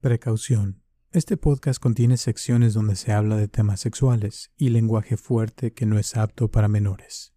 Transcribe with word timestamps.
Precaución. 0.00 0.84
Este 1.10 1.36
podcast 1.36 1.82
contiene 1.82 2.18
secciones 2.18 2.72
donde 2.72 2.94
se 2.94 3.10
habla 3.10 3.34
de 3.34 3.48
temas 3.48 3.80
sexuales 3.80 4.52
y 4.56 4.68
lenguaje 4.68 5.16
fuerte 5.16 5.72
que 5.72 5.86
no 5.86 5.98
es 5.98 6.16
apto 6.16 6.52
para 6.52 6.68
menores. 6.68 7.34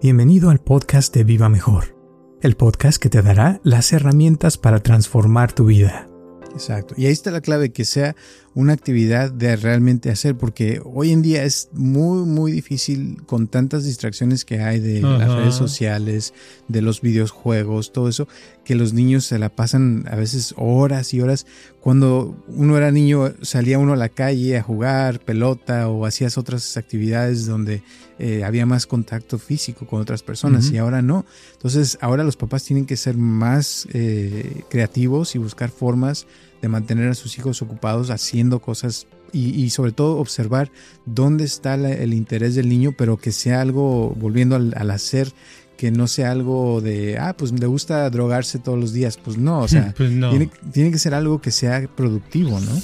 Bienvenido 0.00 0.50
al 0.50 0.60
podcast 0.60 1.12
de 1.12 1.24
Viva 1.24 1.48
Mejor, 1.48 1.96
el 2.40 2.54
podcast 2.54 3.02
que 3.02 3.08
te 3.08 3.20
dará 3.20 3.60
las 3.64 3.92
herramientas 3.92 4.56
para 4.56 4.78
transformar 4.78 5.52
tu 5.52 5.64
vida. 5.64 6.08
Exacto. 6.52 6.94
Y 6.96 7.06
ahí 7.06 7.12
está 7.12 7.32
la 7.32 7.40
clave, 7.40 7.72
que 7.72 7.84
sea 7.84 8.14
una 8.54 8.72
actividad 8.72 9.32
de 9.32 9.56
realmente 9.56 10.10
hacer, 10.10 10.36
porque 10.36 10.80
hoy 10.84 11.10
en 11.10 11.22
día 11.22 11.42
es 11.42 11.70
muy, 11.72 12.24
muy 12.24 12.52
difícil 12.52 13.22
con 13.26 13.48
tantas 13.48 13.84
distracciones 13.84 14.44
que 14.44 14.60
hay 14.60 14.78
de 14.78 15.00
las 15.02 15.32
redes 15.32 15.56
sociales, 15.56 16.32
de 16.68 16.80
los 16.80 17.00
videojuegos, 17.00 17.92
todo 17.92 18.08
eso, 18.08 18.28
que 18.64 18.76
los 18.76 18.92
niños 18.92 19.24
se 19.24 19.40
la 19.40 19.48
pasan 19.48 20.04
a 20.08 20.14
veces 20.14 20.54
horas 20.56 21.12
y 21.14 21.20
horas. 21.20 21.46
Cuando 21.80 22.36
uno 22.46 22.76
era 22.76 22.92
niño 22.92 23.34
salía 23.42 23.78
uno 23.78 23.92
a 23.92 23.96
la 23.96 24.08
calle 24.08 24.56
a 24.56 24.62
jugar 24.62 25.18
pelota 25.18 25.88
o 25.88 26.06
hacías 26.06 26.38
otras 26.38 26.76
actividades 26.76 27.46
donde 27.46 27.82
eh, 28.20 28.44
había 28.44 28.66
más 28.66 28.86
contacto 28.86 29.38
físico 29.38 29.86
con 29.86 30.00
otras 30.00 30.22
personas 30.22 30.70
y 30.70 30.78
ahora 30.78 31.02
no. 31.02 31.26
Entonces 31.54 31.98
ahora 32.00 32.22
los 32.22 32.36
papás 32.36 32.62
tienen 32.62 32.86
que 32.86 32.96
ser 32.96 33.16
más 33.16 33.88
eh, 33.92 34.62
creativos 34.70 35.34
y 35.34 35.38
buscar 35.38 35.70
formas 35.70 36.26
de 36.64 36.68
mantener 36.70 37.10
a 37.10 37.14
sus 37.14 37.36
hijos 37.36 37.60
ocupados 37.60 38.08
haciendo 38.08 38.58
cosas 38.58 39.06
y, 39.32 39.68
sobre 39.70 39.92
todo 39.92 40.16
observar 40.18 40.70
dónde 41.04 41.44
está 41.44 41.74
el 41.74 42.14
interés 42.14 42.54
del 42.54 42.68
niño, 42.70 42.94
pero 42.96 43.18
que 43.18 43.32
sea 43.32 43.60
algo, 43.60 44.14
volviendo 44.16 44.56
al, 44.56 44.90
hacer, 44.90 45.32
que 45.76 45.90
no 45.90 46.06
sea 46.06 46.30
algo 46.30 46.80
de, 46.80 47.18
ah, 47.18 47.34
pues 47.36 47.52
le 47.52 47.66
gusta 47.66 48.08
drogarse 48.08 48.58
todos 48.60 48.78
los 48.78 48.92
días. 48.92 49.18
Pues 49.22 49.36
no, 49.36 49.58
o 49.60 49.68
sea, 49.68 49.92
Pues 49.94 50.10
no. 50.10 50.30
Tiene, 50.30 50.50
tiene 50.72 50.90
que 50.90 50.98
ser 50.98 51.12
algo 51.12 51.42
que 51.42 51.50
sea 51.50 51.86
productivo, 51.94 52.58
¿no? 52.60 52.80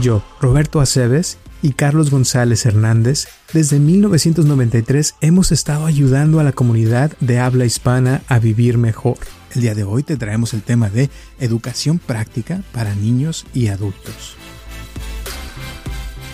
Yo, 0.00 0.24
Roberto 0.40 0.80
Aceves 0.80 1.38
y 1.62 1.72
Carlos 1.72 2.10
González 2.10 2.66
Hernández, 2.66 3.28
desde 3.52 3.78
1993 3.78 5.14
hemos 5.20 5.52
estado 5.52 5.86
ayudando 5.86 6.40
a 6.40 6.44
la 6.44 6.52
comunidad 6.52 7.12
de 7.20 7.38
habla 7.38 7.64
hispana 7.64 8.22
a 8.28 8.38
vivir 8.38 8.78
mejor. 8.78 9.18
El 9.54 9.62
día 9.62 9.74
de 9.74 9.84
hoy 9.84 10.02
te 10.02 10.16
traemos 10.16 10.54
el 10.54 10.62
tema 10.62 10.90
de 10.90 11.10
educación 11.40 11.98
práctica 11.98 12.62
para 12.72 12.94
niños 12.94 13.46
y 13.54 13.68
adultos. 13.68 14.36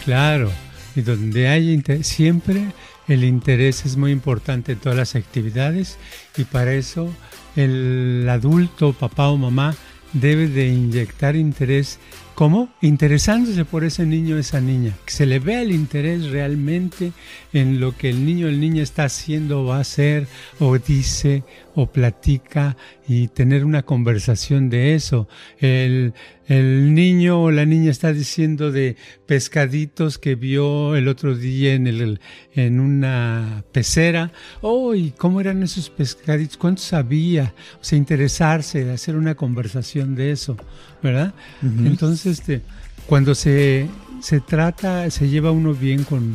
Claro, 0.05 0.51
y 0.95 1.01
donde 1.01 1.49
hay 1.49 1.83
siempre 2.03 2.73
el 3.09 3.25
interés 3.25 3.85
es 3.87 3.97
muy 3.97 4.13
importante 4.13 4.73
en 4.73 4.79
todas 4.79 4.99
las 4.99 5.15
actividades 5.15 5.99
y 6.37 6.45
para 6.45 6.75
eso 6.75 7.11
el 7.57 8.27
adulto, 8.29 8.93
papá 8.93 9.29
o 9.29 9.37
mamá, 9.37 9.75
debe 10.13 10.49
de 10.49 10.69
inyectar 10.69 11.37
interés. 11.37 11.99
¿Cómo? 12.35 12.69
Interesándose 12.81 13.65
por 13.65 13.85
ese 13.85 14.07
niño 14.07 14.35
o 14.35 14.39
esa 14.39 14.61
niña. 14.61 14.93
Que 15.05 15.13
se 15.13 15.25
le 15.25 15.39
vea 15.39 15.63
el 15.63 15.71
interés 15.71 16.31
realmente 16.31 17.13
en 17.53 17.79
lo 17.79 17.97
que 17.97 18.11
el 18.11 18.27
niño 18.27 18.49
o 18.49 18.51
la 18.51 18.57
niña 18.57 18.83
está 18.83 19.05
haciendo 19.05 19.63
o 19.63 19.67
va 19.67 19.77
a 19.77 19.81
hacer 19.81 20.27
o 20.59 20.77
dice 20.79 21.45
o 21.77 21.87
platica 21.87 22.77
y 23.07 23.29
tener 23.29 23.65
una 23.65 23.83
conversación 23.83 24.71
de 24.71 24.95
eso. 24.95 25.29
El, 25.59 26.15
el 26.47 26.95
niño 26.95 27.43
o 27.43 27.51
la 27.51 27.67
niña 27.67 27.91
está 27.91 28.13
diciendo 28.13 28.71
de 28.71 28.97
pescaditos 29.27 30.19
que 30.19 30.35
vio 30.35 30.95
el 30.97 31.09
otro 31.09 31.37
día 31.37 31.75
en, 31.75 31.87
el, 31.87 32.21
en 32.55 32.81
una 32.81 33.65
pecera. 33.73 34.33
Oh, 34.61 34.95
¿y 34.95 35.11
cómo 35.11 35.41
eran 35.41 35.63
esos 35.63 35.91
pescaditos? 35.91 36.57
¿Cuántos 36.57 36.93
había? 36.93 37.55
O 37.81 37.85
sea, 37.85 37.99
interesarse, 37.99 38.91
hacer 38.91 39.17
una 39.17 39.35
conversación 39.35 40.15
de 40.15 40.33
eso, 40.33 40.57
¿verdad? 41.03 41.35
Entonces, 41.63 42.24
este, 42.27 42.63
cuando 43.07 43.35
se, 43.35 43.89
se 44.21 44.41
trata, 44.41 45.11
se 45.11 45.29
lleva 45.29 45.51
uno 45.51 45.75
bien 45.75 46.05
con, 46.05 46.35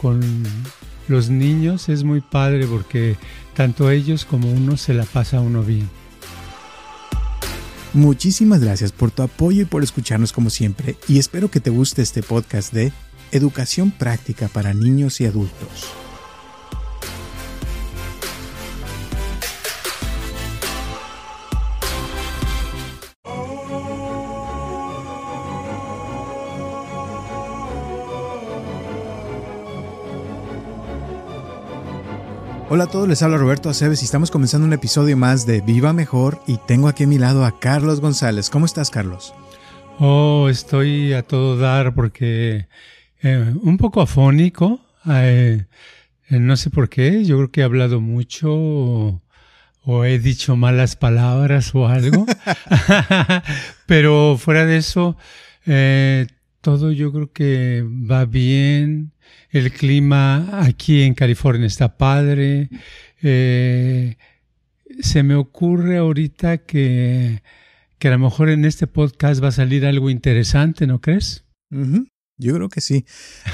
con 0.00 0.20
los 1.08 1.30
niños, 1.30 1.88
es 1.88 2.04
muy 2.04 2.20
padre 2.20 2.66
porque 2.66 3.16
tanto 3.54 3.90
ellos 3.90 4.24
como 4.24 4.50
uno 4.50 4.76
se 4.76 4.94
la 4.94 5.04
pasa 5.04 5.40
uno 5.40 5.62
bien. 5.62 5.88
Muchísimas 7.94 8.60
gracias 8.60 8.92
por 8.92 9.10
tu 9.10 9.22
apoyo 9.22 9.62
y 9.62 9.64
por 9.64 9.82
escucharnos 9.82 10.32
como 10.32 10.50
siempre 10.50 10.96
y 11.08 11.18
espero 11.18 11.50
que 11.50 11.60
te 11.60 11.70
guste 11.70 12.02
este 12.02 12.22
podcast 12.22 12.72
de 12.72 12.92
educación 13.32 13.90
práctica 13.90 14.48
para 14.48 14.74
niños 14.74 15.20
y 15.20 15.26
adultos. 15.26 16.07
Hola 32.70 32.84
a 32.84 32.86
todos, 32.86 33.08
les 33.08 33.22
habla 33.22 33.38
Roberto 33.38 33.70
Aceves 33.70 34.02
y 34.02 34.04
estamos 34.04 34.30
comenzando 34.30 34.66
un 34.66 34.74
episodio 34.74 35.16
más 35.16 35.46
de 35.46 35.62
Viva 35.62 35.94
Mejor 35.94 36.42
y 36.46 36.58
tengo 36.58 36.88
aquí 36.88 37.04
a 37.04 37.06
mi 37.06 37.16
lado 37.16 37.46
a 37.46 37.58
Carlos 37.58 38.00
González. 38.00 38.50
¿Cómo 38.50 38.66
estás, 38.66 38.90
Carlos? 38.90 39.32
Oh, 39.98 40.48
estoy 40.50 41.14
a 41.14 41.22
todo 41.22 41.56
dar 41.56 41.94
porque 41.94 42.68
eh, 43.22 43.54
un 43.62 43.78
poco 43.78 44.02
afónico. 44.02 44.80
eh, 45.06 45.64
eh, 46.28 46.38
no 46.38 46.58
sé 46.58 46.68
por 46.68 46.90
qué. 46.90 47.24
Yo 47.24 47.36
creo 47.38 47.50
que 47.50 47.62
he 47.62 47.64
hablado 47.64 48.02
mucho 48.02 48.48
o, 48.52 49.22
o 49.84 50.04
he 50.04 50.18
dicho 50.18 50.54
malas 50.54 50.94
palabras 50.94 51.74
o 51.74 51.88
algo. 51.88 52.26
Pero 53.86 54.36
fuera 54.36 54.66
de 54.66 54.76
eso, 54.76 55.16
todo 56.60 56.92
yo 56.92 57.12
creo 57.12 57.32
que 57.32 57.82
va 57.82 58.26
bien. 58.26 59.12
El 59.50 59.72
clima 59.72 60.60
aquí 60.64 61.02
en 61.02 61.14
California 61.14 61.66
está 61.66 61.96
padre. 61.96 62.68
Eh, 63.22 64.16
se 65.00 65.22
me 65.22 65.34
ocurre 65.34 65.98
ahorita 65.98 66.58
que, 66.58 67.42
que 67.98 68.08
a 68.08 68.12
lo 68.12 68.18
mejor 68.18 68.48
en 68.50 68.64
este 68.64 68.86
podcast 68.86 69.42
va 69.42 69.48
a 69.48 69.52
salir 69.52 69.86
algo 69.86 70.10
interesante, 70.10 70.86
¿no 70.86 71.00
crees? 71.00 71.44
Ujú, 71.70 72.06
Yo 72.38 72.54
creo 72.54 72.68
que 72.68 72.80
sí. 72.80 73.04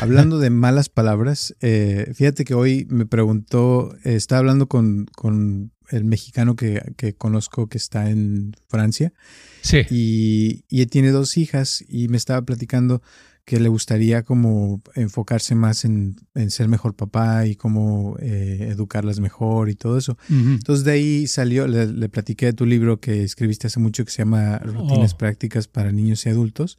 Hablando 0.00 0.38
de 0.38 0.50
malas 0.50 0.88
palabras, 0.88 1.54
eh, 1.60 2.12
fíjate 2.14 2.44
que 2.44 2.54
hoy 2.54 2.86
me 2.90 3.06
preguntó, 3.06 3.94
eh, 4.04 4.14
estaba 4.14 4.40
hablando 4.40 4.68
con, 4.68 5.06
con 5.06 5.72
el 5.90 6.04
mexicano 6.04 6.56
que, 6.56 6.80
que 6.96 7.14
conozco 7.14 7.68
que 7.68 7.78
está 7.78 8.08
en 8.10 8.52
Francia 8.68 9.12
Sí. 9.60 9.82
y, 9.90 10.64
y 10.68 10.86
tiene 10.86 11.10
dos 11.10 11.36
hijas 11.36 11.84
y 11.88 12.08
me 12.08 12.16
estaba 12.16 12.42
platicando 12.42 13.02
que 13.46 13.60
le 13.60 13.68
gustaría 13.68 14.22
como 14.22 14.82
enfocarse 14.94 15.54
más 15.54 15.84
en, 15.84 16.16
en 16.34 16.50
ser 16.50 16.66
mejor 16.68 16.96
papá 16.96 17.46
y 17.46 17.56
cómo 17.56 18.16
eh, 18.20 18.68
educarlas 18.70 19.20
mejor 19.20 19.68
y 19.68 19.74
todo 19.74 19.98
eso. 19.98 20.16
Entonces 20.30 20.84
de 20.86 20.92
ahí 20.92 21.26
salió, 21.26 21.66
le, 21.66 21.86
le 21.86 22.08
platiqué 22.08 22.46
de 22.46 22.52
tu 22.54 22.64
libro 22.64 23.00
que 23.00 23.22
escribiste 23.22 23.66
hace 23.66 23.80
mucho 23.80 24.04
que 24.04 24.10
se 24.10 24.18
llama 24.22 24.58
Rutinas 24.60 25.12
Oh. 25.14 25.18
Prácticas 25.18 25.68
para 25.68 25.92
Niños 25.92 26.24
y 26.24 26.30
Adultos, 26.30 26.78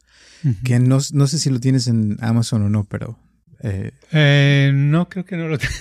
que 0.64 0.80
no, 0.80 0.98
no 1.12 1.26
sé 1.28 1.38
si 1.38 1.50
lo 1.50 1.60
tienes 1.60 1.86
en 1.86 2.16
Amazon 2.20 2.62
o 2.62 2.68
no, 2.68 2.82
pero 2.84 3.16
eh, 3.62 3.92
Eh, 4.12 4.72
no, 4.74 5.08
creo 5.08 5.24
que 5.24 5.36
no 5.36 5.46
lo 5.46 5.58
tengo. 5.58 5.72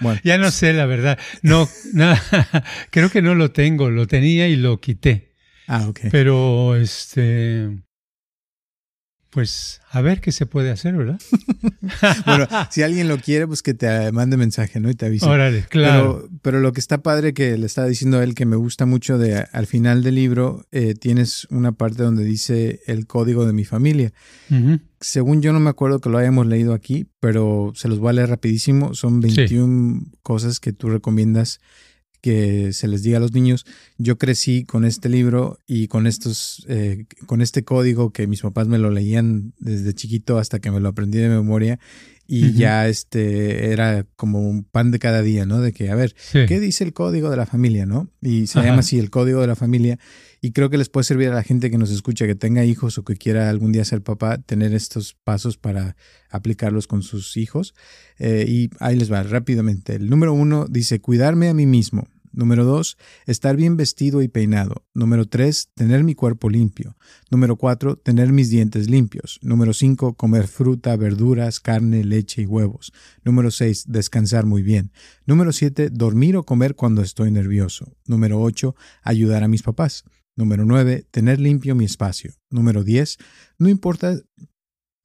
bueno, 0.00 0.18
ya 0.24 0.38
no 0.38 0.50
sé, 0.50 0.72
la 0.72 0.86
verdad. 0.86 1.18
No, 1.42 1.68
nada, 1.92 2.20
creo 2.90 3.10
que 3.10 3.20
no 3.20 3.34
lo 3.34 3.50
tengo. 3.52 3.90
Lo 3.90 4.06
tenía 4.06 4.48
y 4.48 4.56
lo 4.56 4.80
quité. 4.80 5.34
ah, 5.68 5.88
ok. 5.88 6.00
Pero, 6.10 6.74
este... 6.76 7.82
pues 9.36 9.82
a 9.90 10.00
ver 10.00 10.22
qué 10.22 10.32
se 10.32 10.46
puede 10.46 10.70
hacer, 10.70 10.96
¿verdad? 10.96 11.20
bueno, 12.26 12.48
si 12.70 12.82
alguien 12.82 13.06
lo 13.06 13.18
quiere, 13.18 13.46
pues 13.46 13.62
que 13.62 13.74
te 13.74 14.10
mande 14.10 14.38
mensaje, 14.38 14.80
¿no? 14.80 14.88
Y 14.88 14.94
te 14.94 15.04
avise. 15.04 15.26
Órale, 15.26 15.66
claro. 15.68 16.22
Pero, 16.26 16.38
pero, 16.40 16.60
lo 16.60 16.72
que 16.72 16.80
está 16.80 17.02
padre 17.02 17.34
que 17.34 17.58
le 17.58 17.66
estaba 17.66 17.86
diciendo 17.86 18.16
a 18.16 18.24
él 18.24 18.34
que 18.34 18.46
me 18.46 18.56
gusta 18.56 18.86
mucho 18.86 19.18
de 19.18 19.44
al 19.52 19.66
final 19.66 20.02
del 20.02 20.14
libro, 20.14 20.64
eh, 20.72 20.94
tienes 20.94 21.46
una 21.50 21.72
parte 21.72 22.02
donde 22.02 22.24
dice 22.24 22.80
el 22.86 23.06
código 23.06 23.44
de 23.44 23.52
mi 23.52 23.66
familia. 23.66 24.14
Según 25.00 25.42
yo 25.42 25.52
no 25.52 25.60
me 25.60 25.68
acuerdo 25.68 26.00
que 26.00 26.08
lo 26.08 26.16
hayamos 26.16 26.46
leído 26.46 26.72
aquí, 26.72 27.06
pero 27.20 27.72
se 27.74 27.88
los 27.88 27.98
voy 27.98 28.08
a 28.08 28.12
leer 28.14 28.30
rapidísimo. 28.30 28.94
Son 28.94 29.20
21 29.20 30.00
cosas 30.22 30.60
que 30.60 30.72
tú 30.72 30.88
recomiendas 30.88 31.60
que 32.26 32.72
se 32.72 32.88
les 32.88 33.04
diga 33.04 33.18
a 33.18 33.20
los 33.20 33.32
niños. 33.32 33.64
Yo 33.98 34.18
crecí 34.18 34.64
con 34.64 34.84
este 34.84 35.08
libro 35.08 35.60
y 35.64 35.86
con 35.86 36.08
estos, 36.08 36.66
eh, 36.68 37.06
con 37.26 37.40
este 37.40 37.62
código 37.62 38.10
que 38.10 38.26
mis 38.26 38.40
papás 38.40 38.66
me 38.66 38.78
lo 38.78 38.90
leían 38.90 39.52
desde 39.60 39.94
chiquito 39.94 40.36
hasta 40.36 40.58
que 40.58 40.72
me 40.72 40.80
lo 40.80 40.88
aprendí 40.88 41.18
de 41.18 41.28
memoria 41.28 41.78
y 42.26 42.54
ya 42.54 42.88
este 42.88 43.70
era 43.70 44.04
como 44.16 44.40
un 44.40 44.64
pan 44.64 44.90
de 44.90 44.98
cada 44.98 45.22
día, 45.22 45.46
¿no? 45.46 45.60
De 45.60 45.72
que, 45.72 45.88
a 45.90 45.94
ver, 45.94 46.16
¿qué 46.32 46.58
dice 46.58 46.82
el 46.82 46.92
código 46.92 47.30
de 47.30 47.36
la 47.36 47.46
familia, 47.46 47.86
no? 47.86 48.10
Y 48.20 48.48
se 48.48 48.60
llama 48.60 48.80
así 48.80 48.98
el 48.98 49.10
código 49.10 49.40
de 49.40 49.46
la 49.46 49.54
familia 49.54 50.00
y 50.40 50.50
creo 50.50 50.68
que 50.68 50.78
les 50.78 50.88
puede 50.88 51.04
servir 51.04 51.28
a 51.28 51.34
la 51.34 51.44
gente 51.44 51.70
que 51.70 51.78
nos 51.78 51.92
escucha, 51.92 52.26
que 52.26 52.34
tenga 52.34 52.64
hijos 52.64 52.98
o 52.98 53.04
que 53.04 53.14
quiera 53.14 53.48
algún 53.48 53.70
día 53.70 53.84
ser 53.84 54.02
papá, 54.02 54.38
tener 54.38 54.74
estos 54.74 55.14
pasos 55.14 55.56
para 55.56 55.96
aplicarlos 56.28 56.88
con 56.88 57.02
sus 57.02 57.36
hijos. 57.36 57.74
Eh, 58.18 58.44
y 58.48 58.70
ahí 58.80 58.96
les 58.96 59.12
va 59.12 59.22
rápidamente. 59.22 59.94
El 59.94 60.10
número 60.10 60.32
uno 60.32 60.66
dice, 60.68 61.00
cuidarme 61.00 61.48
a 61.48 61.54
mí 61.54 61.66
mismo. 61.66 62.08
Número 62.36 62.66
dos, 62.66 62.98
estar 63.24 63.56
bien 63.56 63.78
vestido 63.78 64.20
y 64.20 64.28
peinado. 64.28 64.84
Número 64.92 65.26
tres, 65.26 65.70
tener 65.74 66.04
mi 66.04 66.14
cuerpo 66.14 66.50
limpio. 66.50 66.96
Número 67.30 67.56
cuatro, 67.56 67.96
tener 67.96 68.30
mis 68.30 68.50
dientes 68.50 68.90
limpios. 68.90 69.40
Número 69.40 69.72
cinco, 69.72 70.14
comer 70.14 70.46
fruta, 70.46 70.94
verduras, 70.96 71.60
carne, 71.60 72.04
leche 72.04 72.42
y 72.42 72.46
huevos. 72.46 72.92
Número 73.24 73.50
seis, 73.50 73.86
descansar 73.88 74.44
muy 74.44 74.62
bien. 74.62 74.92
Número 75.24 75.50
siete, 75.50 75.88
dormir 75.90 76.36
o 76.36 76.44
comer 76.44 76.74
cuando 76.74 77.00
estoy 77.00 77.30
nervioso. 77.30 77.96
Número 78.06 78.38
ocho, 78.38 78.76
ayudar 79.02 79.42
a 79.42 79.48
mis 79.48 79.62
papás. 79.62 80.04
Número 80.36 80.66
nueve, 80.66 81.06
tener 81.10 81.40
limpio 81.40 81.74
mi 81.74 81.86
espacio. 81.86 82.34
Número 82.50 82.84
diez, 82.84 83.16
no 83.58 83.70
importa 83.70 84.20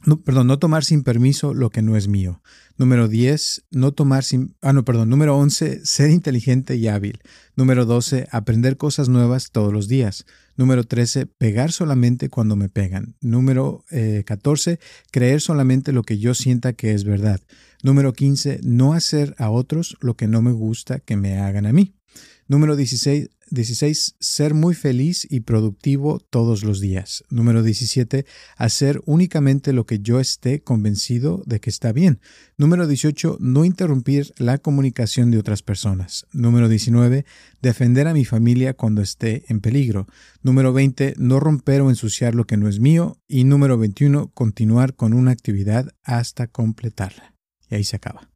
no, 0.06 0.22
perdón, 0.22 0.48
no 0.48 0.60
tomar 0.60 0.84
sin 0.84 1.04
permiso 1.04 1.54
lo 1.54 1.70
que 1.70 1.82
no 1.82 1.96
es 1.96 2.08
mío. 2.08 2.42
Número 2.78 3.08
10, 3.08 3.66
no 3.72 3.92
tomar 3.92 4.24
sin... 4.24 4.56
Ah, 4.62 4.74
no, 4.74 4.84
perdón. 4.84 5.10
Número 5.10 5.38
11, 5.38 5.86
ser 5.86 6.10
inteligente 6.10 6.76
y 6.76 6.88
hábil. 6.88 7.22
Número 7.56 7.86
12, 7.86 8.28
aprender 8.32 8.78
cosas 8.78 9.10
nuevas 9.10 9.52
todos 9.52 9.72
los 9.72 9.88
días. 9.88 10.26
Número 10.58 10.84
13, 10.84 11.28
pegar 11.28 11.72
solamente 11.72 12.30
cuando 12.30 12.56
me 12.56 12.70
pegan. 12.70 13.16
Número 13.22 13.86
14, 14.26 14.72
eh, 14.72 14.80
creer 15.12 15.42
solamente 15.42 15.92
lo 15.92 16.04
que 16.04 16.18
yo 16.18 16.34
sienta 16.34 16.74
que 16.74 16.94
es 16.94 17.04
verdad. 17.04 17.40
Número 17.84 18.14
15, 18.14 18.62
no 18.64 18.94
hacer 18.94 19.36
a 19.38 19.50
otros 19.50 19.98
lo 20.02 20.16
que 20.16 20.28
no 20.28 20.42
me 20.42 20.52
gusta 20.52 21.00
que 21.00 21.18
me 21.18 21.40
hagan 21.40 21.66
a 21.66 21.74
mí. 21.74 21.94
Número 22.52 22.76
16, 22.76 23.30
16. 23.50 24.16
Ser 24.20 24.54
muy 24.54 24.76
feliz 24.76 25.26
y 25.30 25.40
productivo 25.40 26.20
todos 26.20 26.66
los 26.66 26.82
días. 26.82 27.24
Número 27.30 27.64
17. 27.64 28.26
Hacer 28.58 29.02
únicamente 29.06 29.72
lo 29.72 29.86
que 29.86 30.00
yo 30.00 30.20
esté 30.20 30.62
convencido 30.62 31.44
de 31.46 31.62
que 31.62 31.70
está 31.70 31.94
bien. 31.94 32.20
Número 32.58 32.88
18. 32.88 33.38
No 33.40 33.64
interrumpir 33.64 34.34
la 34.38 34.58
comunicación 34.58 35.32
de 35.32 35.38
otras 35.38 35.64
personas. 35.64 36.28
Número 36.34 36.68
19. 36.68 37.26
Defender 37.62 38.10
a 38.10 38.14
mi 38.14 38.26
familia 38.26 38.74
cuando 38.74 39.02
esté 39.02 39.46
en 39.48 39.62
peligro. 39.62 40.08
Número 40.42 40.74
20. 40.74 41.14
No 41.20 41.40
romper 41.40 41.80
o 41.80 41.90
ensuciar 41.90 42.36
lo 42.36 42.48
que 42.48 42.58
no 42.58 42.68
es 42.68 42.82
mío. 42.82 43.18
Y 43.30 43.46
número 43.46 43.78
21. 43.78 44.30
Continuar 44.34 44.94
con 44.98 45.14
una 45.14 45.32
actividad 45.32 45.88
hasta 46.04 46.48
completarla. 46.48 47.34
Y 47.70 47.76
ahí 47.76 47.86
se 47.86 47.96
acaba. 47.96 48.31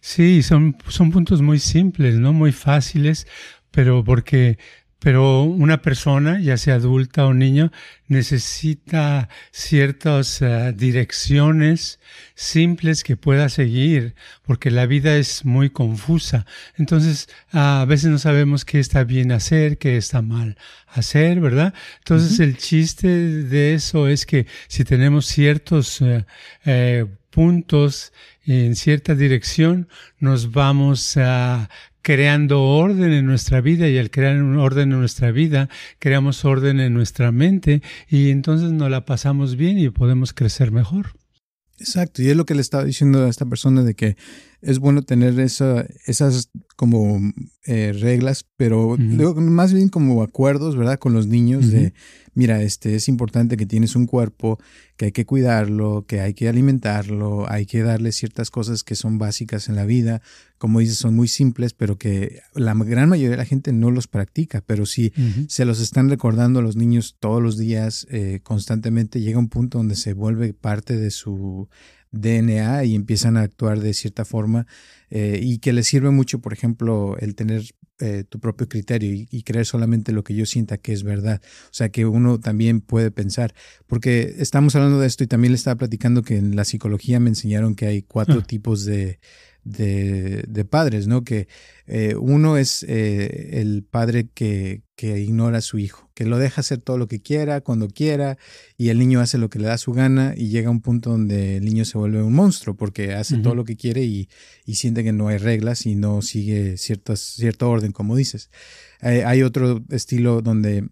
Sí, 0.00 0.42
son, 0.42 0.76
son 0.88 1.10
puntos 1.10 1.42
muy 1.42 1.58
simples, 1.58 2.16
¿no? 2.16 2.32
Muy 2.32 2.52
fáciles, 2.52 3.26
pero 3.70 4.04
porque 4.04 4.58
pero 4.98 5.42
una 5.42 5.82
persona, 5.82 6.40
ya 6.40 6.56
sea 6.56 6.76
adulta 6.76 7.26
o 7.26 7.34
niño, 7.34 7.70
necesita 8.08 9.28
ciertas 9.50 10.40
eh, 10.40 10.72
direcciones 10.74 12.00
simples 12.34 13.04
que 13.04 13.16
pueda 13.16 13.48
seguir, 13.48 14.14
porque 14.42 14.70
la 14.70 14.86
vida 14.86 15.16
es 15.16 15.44
muy 15.44 15.70
confusa. 15.70 16.46
Entonces, 16.76 17.28
a 17.52 17.84
veces 17.86 18.10
no 18.10 18.18
sabemos 18.18 18.64
qué 18.64 18.80
está 18.80 19.04
bien 19.04 19.32
hacer, 19.32 19.78
qué 19.78 19.96
está 19.96 20.22
mal 20.22 20.56
hacer, 20.86 21.40
¿verdad? 21.40 21.74
Entonces, 21.98 22.40
el 22.40 22.56
chiste 22.56 23.08
de 23.08 23.74
eso 23.74 24.08
es 24.08 24.24
que 24.24 24.46
si 24.66 24.84
tenemos 24.84 25.26
ciertos 25.26 26.00
eh, 26.00 26.24
eh, 26.64 27.06
puntos 27.30 28.12
en 28.46 28.76
cierta 28.76 29.14
dirección, 29.14 29.88
nos 30.18 30.52
vamos 30.52 31.16
a 31.18 31.68
creando 32.06 32.62
orden 32.62 33.12
en 33.12 33.26
nuestra 33.26 33.60
vida 33.60 33.88
y 33.88 33.98
al 33.98 34.12
crear 34.12 34.40
un 34.40 34.58
orden 34.58 34.92
en 34.92 35.00
nuestra 35.00 35.32
vida, 35.32 35.68
creamos 35.98 36.44
orden 36.44 36.78
en 36.78 36.94
nuestra 36.94 37.32
mente 37.32 37.82
y 38.08 38.30
entonces 38.30 38.70
nos 38.70 38.88
la 38.92 39.04
pasamos 39.04 39.56
bien 39.56 39.76
y 39.76 39.88
podemos 39.90 40.32
crecer 40.32 40.70
mejor. 40.70 41.16
Exacto, 41.80 42.22
y 42.22 42.28
es 42.28 42.36
lo 42.36 42.46
que 42.46 42.54
le 42.54 42.60
estaba 42.60 42.84
diciendo 42.84 43.24
a 43.24 43.28
esta 43.28 43.44
persona 43.44 43.82
de 43.82 43.94
que 43.94 44.16
es 44.66 44.80
bueno 44.80 45.02
tener 45.02 45.38
esa, 45.38 45.86
esas 46.06 46.50
como 46.74 47.20
eh, 47.66 47.92
reglas, 47.98 48.44
pero 48.56 48.96
más 48.98 49.72
bien 49.72 49.88
como 49.88 50.24
acuerdos, 50.24 50.76
¿verdad? 50.76 50.98
Con 50.98 51.12
los 51.12 51.28
niños 51.28 51.70
de, 51.70 51.94
mira, 52.34 52.60
este 52.62 52.96
es 52.96 53.08
importante 53.08 53.56
que 53.56 53.64
tienes 53.64 53.94
un 53.94 54.06
cuerpo, 54.06 54.58
que 54.96 55.06
hay 55.06 55.12
que 55.12 55.24
cuidarlo, 55.24 56.04
que 56.08 56.20
hay 56.20 56.34
que 56.34 56.48
alimentarlo, 56.48 57.48
hay 57.48 57.64
que 57.64 57.82
darle 57.82 58.10
ciertas 58.10 58.50
cosas 58.50 58.82
que 58.82 58.96
son 58.96 59.18
básicas 59.18 59.68
en 59.68 59.76
la 59.76 59.86
vida, 59.86 60.20
como 60.58 60.80
dices, 60.80 60.98
son 60.98 61.14
muy 61.14 61.28
simples, 61.28 61.72
pero 61.72 61.96
que 61.96 62.40
la 62.52 62.74
gran 62.74 63.08
mayoría 63.08 63.30
de 63.30 63.36
la 63.36 63.44
gente 63.44 63.72
no 63.72 63.92
los 63.92 64.08
practica, 64.08 64.64
pero 64.66 64.84
si 64.84 65.12
se 65.46 65.64
los 65.64 65.80
están 65.80 66.10
recordando 66.10 66.58
a 66.58 66.62
los 66.62 66.74
niños 66.74 67.16
todos 67.20 67.40
los 67.40 67.56
días, 67.56 68.04
eh, 68.10 68.40
constantemente, 68.42 69.20
llega 69.20 69.38
un 69.38 69.48
punto 69.48 69.78
donde 69.78 69.94
se 69.94 70.12
vuelve 70.12 70.54
parte 70.54 70.96
de 70.96 71.12
su 71.12 71.68
DNA 72.12 72.84
y 72.84 72.94
empiezan 72.94 73.36
a 73.36 73.42
actuar 73.42 73.80
de 73.80 73.94
cierta 73.94 74.24
forma 74.24 74.66
eh, 75.10 75.40
y 75.42 75.58
que 75.58 75.72
les 75.72 75.86
sirve 75.86 76.10
mucho, 76.10 76.40
por 76.40 76.52
ejemplo, 76.52 77.16
el 77.18 77.34
tener 77.34 77.62
eh, 77.98 78.24
tu 78.28 78.40
propio 78.40 78.68
criterio 78.68 79.26
y, 79.30 79.42
creer 79.42 79.64
solamente 79.64 80.12
lo 80.12 80.22
que 80.22 80.34
yo 80.34 80.44
sienta 80.44 80.76
que 80.76 80.92
es 80.92 81.02
verdad. 81.02 81.40
O 81.64 81.72
sea, 81.72 81.88
que 81.88 82.04
uno 82.04 82.38
también 82.38 82.82
puede 82.82 83.10
pensar, 83.10 83.54
porque 83.86 84.34
estamos 84.38 84.76
hablando 84.76 85.00
de 85.00 85.06
esto 85.06 85.24
y 85.24 85.26
también 85.26 85.52
le 85.52 85.56
estaba 85.56 85.76
platicando 85.76 86.22
que 86.22 86.36
en 86.36 86.56
la 86.56 86.66
psicología 86.66 87.20
me 87.20 87.30
enseñaron 87.30 87.74
que 87.74 87.86
hay 87.86 88.02
cuatro 88.02 88.40
ah. 88.42 88.46
tipos 88.46 88.84
de, 88.84 89.18
de, 89.66 90.64
padres, 90.68 91.06
¿no? 91.06 91.24
Que 91.24 91.48
eh, 91.86 92.14
uno 92.18 92.56
es 92.56 92.84
eh, 92.88 93.60
el 93.60 93.82
padre 93.82 94.28
que, 94.32 94.82
que, 94.94 95.20
ignora 95.20 95.58
a 95.58 95.60
su 95.60 95.78
hijo, 95.78 96.10
que 96.14 96.24
lo 96.24 96.38
deja 96.38 96.60
hacer 96.60 96.78
todo 96.78 96.98
lo 96.98 97.08
que 97.08 97.20
quiera, 97.20 97.60
cuando 97.60 97.88
quiera, 97.88 98.38
y 98.76 98.88
el 98.90 98.98
niño 98.98 99.20
hace 99.20 99.38
lo 99.38 99.50
que 99.50 99.58
le 99.58 99.66
da 99.66 99.78
su 99.78 99.92
gana 99.92 100.34
y 100.36 100.48
llega 100.48 100.68
a 100.68 100.70
un 100.70 100.80
punto 100.80 101.10
donde 101.10 101.56
el 101.56 101.64
niño 101.64 101.84
se 101.84 101.98
vuelve 101.98 102.22
un 102.22 102.32
monstruo 102.32 102.76
porque 102.76 103.14
hace 103.14 103.38
todo 103.38 103.54
lo 103.54 103.64
que 103.64 103.76
quiere 103.76 104.04
y, 104.04 104.28
y, 104.64 104.76
siente 104.76 105.02
que 105.02 105.12
no 105.12 105.28
hay 105.28 105.38
reglas 105.38 105.86
y 105.86 105.96
no 105.96 106.22
sigue 106.22 106.76
ciertas, 106.76 107.20
cierto 107.20 107.68
orden, 107.68 107.92
como 107.92 108.16
dices. 108.16 108.50
Eh, 109.02 109.24
hay 109.24 109.42
otro 109.42 109.82
estilo 109.90 110.42
donde 110.42 110.88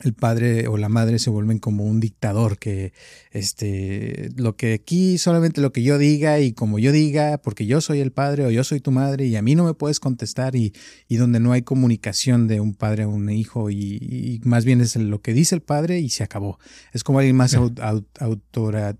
el 0.00 0.12
padre 0.12 0.68
o 0.68 0.76
la 0.76 0.88
madre 0.88 1.18
se 1.18 1.30
vuelven 1.30 1.58
como 1.58 1.84
un 1.84 1.98
dictador 2.00 2.58
que 2.58 2.92
este 3.32 4.30
lo 4.36 4.56
que 4.56 4.74
aquí 4.74 5.18
solamente 5.18 5.60
lo 5.60 5.72
que 5.72 5.82
yo 5.82 5.98
diga 5.98 6.38
y 6.40 6.52
como 6.52 6.78
yo 6.78 6.92
diga 6.92 7.38
porque 7.38 7.66
yo 7.66 7.80
soy 7.80 8.00
el 8.00 8.12
padre 8.12 8.46
o 8.46 8.50
yo 8.50 8.62
soy 8.64 8.80
tu 8.80 8.92
madre 8.92 9.26
y 9.26 9.36
a 9.36 9.42
mí 9.42 9.54
no 9.54 9.64
me 9.64 9.74
puedes 9.74 9.98
contestar 10.00 10.54
y, 10.54 10.72
y 11.08 11.16
donde 11.16 11.40
no 11.40 11.52
hay 11.52 11.62
comunicación 11.62 12.46
de 12.46 12.60
un 12.60 12.74
padre 12.74 13.04
a 13.04 13.08
un 13.08 13.28
hijo 13.30 13.70
y, 13.70 14.40
más 14.44 14.64
bien 14.64 14.80
es 14.80 14.94
lo 14.96 15.20
que 15.20 15.32
dice 15.32 15.54
el 15.54 15.62
padre 15.62 15.98
y 15.98 16.10
se 16.10 16.22
acabó. 16.22 16.58
Es 16.92 17.04
como 17.04 17.18
alguien 17.18 17.36
más 17.36 17.54
autoridad 17.54 18.96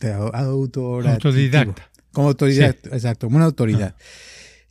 autodidacta. 0.00 1.90
como 2.12 2.28
autoridad 2.28 2.76
exacto 2.90 3.28
como 3.28 3.36
una 3.36 3.46
autoridad 3.46 3.94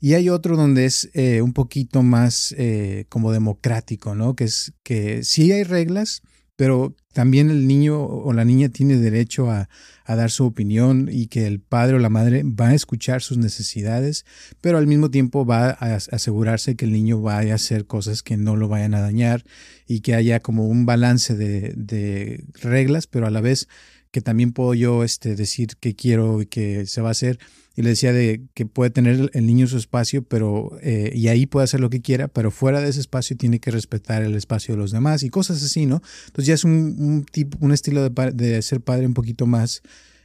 y 0.03 0.15
hay 0.15 0.29
otro 0.29 0.58
donde 0.58 0.86
es 0.86 1.12
eh, 1.13 1.43
un 1.43 1.53
poquito 1.53 2.01
más 2.01 2.55
eh, 2.58 3.05
como 3.08 3.31
democrático, 3.31 4.15
¿no? 4.15 4.36
Que 4.36 4.46
es 4.46 4.74
que 4.81 5.24
sí 5.24 5.51
hay 5.51 5.63
reglas, 5.63 6.24
pero 6.55 6.96
también 7.13 7.51
el 7.51 7.67
niño 7.67 8.03
o 8.03 8.34
la 8.34 8.43
niña 8.43 8.70
tiene 8.70 8.98
derecho 8.98 9.50
a, 9.50 9.70
dar 10.08 10.29
su 10.29 10.43
opinión 10.46 11.08
y 11.10 11.27
que 11.27 11.48
el 11.48 11.62
padre 11.62 11.96
o 11.96 12.00
la 12.00 12.10
madre 12.10 12.43
va 12.43 12.67
a 12.67 12.74
escuchar 12.74 13.22
sus 13.22 13.38
necesidades, 13.38 14.25
pero 14.60 14.77
al 14.77 14.86
mismo 14.86 15.10
tiempo 15.10 15.46
va 15.46 15.70
a 15.70 15.96
asegurarse 15.96 16.75
que 16.75 16.84
el 16.84 16.91
niño 16.91 17.22
vaya 17.22 17.53
a 17.53 17.55
hacer 17.55 17.86
cosas 17.86 18.22
que 18.22 18.36
no 18.36 18.58
lo 18.58 18.67
vayan 18.67 18.93
a 18.93 19.00
dañar 19.00 19.46
y 19.88 20.01
que 20.01 20.13
haya 20.13 20.41
como 20.41 20.67
un 20.67 20.86
balance 20.86 21.34
de, 21.38 22.43
reglas, 22.62 23.08
pero 23.08 23.25
a 23.25 23.29
la 23.29 23.39
vez 23.39 23.70
que 24.12 24.20
también 24.20 24.51
puedo 24.51 24.74
yo 24.74 25.05
este, 25.05 25.38
decir 25.38 25.77
qué 25.79 25.96
quiero 25.96 26.41
y 26.41 26.46
qué 26.46 26.86
se 26.88 27.00
va 27.00 27.08
a 27.08 27.12
hacer 27.12 27.39
y 27.75 27.83
le 27.83 27.89
decía 27.89 28.11
de 28.11 28.43
que 28.53 28.65
puede 28.65 28.89
tener 28.89 29.29
el 29.33 29.45
niño 29.45 29.67
su 29.67 29.77
espacio, 29.77 30.23
pero 30.23 30.77
eh, 30.81 31.11
y 31.15 31.29
ahí 31.29 31.45
puede 31.45 31.63
hacer 31.63 31.79
lo 31.79 31.89
que 31.89 32.01
quiera, 32.01 32.27
pero 32.27 32.51
fuera 32.51 32.81
de 32.81 32.89
ese 32.89 32.99
espacio 32.99 33.37
tiene 33.37 33.59
que 33.59 33.71
respetar 33.71 34.23
el 34.23 34.35
espacio 34.35 34.75
de 34.75 34.81
los 34.81 34.91
demás 34.91 35.23
y 35.23 35.29
cosas 35.29 35.63
así, 35.63 35.85
¿no? 35.85 36.01
Entonces 36.27 36.47
ya 36.47 36.53
es 36.53 36.63
un, 36.65 37.25
tipo, 37.31 37.57
un 37.61 37.71
estilo 37.71 38.07
de, 38.07 38.31
de, 38.31 38.61
ser 38.61 38.81
padre 38.81 39.05
un 39.05 39.13
poquito 39.13 39.45
más 39.45 39.83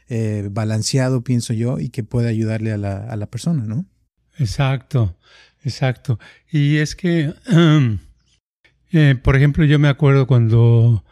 eh, 0.08 0.48
balanceado, 0.50 1.22
pienso 1.22 1.52
yo, 1.52 1.78
y 1.78 1.90
que 1.90 2.02
puede 2.02 2.28
ayudarle 2.28 2.72
a 2.72 2.78
la, 2.78 2.96
a 2.96 3.16
la 3.16 3.26
persona, 3.26 3.64
¿no? 3.64 3.86
Exacto, 4.38 5.16
exacto. 5.64 6.18
Y 6.50 6.78
es 6.78 6.96
que, 6.96 7.32
eh, 8.92 9.14
por 9.22 9.36
ejemplo, 9.36 9.64
yo 9.64 9.78
me 9.78 9.88
acuerdo 9.88 10.26
cuando 10.26 11.04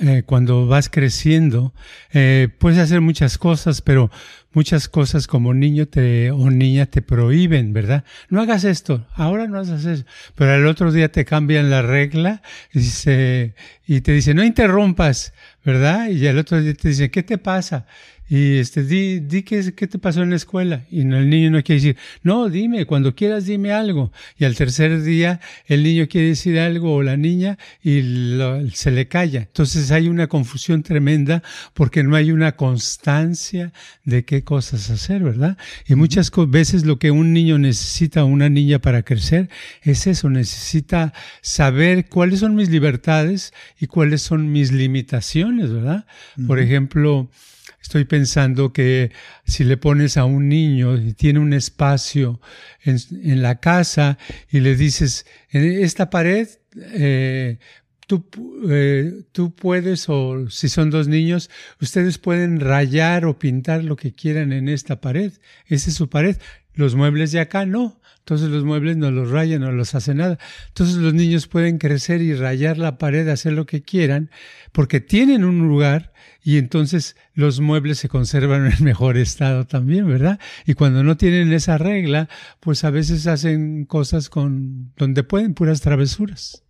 eh, 0.00 0.24
cuando 0.26 0.66
vas 0.66 0.88
creciendo, 0.88 1.72
eh, 2.12 2.48
puedes 2.58 2.78
hacer 2.80 3.00
muchas 3.00 3.38
cosas, 3.38 3.80
pero 3.80 4.10
muchas 4.52 4.88
cosas 4.88 5.26
como 5.26 5.54
niño 5.54 5.86
te, 5.86 6.32
o 6.32 6.50
niña 6.50 6.86
te 6.86 7.00
prohíben, 7.00 7.72
¿verdad? 7.72 8.04
No 8.28 8.40
hagas 8.42 8.64
esto, 8.64 9.06
ahora 9.14 9.46
no 9.46 9.58
hagas 9.58 9.84
eso, 9.84 10.04
pero 10.34 10.52
al 10.52 10.66
otro 10.66 10.90
día 10.90 11.12
te 11.12 11.24
cambian 11.24 11.70
la 11.70 11.82
regla 11.82 12.42
y, 12.72 12.80
y 13.86 14.00
te 14.00 14.12
dicen, 14.12 14.36
no 14.36 14.44
interrumpas, 14.44 15.32
¿verdad? 15.64 16.08
Y 16.08 16.26
al 16.26 16.38
otro 16.38 16.60
día 16.60 16.74
te 16.74 16.88
dicen, 16.88 17.10
¿qué 17.10 17.22
te 17.22 17.38
pasa? 17.38 17.86
Y 18.28 18.56
este, 18.56 18.84
di, 18.84 19.20
di 19.20 19.42
qué, 19.42 19.74
qué 19.74 19.86
te 19.86 19.98
pasó 19.98 20.22
en 20.22 20.30
la 20.30 20.36
escuela. 20.36 20.86
Y 20.90 21.00
el 21.00 21.28
niño 21.28 21.50
no 21.50 21.62
quiere 21.62 21.80
decir, 21.80 21.96
no, 22.22 22.48
dime, 22.48 22.86
cuando 22.86 23.14
quieras 23.14 23.44
dime 23.44 23.72
algo. 23.72 24.12
Y 24.38 24.44
al 24.44 24.56
tercer 24.56 25.02
día 25.02 25.40
el 25.66 25.82
niño 25.82 26.08
quiere 26.08 26.28
decir 26.28 26.58
algo 26.58 26.94
o 26.94 27.02
la 27.02 27.16
niña 27.16 27.58
y 27.82 28.00
se 28.72 28.90
le 28.90 29.08
calla. 29.08 29.40
Entonces 29.40 29.90
hay 29.90 30.08
una 30.08 30.26
confusión 30.26 30.82
tremenda 30.82 31.42
porque 31.74 32.02
no 32.02 32.16
hay 32.16 32.32
una 32.32 32.56
constancia 32.56 33.72
de 34.04 34.24
qué 34.24 34.42
cosas 34.42 34.90
hacer, 34.90 35.22
¿verdad? 35.22 35.58
Y 35.86 35.94
muchas 35.94 36.30
veces 36.48 36.86
lo 36.86 36.98
que 36.98 37.10
un 37.10 37.32
niño 37.32 37.58
necesita 37.58 38.24
o 38.24 38.26
una 38.26 38.48
niña 38.48 38.78
para 38.78 39.02
crecer 39.02 39.50
es 39.82 40.06
eso, 40.06 40.30
necesita 40.30 41.12
saber 41.42 42.08
cuáles 42.08 42.40
son 42.40 42.54
mis 42.54 42.70
libertades 42.70 43.52
y 43.78 43.86
cuáles 43.86 44.22
son 44.22 44.50
mis 44.50 44.72
limitaciones, 44.72 45.72
¿verdad? 45.72 46.06
Por 46.46 46.58
ejemplo, 46.58 47.30
Estoy 47.84 48.06
pensando 48.06 48.72
que 48.72 49.12
si 49.44 49.62
le 49.62 49.76
pones 49.76 50.16
a 50.16 50.24
un 50.24 50.48
niño 50.48 50.96
y 50.96 51.12
tiene 51.12 51.38
un 51.38 51.52
espacio 51.52 52.40
en, 52.82 53.42
la 53.42 53.60
casa 53.60 54.16
y 54.50 54.60
le 54.60 54.74
dices, 54.74 55.26
en 55.50 55.64
esta 55.64 56.08
pared, 56.08 56.48
eh, 56.74 57.58
tú, 58.06 58.26
eh, 58.70 59.24
tú 59.32 59.54
puedes, 59.54 60.08
o 60.08 60.48
si 60.48 60.70
son 60.70 60.88
dos 60.88 61.08
niños, 61.08 61.50
ustedes 61.78 62.16
pueden 62.16 62.58
rayar 62.58 63.26
o 63.26 63.38
pintar 63.38 63.84
lo 63.84 63.96
que 63.96 64.14
quieran 64.14 64.54
en 64.54 64.70
esta 64.70 65.02
pared. 65.02 65.34
Esa 65.66 65.90
es 65.90 65.96
su 65.96 66.08
pared. 66.08 66.38
Los 66.72 66.94
muebles 66.94 67.32
de 67.32 67.40
acá 67.40 67.66
no. 67.66 68.00
Entonces 68.24 68.48
los 68.48 68.64
muebles 68.64 68.96
no 68.96 69.10
los 69.10 69.30
rayan, 69.30 69.60
no 69.60 69.70
los 69.70 69.94
hacen 69.94 70.16
nada. 70.16 70.38
Entonces 70.68 70.96
los 70.96 71.12
niños 71.12 71.46
pueden 71.46 71.76
crecer 71.76 72.22
y 72.22 72.32
rayar 72.34 72.78
la 72.78 72.96
pared, 72.96 73.28
hacer 73.28 73.52
lo 73.52 73.66
que 73.66 73.82
quieran, 73.82 74.30
porque 74.72 75.02
tienen 75.02 75.44
un 75.44 75.58
lugar 75.68 76.14
y 76.42 76.56
entonces 76.56 77.16
los 77.34 77.60
muebles 77.60 77.98
se 77.98 78.08
conservan 78.08 78.72
en 78.72 78.82
mejor 78.82 79.18
estado 79.18 79.66
también, 79.66 80.08
¿verdad? 80.08 80.40
Y 80.64 80.72
cuando 80.72 81.04
no 81.04 81.18
tienen 81.18 81.52
esa 81.52 81.76
regla, 81.76 82.30
pues 82.60 82.82
a 82.84 82.90
veces 82.90 83.26
hacen 83.26 83.84
cosas 83.84 84.30
con 84.30 84.94
donde 84.96 85.22
pueden 85.22 85.52
puras 85.52 85.82
travesuras. 85.82 86.63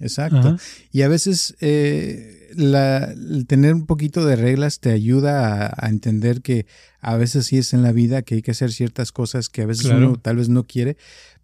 Exacto. 0.00 0.56
Y 0.92 1.02
a 1.02 1.08
veces 1.08 1.56
eh, 1.60 2.50
la, 2.54 3.04
el 3.04 3.46
tener 3.46 3.74
un 3.74 3.86
poquito 3.86 4.24
de 4.24 4.36
reglas 4.36 4.80
te 4.80 4.90
ayuda 4.90 5.72
a, 5.76 5.88
entender 5.88 6.42
que 6.42 6.66
a 7.00 7.16
veces 7.16 7.46
sí 7.46 7.58
es 7.58 7.72
en 7.72 7.82
la 7.82 7.92
vida 7.92 8.22
que 8.22 8.36
hay 8.36 8.42
que 8.42 8.50
hacer 8.50 8.72
ciertas 8.72 9.12
cosas 9.12 9.48
que 9.48 9.62
a 9.62 9.66
veces 9.66 9.86
uno 9.86 10.16
tal 10.16 10.36
vez 10.36 10.48
no 10.48 10.64
quiere, 10.64 10.96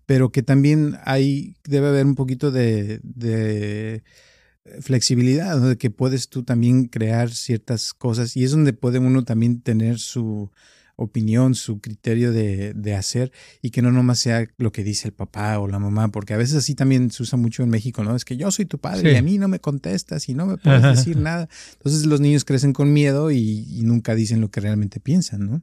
pero 0.07 0.31
que 0.31 0.42
también 0.42 0.99
hay, 1.04 1.54
debe 1.64 1.88
haber 1.88 2.07
un 2.07 2.14
poquito 2.14 2.50
de, 2.50 3.00
de 3.02 4.02
flexibilidad, 4.81 5.61
de 5.61 5.76
que 5.76 5.90
puedes 5.90 6.28
tú 6.28 6.45
también 6.45 6.87
crear 6.87 7.31
ciertas 7.31 7.92
cosas 7.95 8.37
y 8.37 8.45
es 8.45 8.52
donde 8.52 8.73
puede 8.73 8.99
uno 8.99 9.25
también 9.25 9.61
tener 9.61 9.99
su, 9.99 10.50
opinión, 11.02 11.54
su 11.54 11.80
criterio 11.80 12.32
de, 12.32 12.73
de, 12.75 12.94
hacer 12.94 13.32
y 13.61 13.71
que 13.71 13.82
no 13.82 13.90
nomás 13.90 14.18
sea 14.18 14.47
lo 14.59 14.73
que 14.73 14.85
dice 14.85 15.09
el 15.09 15.14
papá 15.14 15.59
o 15.59 15.68
la 15.68 15.78
mamá, 15.78 16.09
porque 16.09 16.35
a 16.35 16.37
veces 16.37 16.56
así 16.56 16.75
también 16.75 17.11
se 17.11 17.23
usa 17.23 17.37
mucho 17.37 17.62
en 17.62 17.71
México, 17.71 18.04
¿no? 18.04 18.16
Es 18.16 18.25
que 18.25 18.37
yo 18.37 18.50
soy 18.50 18.66
tu 18.66 18.78
padre 18.78 19.12
y 19.12 19.16
a 19.16 19.23
mí 19.23 19.38
no 19.38 19.49
me 19.49 19.61
contestas 19.61 20.28
y 20.28 20.35
no 20.35 20.47
me 20.47 20.56
puedes 20.56 20.82
decir 21.06 21.16
nada. 21.16 21.49
Entonces 21.75 22.06
los 22.06 22.21
niños 22.21 22.44
crecen 22.44 22.73
con 22.73 22.92
miedo 22.92 23.30
y, 23.30 23.66
y, 23.68 23.82
nunca 23.82 24.14
dicen 24.14 24.40
lo 24.40 24.50
que 24.50 24.61
realmente 24.61 25.00
piensan, 25.00 25.47
¿no? 25.50 25.62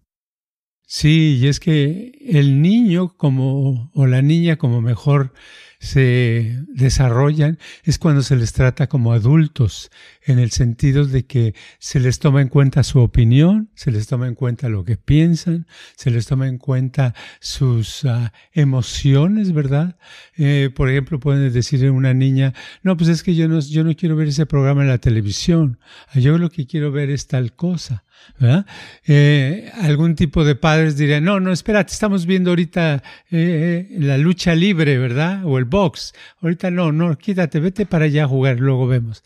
Sí, 0.92 1.38
y 1.40 1.48
es 1.48 1.60
que 1.60 2.18
el 2.26 2.62
niño 2.64 3.16
como 3.16 3.92
o 3.94 4.08
la 4.08 4.24
niña 4.24 4.58
como 4.58 4.82
mejor 4.82 5.34
se 5.80 6.60
desarrollan 6.68 7.58
es 7.84 7.98
cuando 8.00 8.22
se 8.22 8.36
les 8.36 8.52
trata 8.52 8.88
como 8.88 9.14
adultos, 9.14 9.90
en 10.24 10.38
el 10.38 10.52
sentido 10.52 11.06
de 11.06 11.26
que 11.26 11.56
se 11.80 12.00
les 12.00 12.20
toma 12.20 12.42
en 12.42 12.50
cuenta 12.50 12.84
su 12.84 13.00
opinión, 13.00 13.70
se 13.76 13.92
les 13.92 14.08
toma 14.08 14.28
en 14.28 14.36
cuenta 14.36 14.70
lo 14.70 14.84
que 14.84 14.98
piensan, 14.98 15.68
se 15.96 16.12
les 16.12 16.28
toma 16.28 16.48
en 16.48 16.58
cuenta 16.58 17.16
sus 17.40 18.04
uh, 18.04 18.30
emociones, 18.52 19.54
¿verdad? 19.54 19.98
Eh, 20.38 20.70
por 20.76 20.90
ejemplo, 20.90 21.20
pueden 21.20 21.52
decir 21.52 21.86
a 21.86 21.92
una 21.92 22.14
niña, 22.14 22.54
no, 22.84 22.98
pues 22.98 23.10
es 23.10 23.24
que 23.24 23.34
yo 23.34 23.48
no, 23.48 23.60
yo 23.62 23.84
no 23.84 23.96
quiero 23.96 24.16
ver 24.16 24.28
ese 24.28 24.46
programa 24.46 24.82
en 24.82 24.90
la 24.90 24.98
televisión, 24.98 25.80
yo 26.14 26.38
lo 26.38 26.50
que 26.50 26.68
quiero 26.68 26.92
ver 26.92 27.10
es 27.10 27.28
tal 27.28 27.54
cosa. 27.54 28.04
¿verdad? 28.38 28.66
Eh, 29.06 29.72
algún 29.82 30.16
tipo 30.16 30.44
de 30.44 30.56
padres 30.56 30.98
dirían, 30.98 31.24
no, 31.24 31.40
no, 31.40 31.52
espérate, 31.52 31.94
estamos 31.94 32.26
viendo 32.26 32.52
ahorita 32.52 33.04
eh, 33.32 33.96
la 33.98 34.18
lucha 34.18 34.56
libre, 34.56 34.98
¿verdad? 34.98 35.46
O 35.46 35.58
el 35.58 35.66
box. 35.70 36.14
Ahorita 36.42 36.72
no, 36.72 36.92
no, 36.92 37.18
quítate, 37.18 37.60
vete 37.60 37.86
para 37.86 38.06
allá 38.06 38.24
a 38.24 38.28
jugar, 38.28 38.60
luego 38.60 38.88
vemos. 38.88 39.24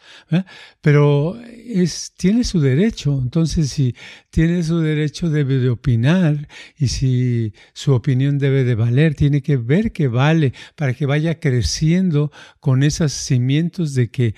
Pero 0.82 1.40
es, 1.42 2.14
tiene 2.18 2.44
su 2.44 2.60
derecho, 2.60 3.20
entonces 3.22 3.70
si 3.70 3.96
tiene 4.30 4.64
su 4.64 4.80
derecho 4.80 5.30
debe 5.30 5.58
de 5.58 5.70
opinar 5.70 6.48
y 6.78 6.88
si 6.88 7.54
su 7.74 7.94
opinión 7.94 8.38
debe 8.38 8.64
de 8.64 8.76
valer, 8.76 9.16
tiene 9.16 9.42
que 9.42 9.58
ver 9.58 9.92
que 9.92 10.08
vale 10.08 10.54
para 10.76 10.94
que 10.94 11.06
vaya 11.06 11.40
creciendo 11.40 12.32
con 12.60 12.84
esos 12.84 13.14
cimientos 13.14 13.94
de 13.94 14.10
que 14.10 14.36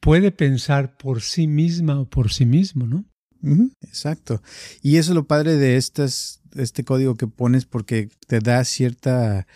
puede 0.00 0.30
pensar 0.30 0.96
por 0.96 1.20
sí 1.20 1.46
misma 1.46 2.00
o 2.00 2.08
por 2.08 2.32
sí 2.32 2.46
mismo, 2.46 2.86
¿no? 2.86 3.04
exacto. 3.82 4.42
Y 4.82 4.96
eso 4.96 5.12
es 5.12 5.14
lo 5.14 5.26
padre 5.26 5.56
de 5.56 5.76
estas, 5.76 6.40
este 6.54 6.84
código 6.84 7.16
que 7.16 7.26
pones 7.26 7.64
porque 7.64 8.08
te 8.26 8.40
da 8.40 8.64
cierta 8.64 9.46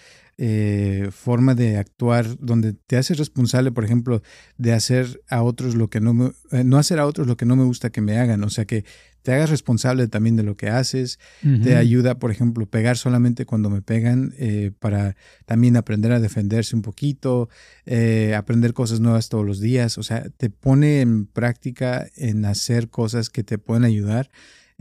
eh, 0.42 1.11
forma 1.12 1.54
de 1.54 1.76
actuar 1.76 2.26
donde 2.38 2.73
te 2.73 2.97
hace 2.97 3.12
responsable, 3.12 3.73
por 3.73 3.85
ejemplo, 3.85 4.23
de 4.56 4.73
hacer 4.73 5.20
a 5.28 5.42
otros 5.42 5.75
lo 5.75 5.90
que 5.90 6.00
no 6.00 6.14
me, 6.14 6.32
eh, 6.50 6.64
no 6.64 6.78
hacer 6.78 6.99
a 6.99 7.04
otros 7.04 7.26
lo 7.26 7.37
que 7.37 7.44
no 7.44 7.56
me 7.56 7.64
gusta 7.64 7.90
que 7.90 8.00
me 8.00 8.16
hagan. 8.16 8.42
O 8.42 8.49
sea 8.49 8.64
que 8.64 8.87
te 9.20 9.35
hagas 9.35 9.50
responsable 9.50 10.09
también 10.09 10.37
de 10.37 10.42
lo 10.42 10.56
que 10.56 10.70
haces. 10.70 11.18
Te 11.62 11.76
ayuda, 11.76 12.18
por 12.18 12.30
ejemplo, 12.30 12.64
pegar 12.64 12.97
solamente 12.97 13.44
cuando 13.44 13.68
me 13.68 13.82
pegan 13.82 14.32
eh, 14.38 14.70
para 14.78 15.14
también 15.44 15.76
aprender 15.76 16.11
a 16.12 16.20
defenderse 16.20 16.75
un 16.75 16.80
poquito, 16.80 17.50
aprender 18.35 18.73
cosas 18.73 19.00
nuevas 19.00 19.28
todos 19.28 19.44
los 19.44 19.61
días. 19.61 19.99
O 19.99 20.02
sea, 20.02 20.25
te 20.38 20.49
pone 20.49 21.02
en 21.02 21.26
práctica 21.26 22.09
en 22.16 22.47
hacer 22.47 22.88
cosas 22.88 23.28
que 23.28 23.44
te 23.44 23.59
pueden 23.59 23.85
ayudar 23.85 24.30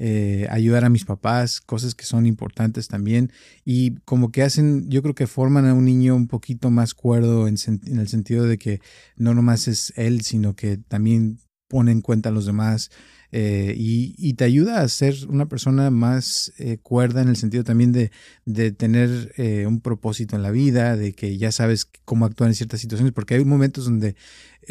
eh, 0.01 0.47
ayudar 0.49 0.85
a 0.85 0.89
mis 0.89 1.03
papás, 1.03 1.59
cosas 1.59 1.93
que 1.93 2.05
son 2.05 2.25
importantes 2.25 2.87
también. 2.87 3.33
Y 3.65 3.95
como 4.05 4.31
que 4.31 4.43
hacen, 4.43 4.89
yo 4.89 5.01
creo 5.01 5.13
que 5.13 5.27
forman 5.27 5.65
a 5.65 5.73
un 5.73 5.83
niño 5.83 6.15
un 6.15 6.27
poquito 6.27 6.69
más 6.69 6.93
cuerdo 6.93 7.49
en, 7.49 7.57
el 7.85 8.07
sentido 8.07 8.45
de 8.45 8.57
que 8.57 8.79
no 9.17 9.33
nomás 9.33 9.67
es 9.67 9.91
él, 9.97 10.21
sino 10.21 10.55
que 10.55 10.77
también 10.77 11.39
pone 11.67 11.91
en 11.91 11.99
cuenta 11.99 12.29
a 12.29 12.31
los 12.31 12.45
demás. 12.45 12.91
Eh, 13.31 13.75
y, 13.77 14.33
te 14.33 14.43
ayuda 14.45 14.81
a 14.81 14.87
ser 14.87 15.15
una 15.27 15.47
persona 15.47 15.91
más 15.91 16.53
eh, 16.57 16.77
cuerda 16.81 17.21
en 17.21 17.27
el 17.27 17.35
sentido 17.35 17.63
también 17.63 17.91
de, 17.91 18.11
de 18.45 18.71
tener 18.71 19.33
un 19.67 19.81
propósito 19.81 20.35
en 20.35 20.43
la 20.43 20.51
vida, 20.51 20.95
de 20.95 21.13
que 21.13 21.37
ya 21.37 21.51
sabes 21.51 21.89
cómo 22.05 22.25
actuar 22.25 22.49
en 22.49 22.55
ciertas 22.55 22.79
situaciones, 22.79 23.13
porque 23.13 23.35
hay 23.35 23.45
momentos 23.45 23.85
donde 23.85 24.15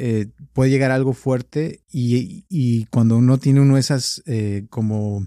eh, 0.00 0.28
puede 0.52 0.70
llegar 0.70 0.92
algo 0.92 1.12
fuerte 1.12 1.80
y, 1.90 2.44
y, 2.48 2.84
cuando 2.84 3.16
uno 3.16 3.38
tiene 3.38 3.60
uno 3.60 3.76
esas 3.76 4.22
eh, 4.26 4.66
como 4.70 5.26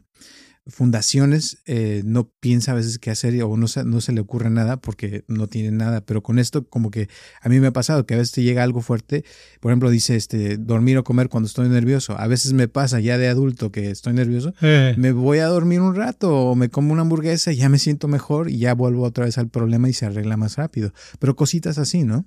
fundaciones, 0.68 1.58
eh, 1.66 2.02
no 2.06 2.32
piensa 2.40 2.72
a 2.72 2.76
veces 2.76 3.00
qué 3.00 3.10
hacer 3.10 3.42
o 3.44 3.58
no, 3.58 3.68
no 3.86 4.02
se 4.02 4.12
le 4.12 4.22
ocurre 4.22 4.50
nada 4.50 4.78
porque 4.78 5.24
no 5.28 5.48
tiene 5.48 5.72
nada. 5.72 6.02
Pero 6.02 6.22
con 6.22 6.40
esto, 6.40 6.68
como 6.68 6.92
que 6.92 7.10
a 7.42 7.50
mí 7.50 7.60
me 7.60 7.68
ha 7.68 7.74
pasado 7.74 8.06
que 8.06 8.14
a 8.14 8.18
veces 8.18 8.34
te 8.34 8.44
llega 8.44 8.64
algo 8.64 8.82
fuerte. 8.82 9.26
Por 9.60 9.72
ejemplo, 9.72 9.90
dice 9.90 10.16
este, 10.16 10.58
dormir 10.58 10.98
o 10.98 11.04
comer 11.04 11.30
cuando 11.30 11.48
estoy 11.48 11.70
nervioso. 11.70 12.18
A 12.18 12.28
veces 12.28 12.54
me 12.54 12.68
pasa 12.68 13.00
ya 13.00 13.18
de 13.18 13.28
adulto 13.28 13.72
que 13.72 13.90
estoy 13.90 14.14
nervioso. 14.14 14.54
Me 14.62 15.12
voy 15.12 15.40
a 15.40 15.48
dormir 15.48 15.82
un 15.82 15.96
rato 15.96 16.34
o 16.34 16.56
me 16.56 16.70
como 16.70 16.94
una 16.94 17.02
hamburguesa 17.02 17.52
ya 17.52 17.70
me 17.70 17.80
siento 17.80 18.08
mejor 18.08 18.50
y 18.50 18.58
ya 18.58 18.74
vuelvo 18.74 19.04
otra 19.04 19.26
vez 19.26 19.38
al 19.38 19.50
problema 19.50 19.90
y 19.90 19.94
se 19.94 20.06
arregla 20.06 20.38
más 20.38 20.56
rápido. 20.58 20.94
Pero 21.20 21.36
cositas 21.36 21.78
así, 21.78 22.04
¿no? 22.04 22.26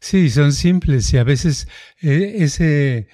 Sí, 0.00 0.30
son 0.30 0.52
simples 0.52 1.12
y 1.12 1.18
a 1.18 1.24
veces 1.24 1.68
eh, 2.00 2.36
ese, 2.38 3.08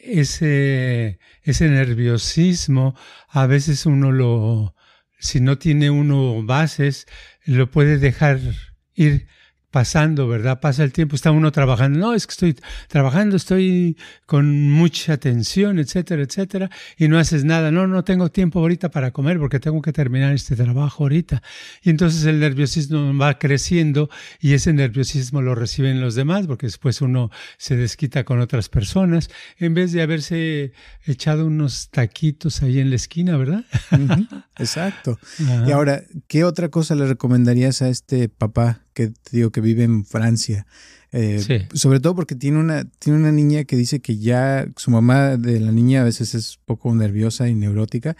ese, 0.00 1.18
ese 1.42 1.68
nerviosismo, 1.68 2.94
a 3.28 3.46
veces 3.46 3.86
uno 3.86 4.12
lo, 4.12 4.74
si 5.18 5.40
no 5.40 5.58
tiene 5.58 5.90
uno 5.90 6.42
bases, 6.44 7.06
lo 7.44 7.70
puede 7.70 7.98
dejar 7.98 8.40
ir 8.94 9.26
pasando, 9.72 10.28
¿verdad? 10.28 10.60
Pasa 10.60 10.84
el 10.84 10.92
tiempo, 10.92 11.16
está 11.16 11.32
uno 11.32 11.50
trabajando, 11.50 11.98
no, 11.98 12.14
es 12.14 12.26
que 12.26 12.32
estoy 12.32 12.56
trabajando, 12.88 13.36
estoy 13.36 13.96
con 14.26 14.70
mucha 14.70 15.16
tensión, 15.16 15.78
etcétera, 15.78 16.22
etcétera, 16.22 16.70
y 16.96 17.08
no 17.08 17.18
haces 17.18 17.44
nada, 17.44 17.72
no, 17.72 17.88
no 17.88 18.04
tengo 18.04 18.30
tiempo 18.30 18.60
ahorita 18.60 18.90
para 18.90 19.10
comer 19.10 19.38
porque 19.38 19.58
tengo 19.58 19.82
que 19.82 19.92
terminar 19.92 20.32
este 20.34 20.54
trabajo 20.54 21.04
ahorita. 21.04 21.42
Y 21.82 21.90
entonces 21.90 22.24
el 22.26 22.38
nerviosismo 22.38 23.16
va 23.16 23.38
creciendo 23.38 24.10
y 24.40 24.52
ese 24.52 24.72
nerviosismo 24.72 25.42
lo 25.42 25.54
reciben 25.54 26.00
los 26.00 26.14
demás 26.14 26.46
porque 26.46 26.66
después 26.66 27.00
uno 27.00 27.30
se 27.56 27.74
desquita 27.76 28.24
con 28.24 28.40
otras 28.40 28.68
personas 28.68 29.30
en 29.56 29.74
vez 29.74 29.92
de 29.92 30.02
haberse 30.02 30.72
echado 31.04 31.46
unos 31.46 31.88
taquitos 31.90 32.62
ahí 32.62 32.78
en 32.78 32.90
la 32.90 32.96
esquina, 32.96 33.36
¿verdad? 33.36 33.64
Exacto. 34.58 35.18
Y 35.66 35.70
ahora, 35.70 36.02
¿qué 36.28 36.44
otra 36.44 36.68
cosa 36.68 36.94
le 36.94 37.06
recomendarías 37.06 37.82
a 37.82 37.88
este 37.88 38.28
papá 38.28 38.82
que 38.92 39.08
te 39.08 39.36
digo 39.36 39.50
que 39.50 39.60
vive 39.60 39.84
en 39.84 40.04
Francia. 40.04 40.66
Eh, 41.14 41.68
sobre 41.74 42.00
todo 42.00 42.14
porque 42.14 42.34
tiene 42.34 42.58
una, 42.58 42.84
tiene 42.84 43.18
una 43.18 43.32
niña 43.32 43.64
que 43.64 43.76
dice 43.76 44.00
que 44.00 44.16
ya 44.16 44.66
su 44.76 44.90
mamá 44.90 45.36
de 45.36 45.60
la 45.60 45.70
niña 45.70 46.00
a 46.00 46.04
veces 46.04 46.34
es 46.34 46.58
poco 46.64 46.94
nerviosa 46.94 47.50
y 47.50 47.54
neurótica, 47.54 48.16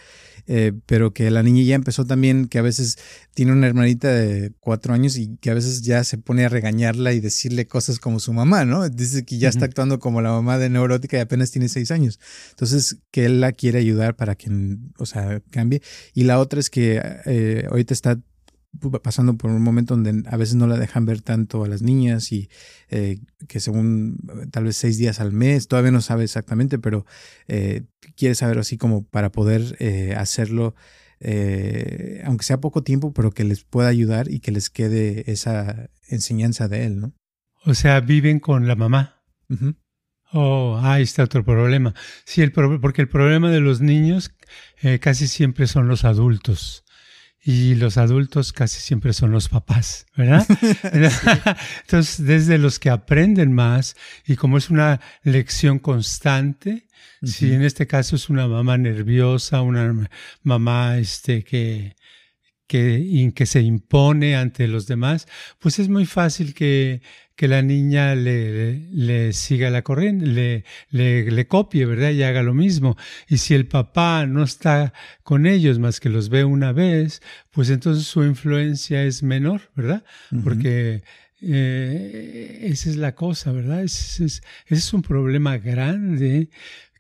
eh, 0.47 0.73
pero 0.85 1.15
que 1.15 1.31
la 1.31 1.43
niña 1.43 1.63
ya 1.63 1.75
empezó 1.75 2.05
también, 2.05 2.49
que 2.49 2.59
a 2.59 2.63
veces 2.63 2.99
tiene 3.33 3.53
una 3.53 3.67
hermanita 3.67 4.09
de 4.09 4.53
cuatro 4.61 4.93
años 4.93 5.17
y 5.17 5.39
que 5.39 5.51
a 5.51 5.55
veces 5.55 5.81
ya 5.81 6.05
se 6.05 6.19
pone 6.19 6.45
a 6.45 6.51
regañarla 6.51 7.15
y 7.15 7.21
decirle 7.21 7.67
cosas 7.67 7.99
como 7.99 8.21
su 8.21 8.35
mamá, 8.35 8.67
¿no? 8.67 8.87
Dice 8.91 9.25
que 9.25 9.39
ya 9.39 9.49
está 9.49 9.65
actuando 9.65 9.99
como 9.99 10.21
la 10.21 10.33
mamá 10.33 10.59
de 10.59 10.69
neurótica 10.69 11.17
y 11.17 11.21
apenas 11.21 11.51
tiene 11.51 11.71
seis 11.71 11.91
años. 11.93 12.21
Entonces, 12.51 12.99
que 13.11 13.25
él 13.25 13.41
la 13.41 13.53
quiere 13.53 13.79
ayudar 13.79 14.17
para 14.17 14.35
que, 14.35 14.51
o 14.99 15.07
sea, 15.07 15.41
cambie. 15.51 15.81
Y 16.13 16.25
la 16.25 16.39
otra 16.39 16.61
es 16.61 16.69
que 16.69 17.01
eh, 17.25 17.67
ahorita 17.71 17.95
está 17.95 18.19
pasando 19.03 19.37
por 19.37 19.51
un 19.51 19.63
momento 19.63 19.95
donde 19.95 20.29
a 20.29 20.37
veces 20.37 20.55
no 20.55 20.67
la 20.67 20.79
dejan 20.79 21.05
ver 21.05 21.21
tanto 21.21 21.65
a 21.65 21.69
las 21.69 21.83
niñas 21.83 22.33
y 22.33 22.49
eh, 22.89 23.21
que 23.47 23.61
según 23.61 24.19
tal 24.51 24.65
vez 24.65 24.77
seis 24.77 24.99
días 24.99 25.21
al 25.21 25.33
mes, 25.33 25.69
todavía 25.69 25.91
no 25.91 26.01
sabe 26.01 26.25
exactamente, 26.25 26.79
pero 26.79 27.05
eh, 27.49 27.83
quiere 28.17 28.35
saber 28.35 28.59
así 28.59 28.79
como 28.79 29.05
para 29.07 29.31
poder 29.31 29.77
eh, 29.79 30.15
hacerlo, 30.17 30.75
aunque 32.25 32.45
sea 32.45 32.61
poco 32.61 32.83
tiempo, 32.83 33.13
pero 33.13 33.31
que 33.31 33.45
les 33.45 33.63
pueda 33.63 33.89
ayudar 33.89 34.29
y 34.29 34.41
que 34.41 34.51
les 34.51 34.71
quede 34.71 35.31
esa 35.31 35.89
enseñanza 36.09 36.67
de 36.67 36.85
él, 36.85 37.01
¿no? 37.01 37.13
O 37.65 37.75
sea, 37.75 38.01
viven 38.01 38.41
con 38.41 38.67
la 38.67 38.75
mamá. 38.75 39.23
Oh, 40.33 40.81
ahí 40.83 41.05
está 41.05 41.23
otro 41.23 41.45
problema. 41.45 41.95
Sí, 42.25 42.43
el 42.43 42.51
porque 42.51 43.03
el 43.03 43.09
problema 43.09 43.51
de 43.51 43.61
los 43.61 43.81
niños 43.81 44.35
casi 45.01 45.29
siempre 45.29 45.69
son 45.69 45.87
los 45.87 46.05
adultos 46.05 46.85
y 47.45 47.75
los 47.75 47.97
adultos 47.97 48.53
casi 48.53 48.81
siempre 48.81 49.13
son 49.13 49.33
los 49.33 49.49
papás, 49.49 50.07
¿verdad? 50.17 50.47
Entonces, 51.83 52.25
desde 52.25 52.59
los 52.59 52.79
que 52.79 52.91
aprenden 52.91 53.53
más 53.53 53.97
y 54.27 54.37
como 54.37 54.59
es 54.59 54.71
una 54.71 55.01
lección 55.25 55.79
constante, 55.79 56.87
si 57.25 57.53
en 57.53 57.63
este 57.63 57.87
caso 57.87 58.17
es 58.17 58.29
una 58.29 58.49
mamá 58.49 58.79
nerviosa, 58.79 59.63
una 59.63 60.09
mamá 60.43 60.99
este, 60.99 61.45
que, 61.45 61.95
que, 62.73 63.33
que 63.35 63.45
se 63.45 63.61
impone 63.61 64.35
ante 64.35 64.67
los 64.67 64.87
demás, 64.87 65.29
pues 65.59 65.79
es 65.79 65.91
muy 65.91 66.07
fácil 66.07 66.55
que 66.55 67.03
que 67.35 67.49
la 67.49 67.63
niña 67.63 68.15
le, 68.15 68.79
le 68.93 69.33
siga 69.33 69.71
la 69.71 69.83
corriente, 69.83 70.27
le, 70.27 70.65
le, 70.91 71.31
le, 71.31 71.47
copie, 71.49 71.87
¿verdad? 71.87 72.11
Y 72.11 72.23
haga 72.23 72.43
lo 72.43 72.53
mismo. 72.53 72.97
Y 73.27 73.39
si 73.39 73.55
el 73.55 73.67
papá 73.67 74.27
no 74.27 74.45
está 74.45 74.93
con 75.23 75.47
ellos 75.47 75.79
más 75.79 75.99
que 75.99 76.11
los 76.11 76.29
ve 76.29 76.45
una 76.45 76.73
vez, 76.73 77.23
pues 77.51 77.71
entonces 77.71 78.07
su 78.07 78.23
influencia 78.23 79.03
es 79.03 79.23
menor, 79.23 79.63
¿verdad? 79.75 80.05
Porque 80.45 81.03
eh, 81.41 82.61
esa 82.65 82.91
es 82.91 82.97
la 82.97 83.15
cosa, 83.15 83.51
¿verdad? 83.51 83.83
Ese 83.83 84.27
es, 84.27 84.43
ese 84.67 84.75
es 84.75 84.93
un 84.93 85.03
problema 85.03 85.57
grande 85.57 86.51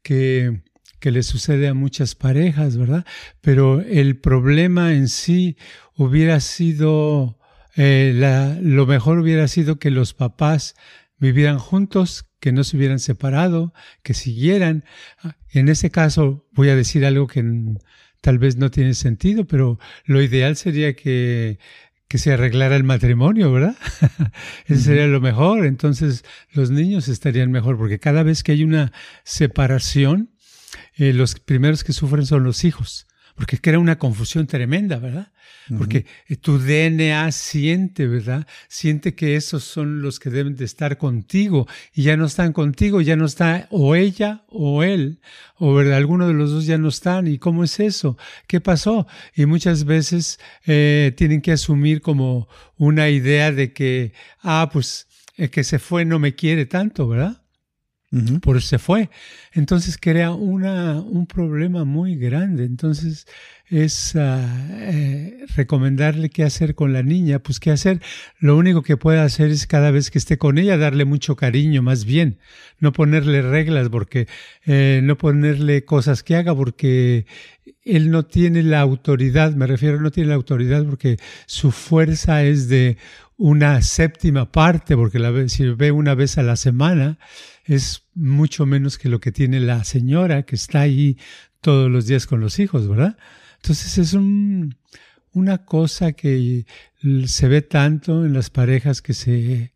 que, 0.02 0.62
que 1.02 1.10
le 1.10 1.24
sucede 1.24 1.66
a 1.66 1.74
muchas 1.74 2.14
parejas, 2.14 2.76
¿verdad? 2.76 3.04
Pero 3.40 3.80
el 3.80 4.20
problema 4.20 4.94
en 4.94 5.08
sí 5.08 5.56
hubiera 5.96 6.38
sido 6.38 7.40
eh, 7.74 8.12
la, 8.14 8.56
lo 8.62 8.86
mejor 8.86 9.18
hubiera 9.18 9.48
sido 9.48 9.80
que 9.80 9.90
los 9.90 10.14
papás 10.14 10.76
vivieran 11.18 11.58
juntos, 11.58 12.26
que 12.38 12.52
no 12.52 12.62
se 12.62 12.76
hubieran 12.76 13.00
separado, 13.00 13.74
que 14.04 14.14
siguieran. 14.14 14.84
En 15.50 15.68
ese 15.68 15.90
caso 15.90 16.46
voy 16.52 16.68
a 16.68 16.76
decir 16.76 17.04
algo 17.04 17.26
que 17.26 17.42
tal 18.20 18.38
vez 18.38 18.56
no 18.56 18.70
tiene 18.70 18.94
sentido, 18.94 19.44
pero 19.44 19.80
lo 20.04 20.22
ideal 20.22 20.54
sería 20.54 20.94
que, 20.94 21.58
que 22.06 22.18
se 22.18 22.32
arreglara 22.32 22.76
el 22.76 22.84
matrimonio, 22.84 23.50
¿verdad? 23.50 23.74
Eso 24.66 24.82
sería 24.82 25.08
lo 25.08 25.20
mejor. 25.20 25.66
Entonces 25.66 26.24
los 26.52 26.70
niños 26.70 27.08
estarían 27.08 27.50
mejor, 27.50 27.76
porque 27.76 27.98
cada 27.98 28.22
vez 28.22 28.44
que 28.44 28.52
hay 28.52 28.62
una 28.62 28.92
separación, 29.24 30.31
eh, 30.96 31.12
los 31.12 31.34
primeros 31.34 31.84
que 31.84 31.92
sufren 31.92 32.26
son 32.26 32.44
los 32.44 32.64
hijos 32.64 33.06
porque 33.34 33.58
crea 33.58 33.78
una 33.78 33.98
confusión 33.98 34.46
tremenda, 34.46 34.98
¿verdad? 34.98 35.32
Porque 35.78 36.06
tu 36.40 36.58
DNA 36.58 37.30
siente, 37.32 38.06
¿verdad? 38.06 38.46
Siente 38.68 39.14
que 39.14 39.36
esos 39.36 39.64
son 39.64 40.02
los 40.02 40.18
que 40.18 40.28
deben 40.28 40.56
de 40.56 40.64
estar 40.64 40.98
contigo 40.98 41.66
y 41.94 42.02
ya 42.02 42.16
no 42.16 42.26
están 42.26 42.52
contigo, 42.52 43.00
ya 43.00 43.16
no 43.16 43.24
está 43.24 43.68
o 43.70 43.94
ella 43.94 44.44
o 44.48 44.82
él, 44.82 45.20
o 45.56 45.74
¿verdad? 45.74 45.96
alguno 45.96 46.26
de 46.26 46.34
los 46.34 46.50
dos 46.50 46.66
ya 46.66 46.78
no 46.78 46.88
están. 46.88 47.26
¿Y 47.26 47.38
cómo 47.38 47.64
es 47.64 47.80
eso? 47.80 48.18
¿Qué 48.46 48.60
pasó? 48.60 49.06
Y 49.34 49.46
muchas 49.46 49.84
veces 49.84 50.38
eh, 50.66 51.12
tienen 51.16 51.40
que 51.40 51.52
asumir 51.52 52.02
como 52.02 52.48
una 52.76 53.08
idea 53.08 53.52
de 53.52 53.72
que, 53.72 54.12
ah, 54.40 54.68
pues 54.72 55.06
el 55.36 55.50
que 55.50 55.64
se 55.64 55.78
fue 55.78 56.04
no 56.04 56.18
me 56.18 56.34
quiere 56.34 56.66
tanto, 56.66 57.08
¿verdad? 57.08 57.41
Por 58.42 58.58
eso 58.58 58.68
se 58.68 58.78
fue. 58.78 59.08
Entonces 59.52 59.96
crea 59.98 60.32
una, 60.32 61.00
un 61.00 61.26
problema 61.26 61.84
muy 61.84 62.16
grande. 62.16 62.64
Entonces 62.64 63.26
es 63.66 64.14
ah, 64.16 64.68
eh, 64.70 65.46
recomendarle 65.56 66.28
qué 66.28 66.44
hacer 66.44 66.74
con 66.74 66.92
la 66.92 67.02
niña. 67.02 67.38
Pues 67.38 67.58
qué 67.58 67.70
hacer. 67.70 68.02
Lo 68.38 68.56
único 68.56 68.82
que 68.82 68.98
puede 68.98 69.20
hacer 69.20 69.50
es 69.50 69.66
cada 69.66 69.90
vez 69.90 70.10
que 70.10 70.18
esté 70.18 70.36
con 70.36 70.58
ella 70.58 70.76
darle 70.76 71.06
mucho 71.06 71.36
cariño, 71.36 71.82
más 71.82 72.04
bien. 72.04 72.38
No 72.80 72.92
ponerle 72.92 73.40
reglas, 73.40 73.88
porque 73.88 74.28
eh, 74.66 75.00
no 75.02 75.16
ponerle 75.16 75.84
cosas 75.86 76.22
que 76.22 76.36
haga, 76.36 76.54
porque 76.54 77.24
él 77.82 78.10
no 78.10 78.26
tiene 78.26 78.62
la 78.62 78.80
autoridad. 78.80 79.54
Me 79.54 79.66
refiero, 79.66 80.00
no 80.00 80.10
tiene 80.10 80.28
la 80.28 80.34
autoridad 80.34 80.84
porque 80.84 81.16
su 81.46 81.70
fuerza 81.72 82.42
es 82.44 82.68
de 82.68 82.98
una 83.38 83.80
séptima 83.82 84.52
parte, 84.52 84.96
porque 84.96 85.18
la, 85.18 85.48
si 85.48 85.64
ve 85.70 85.90
una 85.90 86.14
vez 86.14 86.38
a 86.38 86.42
la 86.42 86.56
semana, 86.56 87.18
es 87.64 88.04
mucho 88.14 88.66
menos 88.66 88.98
que 88.98 89.08
lo 89.08 89.20
que 89.20 89.32
tiene 89.32 89.60
la 89.60 89.84
señora 89.84 90.44
que 90.44 90.56
está 90.56 90.80
ahí 90.80 91.18
todos 91.60 91.90
los 91.90 92.06
días 92.06 92.26
con 92.26 92.40
los 92.40 92.58
hijos, 92.58 92.88
¿verdad? 92.88 93.16
Entonces 93.56 93.98
es 93.98 94.12
un, 94.14 94.76
una 95.32 95.64
cosa 95.64 96.12
que 96.12 96.66
se 97.26 97.48
ve 97.48 97.62
tanto 97.62 98.24
en 98.24 98.32
las 98.32 98.50
parejas 98.50 99.02
que 99.02 99.14
se, 99.14 99.72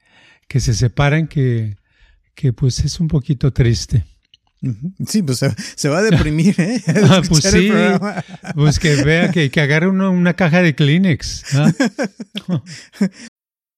que 0.49 0.61
se 0.61 0.75
separan 0.75 1.29
que, 1.29 1.77
que 2.35 2.53
pues 2.53 2.81
es 2.81 3.01
un 3.01 3.09
poquito 3.09 3.53
triste. 3.53 4.05
Sí, 5.07 5.23
pues 5.23 5.45
se, 5.77 5.89
va 5.89 5.99
a 5.99 6.03
deprimir, 6.11 6.61
¿eh? 6.61 6.83
Ah, 7.09 7.23
pues 7.27 7.45
sí, 7.45 7.71
pues 8.55 8.79
que 8.79 9.03
vea 9.03 9.31
que, 9.31 9.51
que 9.51 9.61
agarre 9.61 9.89
uno 9.89 10.11
una 10.11 10.35
caja 10.35 10.63
de 10.63 10.75
Kleenex. 10.75 11.55
¿ah? 11.55 11.73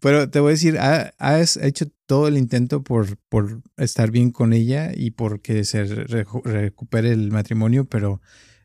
Pero 0.00 0.28
te 0.30 0.40
voy 0.40 0.50
a 0.50 0.52
decir, 0.52 0.78
has 0.78 1.56
hecho 1.56 1.86
todo 2.06 2.28
el 2.28 2.36
intento 2.36 2.82
por, 2.82 3.16
por 3.28 3.62
estar 3.76 4.10
bien 4.10 4.30
con 4.30 4.52
ella 4.52 4.92
y 4.94 5.12
porque 5.12 5.64
se 5.64 5.84
recupere 5.84 7.12
el 7.12 7.30
matrimonio, 7.30 7.84
pero 7.84 8.20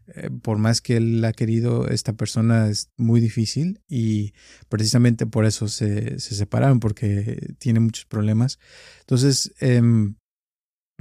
eh, 0.08 0.30
por 0.41 0.58
más 0.58 0.82
que 0.82 0.97
él 0.97 1.23
ha 1.25 1.34
querido, 1.34 1.88
esta 1.88 2.13
persona 2.13 2.69
es 2.69 2.91
muy 2.97 3.21
difícil 3.21 3.82
y 3.88 4.34
precisamente 4.69 5.25
por 5.25 5.45
eso 5.45 5.67
se, 5.67 6.19
se 6.19 6.36
separaron, 6.36 6.80
porque 6.80 7.56
tiene 7.58 7.80
muchos 7.80 8.06
problemas. 8.06 8.60
Entonces, 9.01 9.54
em, 9.60 10.15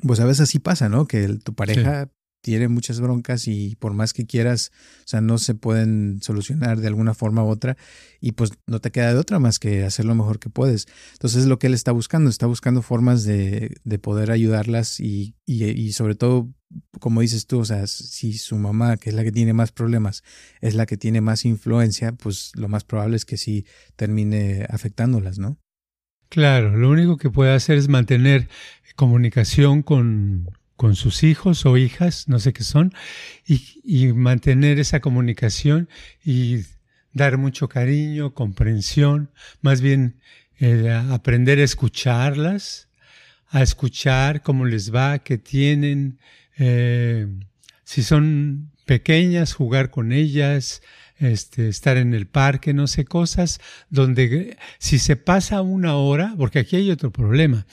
pues 0.03 0.21
a 0.21 0.25
veces 0.25 0.43
así 0.43 0.59
pasa, 0.59 0.89
¿no? 0.89 1.07
Que 1.07 1.29
tu 1.39 1.55
pareja 1.55 2.11
tiene 2.45 2.69
muchas 2.69 3.01
broncas 3.01 3.49
y 3.49 3.75
por 3.77 3.95
más 3.95 4.13
que 4.13 4.27
quieras, 4.27 4.71
o 4.99 5.09
sea, 5.09 5.23
no 5.23 5.39
se 5.39 5.55
pueden 5.55 6.19
solucionar 6.21 6.79
de 6.79 6.89
alguna 6.89 7.15
forma 7.15 7.43
u 7.43 7.49
otra 7.49 7.79
y 8.21 8.33
pues 8.33 8.53
no 8.67 8.81
te 8.81 8.91
queda 8.91 9.15
de 9.15 9.19
otra 9.19 9.39
más 9.39 9.59
que 9.59 9.83
hacer 9.83 10.05
lo 10.05 10.15
mejor 10.15 10.39
que 10.39 10.51
puedes. 10.51 10.87
Entonces 11.13 11.41
es 11.41 11.47
lo 11.47 11.59
que 11.59 11.69
él 11.69 11.75
está 11.75 11.91
buscando, 11.91 12.29
está 12.29 12.47
buscando 12.47 12.83
formas 12.83 13.25
de, 13.25 13.79
de 13.83 13.99
poder 13.99 14.31
ayudarlas 14.31 15.01
y, 15.01 15.37
y, 15.47 15.65
y, 15.65 15.93
sobre 15.93 16.17
todo, 16.17 16.53
como 17.01 17.23
dices 17.23 17.47
tú, 17.47 17.61
o 17.61 17.65
sea, 17.65 17.87
si 17.87 18.35
su 18.35 18.57
mamá, 18.57 18.99
que 18.99 19.09
es 19.09 19.17
la 19.17 19.25
que 19.25 19.33
tiene 19.33 19.55
más 19.55 19.73
problemas, 19.73 20.23
es 20.61 20.75
la 20.75 20.85
que 20.85 20.99
tiene 20.99 21.23
más 21.23 21.47
influencia, 21.47 22.13
pues 22.13 22.53
lo 22.57 22.69
más 22.69 22.85
probable 22.85 23.17
es 23.17 23.25
que 23.25 23.39
sí 23.39 23.65
termine 23.97 24.67
afectándolas, 24.69 25.39
¿no? 25.39 25.57
Claro, 26.29 26.77
lo 26.77 26.91
único 26.91 27.17
que 27.17 27.31
puede 27.31 27.55
hacer 27.55 27.79
es 27.79 27.89
mantener 27.89 28.51
comunicación 28.97 29.83
con, 29.83 30.51
con 30.77 30.97
sus 30.97 31.23
hijos 31.23 31.67
o 31.67 31.77
hijas, 31.77 32.29
no 32.29 32.39
sé 32.39 32.53
qué 32.53 32.65
son, 32.65 32.93
y, 33.47 34.13
mantener 34.13 34.79
esa 34.79 35.01
comunicación 35.01 35.89
y 36.25 36.65
dar 37.13 37.39
mucho 37.39 37.69
cariño, 37.69 38.35
comprensión, 38.35 39.31
más 39.61 39.81
bien 39.81 40.21
aprender 41.11 41.59
a 41.59 41.65
escucharlas, 41.65 42.89
a 43.49 43.63
escuchar 43.63 44.43
cómo 44.43 44.65
les 44.65 44.95
va, 44.95 45.21
qué 45.21 45.39
tienen, 45.39 46.19
eh, 46.59 47.27
si 47.85 48.03
son 48.03 48.73
pequeñas, 48.85 49.55
jugar 49.55 49.91
con 49.91 50.13
ellas, 50.13 50.83
este, 51.19 51.69
estar 51.69 51.97
en 51.97 52.15
el 52.15 52.27
parque, 52.27 52.75
no 52.75 52.87
sé, 52.87 53.05
cosas 53.05 53.61
donde 53.91 54.57
si 54.79 54.99
se 54.99 55.17
pasa 55.17 55.63
una 55.63 55.97
hora, 55.97 56.35
porque 56.37 56.59
aquí 56.59 56.77
hay 56.77 56.91
otro 56.91 57.13
problema, 57.13 57.67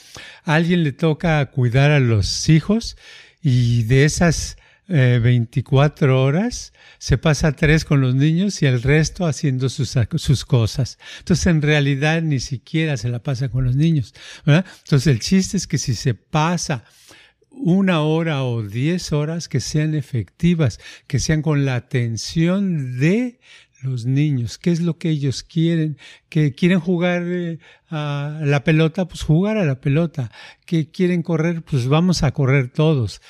a 0.44 0.54
alguien 0.54 0.84
le 0.84 0.92
toca 0.92 1.44
cuidar 1.46 1.90
a 1.90 2.00
los 2.00 2.48
hijos 2.48 2.96
y 3.42 3.82
de 3.84 4.04
esas 4.04 4.56
24 4.86 6.06
eh, 6.06 6.16
horas 6.16 6.72
se 6.98 7.16
pasa 7.16 7.52
tres 7.52 7.84
con 7.84 8.00
los 8.00 8.14
niños 8.14 8.62
y 8.62 8.66
el 8.66 8.82
resto 8.82 9.26
haciendo 9.26 9.68
sus, 9.68 9.96
sus 10.16 10.44
cosas. 10.44 10.98
Entonces 11.20 11.46
en 11.46 11.62
realidad 11.62 12.20
ni 12.22 12.40
siquiera 12.40 12.96
se 12.96 13.08
la 13.08 13.20
pasa 13.20 13.48
con 13.48 13.64
los 13.64 13.74
niños. 13.74 14.14
Entonces 14.44 15.06
el 15.06 15.20
chiste 15.20 15.56
es 15.56 15.66
que 15.66 15.78
si 15.78 15.94
se 15.94 16.14
pasa 16.14 16.84
una 17.54 18.02
hora 18.02 18.44
o 18.44 18.62
diez 18.62 19.12
horas 19.12 19.48
que 19.48 19.60
sean 19.60 19.94
efectivas, 19.94 20.80
que 21.06 21.18
sean 21.18 21.42
con 21.42 21.64
la 21.64 21.76
atención 21.76 22.98
de 22.98 23.38
los 23.82 24.06
niños, 24.06 24.58
qué 24.58 24.70
es 24.70 24.80
lo 24.80 24.96
que 24.96 25.10
ellos 25.10 25.42
quieren, 25.42 25.98
que 26.28 26.54
quieren 26.54 26.78
jugar 26.78 27.24
eh, 27.26 27.58
a 27.90 28.40
la 28.42 28.62
pelota, 28.64 29.08
pues 29.08 29.22
jugar 29.22 29.56
a 29.56 29.64
la 29.64 29.80
pelota, 29.80 30.30
que 30.64 30.90
quieren 30.90 31.22
correr, 31.22 31.62
pues 31.62 31.88
vamos 31.88 32.22
a 32.22 32.30
correr 32.30 32.70
todos. 32.70 33.20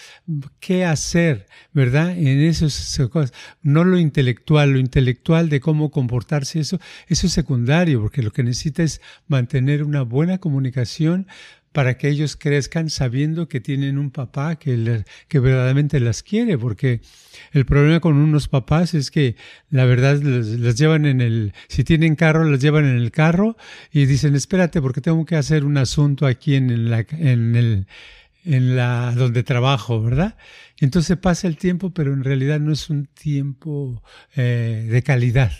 ¿Qué 0.61 0.85
hacer, 0.85 1.47
verdad? 1.73 2.17
En 2.17 2.41
esas 2.41 3.01
cosas, 3.11 3.33
no 3.63 3.85
lo 3.85 3.99
intelectual, 3.99 4.73
lo 4.73 4.79
intelectual 4.79 5.49
de 5.49 5.61
cómo 5.61 5.91
comportarse, 5.91 6.61
eso, 6.61 6.79
eso 7.09 7.27
es 7.27 7.33
secundario, 7.33 8.01
porque 8.01 8.23
lo 8.23 8.31
que 8.31 8.45
necesita 8.45 8.83
es 8.83 9.01
mantener 9.27 9.83
una 9.83 10.03
buena 10.03 10.39
comunicación 10.39 11.27
para 11.73 11.97
que 11.97 12.09
ellos 12.09 12.37
crezcan 12.37 12.91
sabiendo 12.91 13.49
que 13.49 13.61
tienen 13.61 13.99
un 13.99 14.11
papá 14.11 14.57
que, 14.57 15.05
que 15.29 15.39
verdaderamente 15.39 16.01
las 16.01 16.23
quiere, 16.23 16.59
porque 16.59 17.01
el 17.53 17.65
problema 17.65 18.01
con 18.01 18.17
unos 18.17 18.49
papás 18.49 18.95
es 18.95 19.11
que 19.11 19.37
la 19.71 19.85
verdad 19.85 20.21
las, 20.23 20.79
llevan 20.79 21.07
en 21.07 21.21
el, 21.21 21.55
si 21.69 21.85
tienen 21.85 22.15
carro, 22.15 22.45
las 22.45 22.61
llevan 22.61 22.85
en 22.85 22.97
el 22.97 23.11
carro 23.11 23.57
y 23.91 24.07
dicen, 24.07 24.35
espérate 24.35 24.81
porque 24.81 25.01
tengo 25.01 25.25
que 25.25 25.37
hacer 25.37 25.65
un 25.65 25.79
asunto 25.79 26.27
aquí 26.27 26.55
en, 26.55 26.91
la, 26.91 27.07
en 27.11 27.57
el, 27.57 27.87
en 28.45 28.77
la, 28.77 29.13
donde 29.17 29.43
trabajo, 29.43 30.03
¿verdad? 30.03 30.37
Entonces 30.79 31.17
pasa 31.17 31.49
el 31.49 31.57
tiempo, 31.57 31.91
pero 31.95 32.13
en 32.13 32.25
realidad 32.25 32.61
no 32.61 32.73
es 32.73 32.91
un 32.91 33.07
tiempo 33.07 34.03
eh, 34.37 34.89
de 34.91 35.03
calidad. 35.03 35.53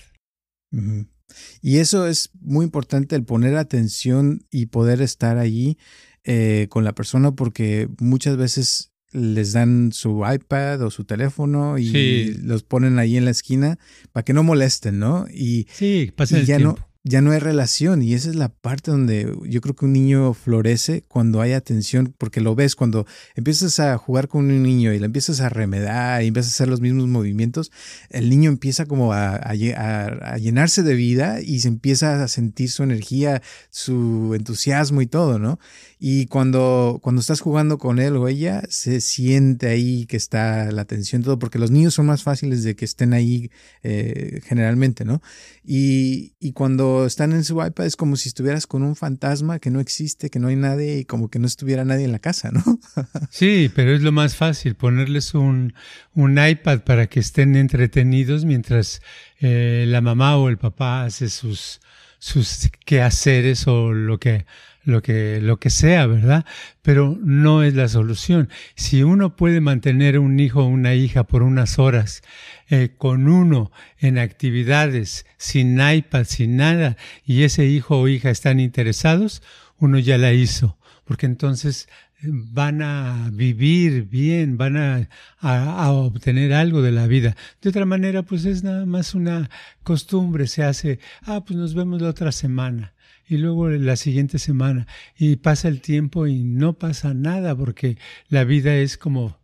Y 1.61 1.79
eso 1.79 2.07
es 2.07 2.31
muy 2.41 2.65
importante, 2.65 3.17
el 3.17 3.25
poner 3.25 3.57
atención 3.57 4.47
y 4.51 4.67
poder 4.67 5.03
estar 5.03 5.39
allí 5.39 5.79
eh, 6.25 6.67
con 6.71 6.85
la 6.85 6.95
persona 6.95 7.33
porque 7.33 7.89
muchas 7.99 8.37
veces 8.37 8.93
les 9.13 9.53
dan 9.53 9.93
su 9.93 10.25
iPad 10.27 10.83
o 10.83 10.91
su 10.91 11.05
teléfono 11.05 11.79
y 11.79 12.35
los 12.43 12.63
ponen 12.63 12.99
ahí 12.99 13.17
en 13.17 13.27
la 13.27 13.31
esquina 13.31 13.79
para 14.13 14.25
que 14.25 14.33
no 14.33 14.43
molesten, 14.43 14.99
¿no? 14.99 15.27
Y, 15.31 15.67
sí, 15.73 16.13
pasen 16.17 16.39
el 16.39 16.47
ya 16.47 16.57
tiempo. 16.57 16.79
no 16.79 16.92
ya 17.05 17.21
no 17.21 17.33
hay 17.33 17.41
relación 17.41 18.01
y 18.03 18.15
esa 18.15 18.31
es 18.31 18.37
la 18.37 18.49
parte 18.49 18.93
donde 18.93 19.37
yo 19.45 19.61
creo 19.61 19.75
que 19.75 19.87
un 19.87 19.93
niño 19.93 20.35
florece 20.35 21.03
cuando 21.09 21.41
hay 21.41 21.53
atención, 21.53 22.15
porque 22.17 22.41
lo 22.41 22.55
ves 22.55 22.77
cuando 22.77 23.07
empiezas 23.35 23.81
a 23.81 23.99
jugar 23.99 24.29
con 24.29 24.45
un 24.45 24.63
niño 24.63 24.93
y 24.93 25.01
le 25.01 25.07
empiezas 25.07 25.41
a 25.41 25.49
remedar 25.49 26.23
y 26.23 26.29
empiezas 26.29 26.53
a 26.53 26.55
hacer 26.57 26.69
los 26.69 26.81
mismos 26.81 27.09
movimientos, 27.09 27.73
el 28.09 28.31
niño 28.31 28.51
empieza 28.51 28.87
como 28.87 29.13
a, 29.13 29.35
a, 29.35 30.37
llenarse 30.39 30.85
de 30.85 30.95
vida 30.95 31.41
y 31.41 31.61
se 31.61 31.69
empieza 31.69 32.23
a 32.23 32.29
sentir 32.29 32.71
su 32.71 32.85
energía, 32.85 33.43
su 33.71 34.35
entusiasmo 34.37 35.03
y 35.03 35.07
todo, 35.07 35.41
¿no? 35.41 35.59
Y 36.05 36.27
cuando, 36.27 36.99
cuando 37.01 37.21
estás 37.21 37.41
jugando 37.41 37.79
con 37.79 38.01
él 38.01 38.17
o 38.17 38.27
ella, 38.27 38.63
se 38.69 39.01
siente 39.01 39.69
ahí 39.69 40.05
que 40.07 40.17
está 40.17 40.73
la 40.73 40.83
atención, 40.83 41.23
todo, 41.23 41.39
porque 41.39 41.61
los 41.61 41.71
niños 41.71 41.95
son 41.95 42.07
más 42.07 42.25
fáciles 42.25 42.65
de 42.65 42.75
que 42.75 42.85
estén 42.85 43.13
ahí 43.13 43.53
eh, 43.85 44.41
generalmente, 44.45 45.05
¿no? 45.05 45.23
Y, 45.65 46.35
y 46.41 46.55
cuando 46.55 47.07
están 47.07 47.31
en 47.31 47.45
su 47.45 47.65
iPad 47.65 47.87
es 47.87 47.95
como 47.95 48.17
si 48.17 48.31
estuvieras 48.31 48.67
con 48.67 48.83
un 48.83 48.97
fantasma 48.97 49.61
que 49.61 49.71
no 49.71 49.79
existe, 49.79 50.29
que 50.29 50.41
no 50.41 50.49
hay 50.49 50.57
nadie 50.57 50.99
y 50.99 51.05
como 51.05 51.29
que 51.29 51.39
no 51.39 51.47
estuviera 51.47 51.85
nadie 51.85 52.05
en 52.05 52.11
la 52.11 52.19
casa, 52.19 52.51
¿no? 52.51 52.65
sí, 53.31 53.71
pero 53.73 53.95
es 53.95 54.03
lo 54.03 54.11
más 54.11 54.35
fácil, 54.35 54.75
ponerles 54.75 55.35
un, 55.35 55.73
un 56.15 56.33
iPad 56.45 56.81
para 56.81 57.07
que 57.07 57.21
estén 57.21 57.55
entretenidos 57.55 58.45
mientras 58.45 59.03
eh, 59.39 59.85
la 59.87 60.01
mamá 60.01 60.37
o 60.37 60.49
el 60.49 60.59
papá 60.59 61.05
hace 61.05 61.29
sus, 61.29 61.81
sus 62.19 62.71
quehaceres 62.85 63.69
o 63.69 63.93
lo 63.93 64.19
que 64.19 64.47
lo 64.85 65.03
que, 65.03 65.41
lo 65.41 65.59
que 65.59 65.71
sea, 65.71 66.07
¿verdad? 66.07 66.45
Pero 66.83 67.19
no 67.23 67.63
es 67.63 67.75
la 67.75 67.89
solución. 67.89 68.49
Si 68.75 69.03
uno 69.03 69.37
puede 69.37 69.61
mantener 69.61 70.19
un 70.19 70.39
hijo 70.41 70.63
o 70.63 70.67
una 70.67 70.95
hija 70.95 71.25
por 71.25 71.43
unas 71.43 71.79
horas 71.79 72.23
eh, 72.69 72.95
con 72.97 73.29
uno 73.29 73.71
en 73.99 74.19
actividades, 74.19 75.27
sin 75.37 75.81
iPad, 75.81 76.25
sin 76.25 76.57
nada, 76.57 76.97
y 77.25 77.43
ese 77.43 77.67
hijo 77.67 78.01
o 78.01 78.09
hija 78.09 78.31
están 78.31 78.61
interesados, 78.61 79.43
uno 79.79 79.99
ya 79.99 80.19
la 80.19 80.33
hizo, 80.33 80.79
porque 81.05 81.27
entonces 81.27 81.89
eh, 82.23 82.29
van 82.31 82.83
a 82.83 83.31
vivir 83.33 84.05
bien, 84.05 84.57
van 84.57 84.77
a, 84.77 85.09
a, 85.41 85.93
obtener 85.93 86.53
algo 86.53 86.83
de 86.83 86.93
la 86.93 87.07
vida. 87.07 87.37
De 87.61 87.71
otra 87.71 87.85
manera, 87.85 88.23
pues 88.23 88.45
es 88.45 88.65
nada 88.65 88.85
más 88.87 89.15
una 89.15 89.49
costumbre, 89.83 90.47
se 90.47 90.65
hace, 90.65 90.99
ah, 91.23 91.45
pues 91.45 91.59
nos 91.59 91.75
vemos 91.75 92.03
la 92.03 92.09
otra 92.09 92.33
semana 92.33 92.95
y 93.33 93.39
luego 93.39 93.71
la 93.71 93.97
siguiente 93.97 94.39
semana 94.39 94.87
y 95.17 95.37
pasa 95.37 95.69
el 95.69 95.81
tiempo 95.81 96.27
y 96.27 96.45
no 96.45 96.79
pasa 96.79 97.15
nada 97.15 97.57
porque 97.57 97.97
la 98.29 98.45
vida 98.45 98.77
es 98.77 98.99
como 98.99 99.39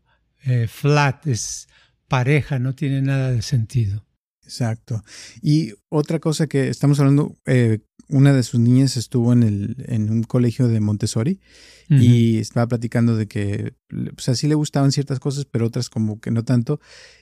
eh, 0.44 0.66
flat, 0.68 1.26
es 1.26 1.68
pareja, 2.06 2.58
no 2.58 2.74
tiene 2.74 3.00
nada 3.00 3.30
de 3.30 3.42
sentido. 3.42 4.04
Exacto. 4.42 5.02
Y 5.42 5.72
otra 5.88 6.18
cosa 6.18 6.46
que 6.46 6.68
estamos 6.68 7.00
hablando, 7.00 7.36
eh, 7.46 7.80
una 8.08 8.32
de 8.32 8.42
sus 8.42 8.60
niñas 8.60 8.96
estuvo 8.96 9.32
en, 9.32 9.42
el, 9.42 9.84
en 9.88 10.10
un 10.10 10.22
colegio 10.22 10.68
de 10.68 10.80
Montessori 10.80 11.40
y 11.90 12.38
estaba 12.38 12.68
platicando 12.68 13.16
de 13.16 13.26
que, 13.26 13.72
o 13.90 14.20
sea, 14.20 14.34
sí 14.34 14.46
le 14.46 14.54
gustaban 14.54 14.92
ciertas 14.92 15.20
cosas, 15.20 15.46
pero 15.46 15.66
otras 15.66 15.88
como 15.88 16.20
que 16.20 16.30
no 16.30 16.44
tanto. 16.44 16.80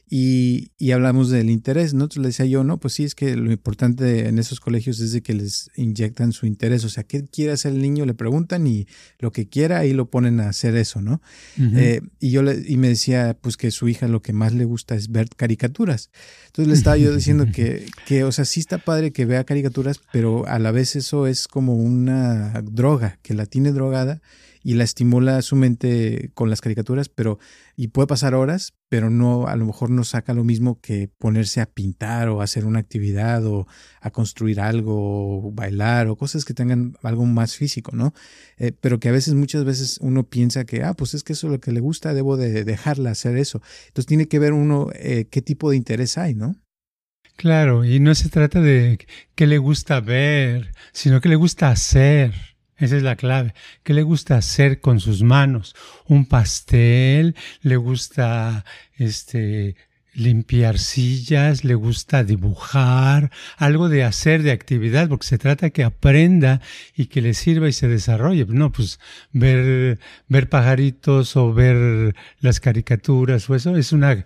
Y, 0.09 0.71
y 0.79 0.93
hablamos 0.93 1.31
del 1.31 1.51
interés, 1.51 1.93
¿no? 1.93 2.05
Entonces 2.05 2.23
le 2.23 2.29
decía 2.29 2.47
yo, 2.47 2.63
no, 2.63 2.79
pues 2.79 2.95
sí, 2.95 3.05
es 3.05 3.15
que 3.15 3.37
lo 3.37 3.51
importante 3.51 4.29
en 4.29 4.39
esos 4.39 4.61
colegios 4.61 5.01
es 5.01 5.13
de 5.13 5.21
que 5.21 5.35
les 5.35 5.69
inyectan 5.77 6.33
su 6.33 6.47
interés, 6.47 6.85
o 6.85 6.89
sea, 6.89 7.03
¿qué 7.05 7.25
quiere 7.25 7.53
hacer 7.53 7.73
el 7.73 7.83
niño? 7.83 8.07
Le 8.07 8.15
preguntan 8.15 8.67
y 8.67 8.87
lo 9.19 9.33
que 9.33 9.49
quiera, 9.49 9.79
ahí 9.79 9.93
lo 9.93 10.11
ponen 10.11 10.41
a 10.41 10.49
hacer 10.49 10.77
eso, 10.77 11.01
¿no? 11.01 11.21
Eh, 11.59 12.01
y 12.21 12.31
yo 12.31 12.43
le, 12.43 12.63
y 12.67 12.77
me 12.77 12.89
decía, 12.89 13.37
pues 13.41 13.57
que 13.57 13.71
su 13.71 13.89
hija 13.89 14.07
lo 14.07 14.23
que 14.23 14.33
más 14.33 14.53
le 14.53 14.65
gusta 14.65 14.95
es 14.95 15.11
ver 15.11 15.29
caricaturas. 15.29 16.11
Entonces 16.47 16.69
le 16.69 16.75
estaba 16.75 16.97
yo 16.97 17.15
diciendo 17.15 17.47
que, 17.53 17.87
que, 18.07 18.25
o 18.25 18.33
sea, 18.33 18.45
sí 18.45 18.61
está 18.61 18.79
padre 18.79 19.13
que 19.13 19.27
vea 19.27 19.45
caricaturas, 19.45 20.01
pero 20.13 20.47
a 20.47 20.59
la 20.59 20.71
vez 20.71 20.97
eso 20.97 21.27
es 21.27 21.49
como 21.49 21.75
una 21.75 22.53
droga, 22.63 23.19
que 23.23 23.35
la 23.35 23.47
tiene 23.47 23.73
drogada 23.73 24.21
y 24.67 24.75
la 24.75 24.83
estimula 24.83 25.41
su 25.43 25.55
mente 25.55 26.33
con 26.35 26.51
las 26.51 26.61
caricaturas, 26.61 27.09
pero 27.09 27.39
y 27.77 27.89
puede 27.89 28.09
pasar 28.09 28.35
horas, 28.35 28.75
pero 28.89 29.11
no 29.11 29.47
a 29.47 29.55
lo 29.55 29.65
mejor 29.65 29.91
no 29.91 30.03
saca 30.03 30.35
lo 30.35 30.43
mismo 30.43 30.81
que 30.81 31.09
ponerse 31.19 31.61
a 31.61 31.67
pintar 31.67 32.29
o 32.31 32.43
hacer 32.43 32.65
una 32.65 32.81
actividad 32.81 33.47
o 33.47 33.69
a 34.01 34.11
construir 34.11 34.59
algo 34.61 35.47
o 35.47 35.53
bailar 35.53 36.09
o 36.09 36.17
cosas 36.17 36.45
que 36.45 36.53
tengan 36.53 36.97
algo 37.05 37.27
más 37.27 37.55
físico, 37.55 37.93
¿no? 37.95 38.13
Eh, 38.59 38.73
pero 38.73 38.99
que 38.99 39.09
a 39.09 39.13
veces 39.13 39.35
muchas 39.35 39.65
veces 39.65 39.99
uno 40.01 40.25
piensa 40.25 40.65
que 40.65 40.83
ah 40.83 40.95
pues 40.95 41.15
es 41.15 41.23
que 41.23 41.35
eso 41.35 41.47
es 41.47 41.53
lo 41.53 41.61
que 41.61 41.71
le 41.71 41.79
gusta, 41.79 42.13
debo 42.13 42.37
de 42.37 42.65
dejarla 42.65 43.13
hacer 43.13 43.37
eso. 43.37 43.63
Entonces 43.87 44.07
tiene 44.07 44.27
que 44.27 44.41
ver 44.41 44.53
uno 44.53 44.89
eh, 44.95 45.29
qué 45.31 45.43
tipo 45.43 45.71
de 45.71 45.77
interés 45.77 46.19
hay, 46.19 46.35
¿no? 46.35 46.57
Claro, 47.37 47.85
y 47.85 48.01
no 48.01 48.17
se 48.17 48.31
trata 48.31 48.61
de 48.61 48.99
qué 49.37 49.47
le 49.47 49.59
gusta 49.59 50.01
ver, 50.01 50.73
sino 50.93 51.21
que 51.21 51.29
le 51.29 51.37
gusta 51.37 51.71
hacer. 51.71 52.56
Esa 52.79 52.97
es 52.97 53.03
la 53.03 53.17
clave. 53.17 53.55
¿Qué 53.83 53.95
le 53.95 54.03
gusta 54.03 54.37
hacer 54.37 54.81
con 54.81 55.01
sus 55.01 55.23
manos? 55.23 55.75
Un 56.07 56.27
pastel, 56.27 57.35
le 57.63 57.77
gusta 57.77 58.65
este 58.97 59.77
limpiar 60.17 60.79
sillas, 60.79 61.63
le 61.63 61.75
gusta 61.75 62.25
dibujar, 62.25 63.31
algo 63.59 63.89
de 63.89 64.03
hacer, 64.03 64.43
de 64.43 64.51
actividad, 64.51 65.09
porque 65.09 65.27
se 65.27 65.39
trata 65.39 65.71
que 65.71 65.85
aprenda 65.85 66.61
y 66.97 67.07
que 67.07 67.21
le 67.21 67.35
sirva 67.35 67.69
y 67.69 67.73
se 67.73 67.87
desarrolle. 67.87 68.47
No, 68.49 68.73
pues 68.73 68.99
ver, 69.33 69.99
ver 70.29 70.49
pajaritos 70.49 71.37
o 71.37 71.53
ver 71.53 72.15
las 72.41 72.61
caricaturas 72.61 73.49
o 73.51 73.55
eso 73.55 73.77
es 73.77 73.93
una 73.93 74.25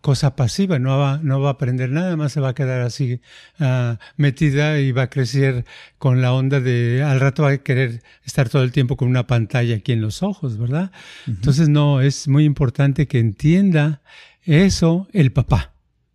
cosa 0.00 0.36
pasiva, 0.36 0.78
no 0.78 0.96
va, 0.98 1.18
no 1.22 1.40
va 1.40 1.48
a 1.48 1.52
aprender 1.52 1.90
nada 1.90 2.16
más, 2.16 2.32
se 2.32 2.40
va 2.40 2.50
a 2.50 2.54
quedar 2.54 2.80
así 2.80 3.20
uh, 3.58 3.96
metida 4.16 4.78
y 4.78 4.92
va 4.92 5.02
a 5.02 5.10
crecer 5.10 5.64
con 5.98 6.22
la 6.22 6.32
onda 6.32 6.60
de, 6.60 7.02
al 7.02 7.18
rato 7.18 7.42
va 7.42 7.50
a 7.50 7.58
querer 7.58 8.02
estar 8.24 8.48
todo 8.48 8.62
el 8.62 8.70
tiempo 8.70 8.96
con 8.96 9.08
una 9.08 9.26
pantalla 9.26 9.76
aquí 9.76 9.92
en 9.92 10.00
los 10.00 10.22
ojos, 10.22 10.58
¿verdad? 10.58 10.92
Entonces, 11.26 11.68
no, 11.68 12.00
es 12.00 12.28
muy 12.28 12.44
importante 12.44 13.08
que 13.08 13.18
entienda 13.18 14.00
eso 14.44 15.08
el 15.12 15.32
papá, 15.32 15.74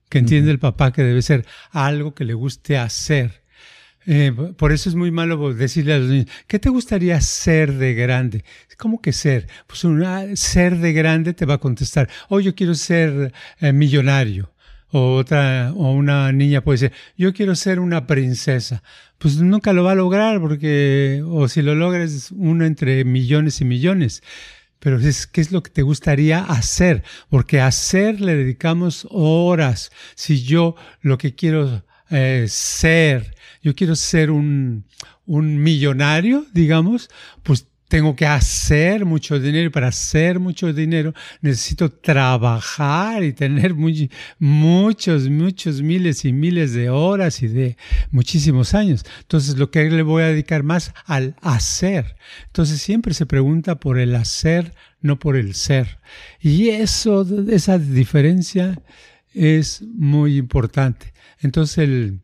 que 0.10 0.20
entiende 0.20 0.52
el 0.52 0.60
papá 0.60 0.92
que 0.92 1.04
debe 1.04 1.22
ser 1.22 1.46
algo 1.72 2.14
que 2.14 2.26
le 2.26 2.34
guste 2.34 2.78
hacer. 2.78 3.44
Eh, 4.06 4.32
por 4.58 4.72
eso 4.72 4.90
es 4.90 4.96
muy 4.96 5.12
malo 5.12 5.54
decirle 5.54 5.94
a 5.94 6.00
los 6.00 6.10
niños, 6.10 6.28
¿qué 6.48 6.58
te 6.58 6.70
gustaría 6.70 7.20
ser 7.22 7.74
de 7.74 7.94
grande? 7.94 8.44
¿Cómo 8.78 9.02
que 9.02 9.14
ser? 9.14 9.48
Pues 9.68 9.84
una, 9.84 10.36
ser 10.36 10.78
de 10.78 10.94
grande 10.94 11.34
te 11.34 11.46
va 11.46 11.56
a 11.56 11.60
contestar, 11.60 12.10
oh, 12.30 12.40
yo 12.40 12.56
quiero 12.56 12.76
ser 12.76 13.34
eh, 13.60 13.74
millonario. 13.74 14.52
O 14.92 15.18
otra, 15.18 15.72
o 15.76 15.92
una 15.92 16.32
niña 16.32 16.62
puede 16.62 16.80
decir, 16.80 16.98
yo 17.16 17.32
quiero 17.32 17.54
ser 17.54 17.80
una 17.80 18.08
princesa. 18.08 18.82
Pues 19.20 19.38
nunca 19.38 19.72
lo 19.72 19.84
va 19.84 19.92
a 19.92 19.96
lograr 19.96 20.40
porque, 20.40 21.22
o 21.28 21.48
si 21.48 21.62
lo 21.62 21.76
logra 21.76 22.04
es 22.04 22.32
uno 22.32 22.66
entre 22.66 23.06
millones 23.06 23.62
y 23.62 23.66
millones 23.66 24.24
pero 24.80 24.98
es 25.00 25.28
qué 25.28 25.42
es 25.42 25.52
lo 25.52 25.64
que 25.64 25.72
te 25.72 25.82
gustaría 25.82 26.40
hacer, 26.40 27.04
porque 27.30 27.62
hacer 27.62 28.22
le 28.22 28.36
dedicamos 28.36 29.08
horas. 29.10 29.92
Si 30.16 30.44
yo 30.44 30.76
lo 31.02 31.18
que 31.18 31.36
quiero 31.36 31.84
eh, 32.10 32.46
ser, 32.50 33.36
yo 33.62 33.76
quiero 33.76 33.96
ser 33.96 34.32
un, 34.32 34.86
un 35.26 35.62
millonario, 35.62 36.46
digamos, 36.54 37.10
pues 37.44 37.68
tengo 37.90 38.16
que 38.16 38.28
hacer 38.28 39.04
mucho 39.04 39.40
dinero 39.40 39.66
y 39.66 39.70
para 39.70 39.88
hacer 39.88 40.40
mucho 40.40 40.72
dinero 40.72 41.14
necesito 41.42 41.90
trabajar 41.90 43.24
y 43.24 43.34
tener 43.34 43.74
muchos, 43.74 45.28
muchos 45.28 45.82
miles 45.82 46.24
y 46.24 46.32
miles 46.32 46.74
de 46.74 46.92
horas 46.92 47.42
y 47.42 47.48
de 47.48 47.78
muchísimos 48.12 48.76
años. 48.76 49.04
Entonces 49.22 49.58
lo 49.58 49.72
que 49.72 49.90
le 49.90 50.04
voy 50.04 50.22
a 50.22 50.28
dedicar 50.28 50.62
más 50.62 50.94
al 51.06 51.36
hacer. 51.42 52.16
Entonces 52.46 52.80
siempre 52.80 53.16
se 53.16 53.26
pregunta 53.26 53.80
por 53.80 53.98
el 53.98 54.16
hacer, 54.16 54.76
no 55.02 55.18
por 55.18 55.36
el 55.36 55.56
ser. 55.56 55.98
Y 56.40 56.70
eso, 56.70 57.26
esa 57.50 57.80
diferencia 57.80 58.80
es 59.34 59.82
muy 59.82 60.38
importante. 60.38 61.12
Entonces 61.40 61.80
el, 61.80 62.20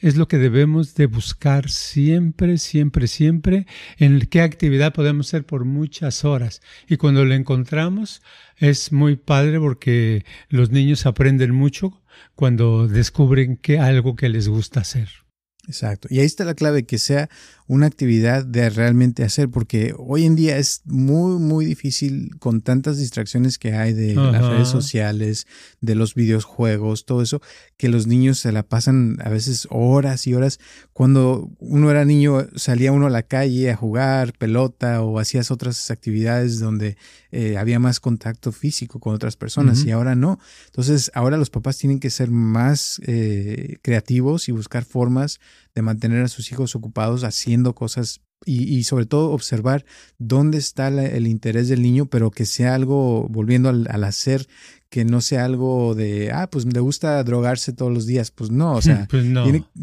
es 0.00 0.16
lo 0.16 0.28
que 0.28 0.38
debemos 0.38 0.94
de 0.94 1.06
buscar 1.06 1.70
siempre, 1.70 2.58
siempre, 2.58 3.06
siempre, 3.06 3.66
en 3.98 4.20
qué 4.20 4.40
actividad 4.40 4.92
podemos 4.92 5.28
hacer 5.28 5.44
por 5.44 5.64
muchas 5.64 6.24
horas. 6.24 6.62
Y 6.88 6.96
cuando 6.96 7.24
lo 7.24 7.34
encontramos 7.34 8.22
es 8.56 8.92
muy 8.92 9.16
padre 9.16 9.58
porque 9.60 10.24
los 10.48 10.70
niños 10.70 11.06
aprenden 11.06 11.54
mucho 11.54 12.00
cuando 12.34 12.88
descubren 12.88 13.56
que 13.56 13.78
algo 13.78 14.16
que 14.16 14.28
les 14.28 14.48
gusta 14.48 14.80
hacer. 14.80 15.27
Exacto. 15.68 16.08
Y 16.10 16.20
ahí 16.20 16.26
está 16.26 16.44
la 16.44 16.54
clave, 16.54 16.86
que 16.86 16.98
sea 16.98 17.28
una 17.66 17.86
actividad 17.86 18.46
de 18.46 18.70
realmente 18.70 19.22
hacer, 19.22 19.50
porque 19.50 19.94
hoy 19.98 20.24
en 20.24 20.34
día 20.34 20.56
es 20.56 20.80
muy, 20.86 21.38
muy 21.38 21.66
difícil 21.66 22.34
con 22.38 22.62
tantas 22.62 22.96
distracciones 22.96 23.58
que 23.58 23.74
hay 23.74 23.92
de 23.92 24.14
las 24.14 24.46
redes 24.46 24.68
sociales, 24.68 25.46
de 25.82 25.94
los 25.94 26.14
videojuegos, 26.14 27.04
todo 27.04 27.20
eso, 27.20 27.42
que 27.76 27.90
los 27.90 28.06
niños 28.06 28.38
se 28.38 28.50
la 28.50 28.62
pasan 28.62 29.18
a 29.22 29.28
veces 29.28 29.68
horas 29.70 30.26
y 30.26 30.32
horas. 30.32 30.58
Cuando 30.94 31.50
uno 31.58 31.90
era 31.90 32.06
niño, 32.06 32.46
salía 32.56 32.90
uno 32.90 33.06
a 33.06 33.10
la 33.10 33.22
calle 33.22 33.70
a 33.70 33.76
jugar 33.76 34.32
pelota 34.32 35.02
o 35.02 35.18
hacías 35.18 35.50
otras 35.50 35.90
actividades 35.90 36.60
donde 36.60 36.96
eh, 37.30 37.56
había 37.56 37.78
más 37.78 38.00
contacto 38.00 38.52
físico 38.52 39.00
con 39.00 39.14
otras 39.14 39.36
personas 39.36 39.84
y 39.84 39.90
ahora 39.90 40.14
no. 40.14 40.38
Entonces, 40.66 41.10
ahora 41.14 41.36
los 41.36 41.50
papás 41.50 41.76
tienen 41.78 42.00
que 42.00 42.10
ser 42.10 42.30
más 42.30 43.00
eh, 43.06 43.76
creativos 43.82 44.48
y 44.48 44.52
buscar 44.52 44.84
formas 44.84 45.40
de 45.74 45.82
mantener 45.82 46.22
a 46.24 46.28
sus 46.28 46.50
hijos 46.52 46.74
ocupados 46.74 47.24
haciendo 47.24 47.74
cosas 47.74 48.20
y, 48.44 48.84
sobre 48.84 49.04
todo 49.04 49.32
observar 49.32 49.84
dónde 50.18 50.58
está 50.58 50.88
el 50.88 51.26
interés 51.26 51.68
del 51.68 51.82
niño, 51.82 52.06
pero 52.06 52.30
que 52.30 52.46
sea 52.46 52.74
algo, 52.74 53.26
volviendo 53.28 53.68
al, 53.68 54.04
hacer, 54.04 54.46
que 54.88 55.04
no 55.04 55.20
sea 55.20 55.44
algo 55.44 55.94
de, 55.94 56.30
ah, 56.32 56.48
pues 56.48 56.64
le 56.64 56.80
gusta 56.80 57.22
drogarse 57.24 57.72
todos 57.72 57.92
los 57.92 58.06
días. 58.06 58.30
Pues 58.30 58.50
no, 58.50 58.74
o 58.74 58.82
sea, 58.82 59.06
pues 59.10 59.24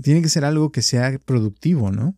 Tiene, 0.01 0.21
que 0.21 0.29
ser 0.29 0.45
algo 0.45 0.71
que 0.71 0.81
sea 0.81 1.19
productivo, 1.19 1.91
¿no? 1.91 2.15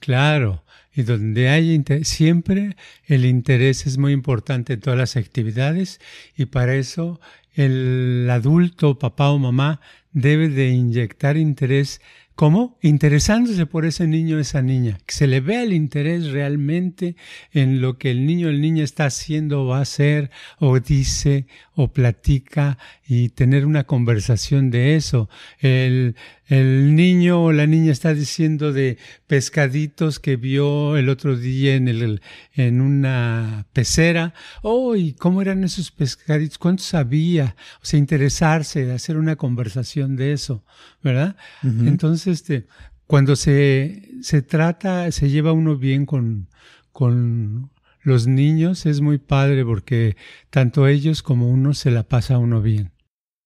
Claro, 0.00 0.63
y 0.94 1.02
donde 1.02 1.48
hay 1.48 1.82
siempre 2.02 2.76
el 3.06 3.24
interés 3.24 3.86
es 3.86 3.98
muy 3.98 4.12
importante 4.12 4.74
en 4.74 4.80
todas 4.80 4.98
las 4.98 5.16
actividades 5.16 6.00
y 6.36 6.46
para 6.46 6.74
eso 6.74 7.20
el 7.54 8.28
adulto, 8.30 8.98
papá 8.98 9.30
o 9.30 9.38
mamá, 9.38 9.80
debe 10.12 10.48
de 10.48 10.70
inyectar 10.70 11.36
interés 11.36 12.00
¿Cómo? 12.34 12.76
Interesándose 12.82 13.64
por 13.64 13.84
ese 13.84 14.08
niño 14.08 14.38
o 14.38 14.40
esa 14.40 14.60
niña, 14.60 14.98
que 15.06 15.14
se 15.14 15.28
le 15.28 15.40
vea 15.40 15.62
el 15.62 15.72
interés 15.72 16.32
realmente 16.32 17.14
en 17.52 17.80
lo 17.80 17.96
que 17.96 18.10
el 18.10 18.26
niño 18.26 18.48
o 18.48 18.50
el 18.50 18.60
niña 18.60 18.82
está 18.82 19.04
haciendo 19.04 19.62
o 19.62 19.66
va 19.66 19.78
a 19.78 19.82
hacer, 19.82 20.32
o 20.58 20.80
dice, 20.80 21.46
o 21.76 21.92
platica, 21.92 22.76
y 23.06 23.28
tener 23.28 23.64
una 23.66 23.84
conversación 23.84 24.72
de 24.72 24.96
eso. 24.96 25.28
El, 25.60 26.16
el 26.46 26.94
niño 26.94 27.42
o 27.42 27.52
la 27.52 27.66
niña 27.66 27.92
está 27.92 28.12
diciendo 28.12 28.72
de 28.72 28.98
pescaditos 29.26 30.18
que 30.20 30.36
vio 30.36 30.96
el 30.96 31.08
otro 31.08 31.36
día 31.36 31.74
en, 31.74 31.88
el, 31.88 32.20
en 32.52 32.80
una 32.80 33.66
pecera. 33.72 34.34
Oh, 34.62 34.94
¿y 34.96 35.14
cómo 35.14 35.40
eran 35.40 35.64
esos 35.64 35.90
pescaditos? 35.90 36.58
¿Cuántos 36.58 36.86
sabía? 36.86 37.56
O 37.82 37.84
sea, 37.86 37.98
interesarse, 37.98 38.92
hacer 38.92 39.16
una 39.16 39.36
conversación 39.36 40.16
de 40.16 40.32
eso, 40.32 40.64
¿verdad? 41.02 41.36
Entonces, 41.62 42.26
este, 42.26 42.66
cuando 43.06 43.36
se, 43.36 44.10
se 44.22 44.42
trata, 44.42 45.10
se 45.12 45.30
lleva 45.30 45.52
uno 45.52 45.76
bien 45.76 46.04
con, 46.04 46.48
con 46.92 47.70
los 48.02 48.26
niños, 48.26 48.86
es 48.86 49.00
muy 49.00 49.18
padre 49.18 49.64
porque 49.64 50.16
tanto 50.50 50.86
ellos 50.86 51.22
como 51.22 51.48
uno 51.48 51.74
se 51.74 51.90
la 51.90 52.02
pasa 52.02 52.38
uno 52.38 52.60
bien. 52.60 52.93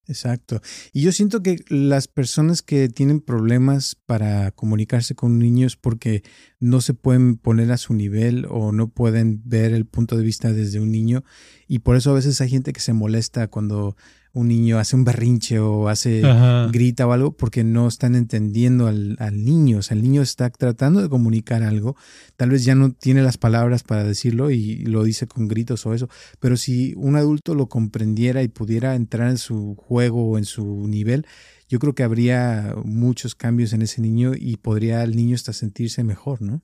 Exacto. 0.08 0.62
Y 0.94 1.02
yo 1.02 1.12
siento 1.12 1.42
que 1.42 1.62
las 1.68 2.08
personas 2.08 2.62
que 2.62 2.88
tienen 2.88 3.20
problemas 3.20 3.94
para 4.06 4.50
comunicarse 4.52 5.14
con 5.14 5.38
niños 5.38 5.76
porque 5.76 6.22
no 6.60 6.80
se 6.80 6.94
pueden 6.94 7.36
poner 7.36 7.70
a 7.72 7.76
su 7.76 7.92
nivel 7.92 8.46
o 8.48 8.72
no 8.72 8.88
pueden 8.88 9.42
ver 9.44 9.74
el 9.74 9.84
punto 9.84 10.16
de 10.16 10.24
vista 10.24 10.50
desde 10.54 10.80
un 10.80 10.90
niño 10.90 11.24
y 11.66 11.80
por 11.80 11.94
eso 11.94 12.10
a 12.10 12.14
veces 12.14 12.40
hay 12.40 12.48
gente 12.48 12.72
que 12.72 12.80
se 12.80 12.94
molesta 12.94 13.48
cuando 13.48 13.96
un 14.38 14.48
niño 14.48 14.79
hace 14.79 14.94
un 14.94 15.05
berrinche 15.05 15.59
o 15.59 15.88
hace 15.88 16.22
grita 16.70 17.07
o 17.07 17.12
algo 17.12 17.33
porque 17.33 17.64
no 17.64 17.88
están 17.88 18.14
entendiendo 18.14 18.87
al, 18.87 19.16
al, 19.18 19.44
niño. 19.44 19.79
O 19.79 19.83
sea, 19.83 19.96
el 19.96 20.03
niño 20.03 20.22
está 20.22 20.48
tratando 20.51 21.03
de 21.03 21.09
comunicar 21.09 21.64
algo, 21.64 21.96
tal 22.37 22.51
vez 22.51 22.64
ya 22.64 22.74
no 22.77 22.92
tiene 22.92 23.22
las 23.22 23.37
palabras 23.37 23.83
para 23.83 24.05
decirlo 24.05 24.51
y 24.51 24.77
lo 24.85 25.03
dice 25.03 25.27
con 25.27 25.48
gritos 25.48 25.85
o 25.87 25.94
eso, 25.94 26.09
pero 26.38 26.57
si 26.57 26.94
un 26.96 27.16
adulto 27.16 27.55
lo 27.55 27.68
comprendiera 27.68 28.42
y 28.42 28.48
pudiera 28.48 28.94
entrar 28.94 29.29
en 29.29 29.38
su 29.38 29.74
juego 29.77 30.31
o 30.31 30.38
en 30.38 30.44
su 30.44 30.87
nivel, 30.87 31.27
yo 31.68 31.79
creo 31.81 31.94
que 31.94 32.05
habría 32.05 32.74
muchos 32.85 33.35
cambios 33.35 33.72
en 33.72 33.83
ese 33.83 34.01
niño 34.01 34.33
y 34.37 34.57
podría 34.57 35.03
el 35.03 35.16
niño 35.16 35.35
hasta 35.35 35.53
sentirse 35.53 36.05
mejor, 36.05 36.42
¿no? 36.42 36.62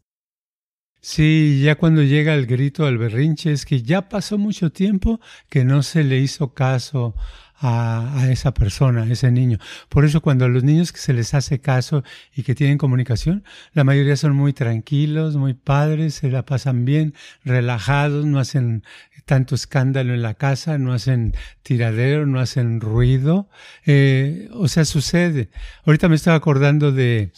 Sí, 1.06 1.60
ya 1.62 1.74
cuando 1.74 2.02
llega 2.02 2.34
el 2.34 2.46
grito 2.46 2.86
al 2.86 2.96
berrinche 2.96 3.52
es 3.52 3.66
que 3.66 3.82
ya 3.82 4.08
pasó 4.08 4.38
mucho 4.38 4.72
tiempo 4.72 5.20
que 5.50 5.62
no 5.62 5.82
se 5.82 6.02
le 6.02 6.18
hizo 6.18 6.54
caso 6.54 7.14
a, 7.56 8.26
esa 8.30 8.54
persona, 8.54 9.02
a 9.02 9.12
ese 9.12 9.30
niño. 9.30 9.58
Por 9.90 10.06
eso 10.06 10.22
cuando 10.22 10.46
a 10.46 10.48
los 10.48 10.64
niños 10.64 10.92
que 10.92 11.00
se 11.00 11.12
les 11.12 11.34
hace 11.34 11.60
caso 11.60 12.04
y 12.34 12.42
que 12.42 12.54
tienen 12.54 12.78
comunicación, 12.78 13.44
la 13.74 13.84
mayoría 13.84 14.16
son 14.16 14.34
muy 14.34 14.54
tranquilos, 14.54 15.36
muy 15.36 15.52
padres, 15.52 16.14
se 16.14 16.30
la 16.30 16.46
pasan 16.46 16.86
bien, 16.86 17.12
relajados, 17.44 18.24
no 18.24 18.38
hacen 18.38 18.82
tanto 19.26 19.54
escándalo 19.56 20.14
en 20.14 20.22
la 20.22 20.32
casa, 20.32 20.78
no 20.78 20.94
hacen 20.94 21.34
tiradero, 21.62 22.24
no 22.24 22.40
hacen 22.40 22.80
ruido. 22.80 23.50
Eh, 23.84 24.48
o 24.54 24.68
sea, 24.68 24.86
sucede. 24.86 25.50
Ahorita 25.84 26.08
me 26.08 26.16
estaba 26.16 26.38
acordando 26.38 26.92
de 26.92 27.30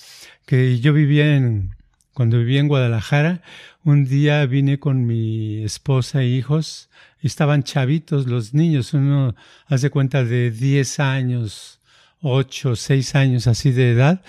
que 0.47 0.79
yo 0.79 0.93
vivía 0.93 1.37
en, 1.37 1.76
cuando 2.17 2.39
vivía 2.39 2.61
en 2.61 2.69
Guadalajara, 2.69 3.43
un 3.85 4.07
día 4.07 4.47
vine 4.47 4.79
con 4.79 5.05
mi 5.05 5.63
esposa 5.63 6.23
e 6.23 6.29
hijos. 6.29 6.89
Estaban 7.21 7.63
chavitos 7.63 8.27
los 8.27 8.55
niños, 8.55 8.95
uno 8.95 9.35
hace 9.67 9.91
cuenta 9.91 10.25
de 10.25 10.51
10 10.51 10.99
años, 11.01 11.79
8, 12.23 12.75
6 12.75 13.15
años 13.17 13.47
así 13.47 13.71
de 13.71 13.91
edad, 13.91 14.23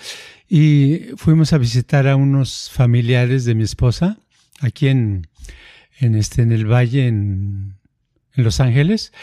y 0.50 1.06
fuimos 1.16 1.54
a 1.54 1.58
visitar 1.58 2.06
a 2.08 2.16
unos 2.16 2.68
familiares 2.70 3.46
de 3.46 3.54
mi 3.54 3.62
esposa 3.62 4.18
aquí 4.60 4.88
en, 4.88 5.26
en, 5.98 6.14
este, 6.14 6.42
en 6.42 6.52
el 6.52 6.70
valle, 6.70 7.06
en, 7.06 7.78
en 8.34 8.44
Los 8.44 8.60
Ángeles. 8.60 9.14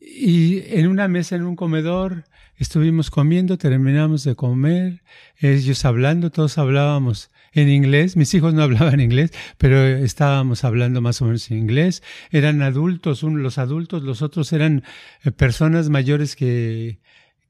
Y 0.00 0.64
en 0.76 0.88
una 0.88 1.06
mesa, 1.06 1.36
en 1.36 1.44
un 1.44 1.54
comedor, 1.54 2.24
estuvimos 2.56 3.08
comiendo, 3.08 3.56
terminamos 3.56 4.24
de 4.24 4.34
comer, 4.34 5.04
ellos 5.36 5.84
hablando, 5.84 6.32
todos 6.32 6.58
hablábamos 6.58 7.30
en 7.58 7.68
inglés. 7.68 8.16
Mis 8.16 8.32
hijos 8.34 8.54
no 8.54 8.62
hablaban 8.68 9.00
inglés, 9.00 9.32
pero 9.58 9.84
estábamos 9.84 10.64
hablando 10.64 11.00
más 11.00 11.20
o 11.22 11.26
menos 11.26 11.50
en 11.50 11.58
inglés. 11.58 12.02
Eran 12.30 12.62
adultos, 12.62 13.22
los 13.22 13.58
adultos, 13.58 14.02
los 14.02 14.22
otros 14.22 14.52
eran 14.52 14.84
eh, 15.24 15.30
personas 15.30 15.88
mayores 15.90 16.36
que, 16.36 17.00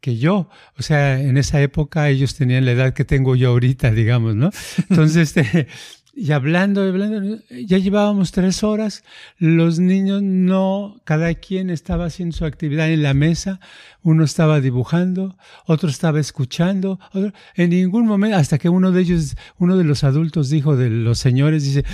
que 0.00 0.16
yo. 0.16 0.48
O 0.78 0.82
sea, 0.82 1.20
en 1.20 1.36
esa 1.36 1.60
época 1.60 2.08
ellos 2.08 2.34
tenían 2.34 2.64
la 2.64 2.72
edad 2.72 2.94
que 2.94 3.04
tengo 3.04 3.36
yo 3.36 3.50
ahorita, 3.50 3.90
digamos, 3.92 4.34
¿no? 4.34 4.50
Entonces, 4.90 5.36
este, 5.36 5.68
y 6.20 6.32
hablando, 6.32 6.82
hablando, 6.82 7.38
ya 7.48 7.78
llevábamos 7.78 8.32
tres 8.32 8.64
horas, 8.64 9.04
los 9.38 9.78
niños 9.78 10.20
no, 10.20 11.00
cada 11.04 11.32
quien 11.34 11.70
estaba 11.70 12.06
haciendo 12.06 12.36
su 12.36 12.44
actividad 12.44 12.90
en 12.90 13.04
la 13.04 13.14
mesa, 13.14 13.60
uno 14.02 14.24
estaba 14.24 14.60
dibujando, 14.60 15.36
otro 15.64 15.88
estaba 15.88 16.18
escuchando, 16.18 16.98
en 17.54 17.70
ningún 17.70 18.06
momento, 18.06 18.36
hasta 18.36 18.58
que 18.58 18.68
uno 18.68 18.90
de 18.90 19.00
ellos, 19.02 19.36
uno 19.58 19.76
de 19.76 19.84
los 19.84 20.02
adultos 20.02 20.50
dijo, 20.50 20.76
de 20.76 20.90
los 20.90 21.20
señores, 21.20 21.62
dice, 21.62 21.84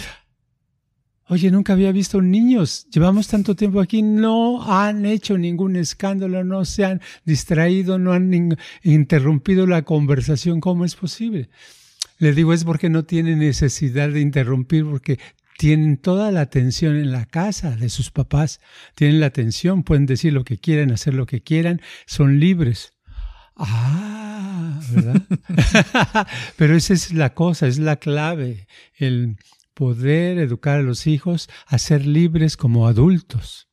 Oye, 1.28 1.50
nunca 1.50 1.72
había 1.72 1.90
visto 1.90 2.20
niños. 2.20 2.87
Llevamos 2.90 3.28
tanto 3.28 3.56
tiempo 3.56 3.80
aquí, 3.80 4.02
no 4.02 4.62
han 4.62 5.06
hecho 5.06 5.38
ningún 5.38 5.76
escándalo, 5.76 6.44
no 6.44 6.66
se 6.66 6.84
han 6.84 7.00
distraído, 7.24 7.98
no 7.98 8.12
han 8.12 8.56
interrumpido 8.82 9.66
la 9.66 9.82
conversación. 9.82 10.60
¿Cómo 10.60 10.84
es 10.84 10.94
posible? 10.94 11.48
Le 12.18 12.33
digo, 12.33 12.53
es 12.53 12.64
porque 12.64 12.88
no 12.88 13.05
tienen 13.05 13.40
necesidad 13.40 14.09
de 14.09 14.20
interrumpir, 14.20 14.85
porque 14.85 15.18
tienen 15.59 15.96
toda 15.96 16.31
la 16.31 16.42
atención 16.42 16.96
en 16.96 17.12
la 17.12 17.27
casa 17.27 17.77
de 17.77 17.88
sus 17.88 18.11
papás, 18.11 18.61
tienen 18.94 19.20
la 19.20 19.27
atención, 19.27 19.83
pueden 19.83 20.07
decir 20.07 20.33
lo 20.33 20.44
que 20.44 20.59
quieran, 20.59 20.90
hacer 20.90 21.14
lo 21.14 21.27
que 21.27 21.42
quieran, 21.42 21.81
son 22.07 22.40
libres. 22.40 22.92
Ah, 23.57 24.81
¿verdad? 24.90 25.22
Pero 26.57 26.77
esa 26.77 26.94
es 26.94 27.12
la 27.12 27.35
cosa, 27.35 27.66
es 27.66 27.79
la 27.79 27.96
clave, 27.96 28.66
el 28.96 29.37
poder 29.74 30.38
educar 30.38 30.79
a 30.79 30.83
los 30.83 31.07
hijos 31.07 31.48
a 31.66 31.79
ser 31.79 32.07
libres 32.07 32.57
como 32.57 32.87
adultos. 32.87 33.68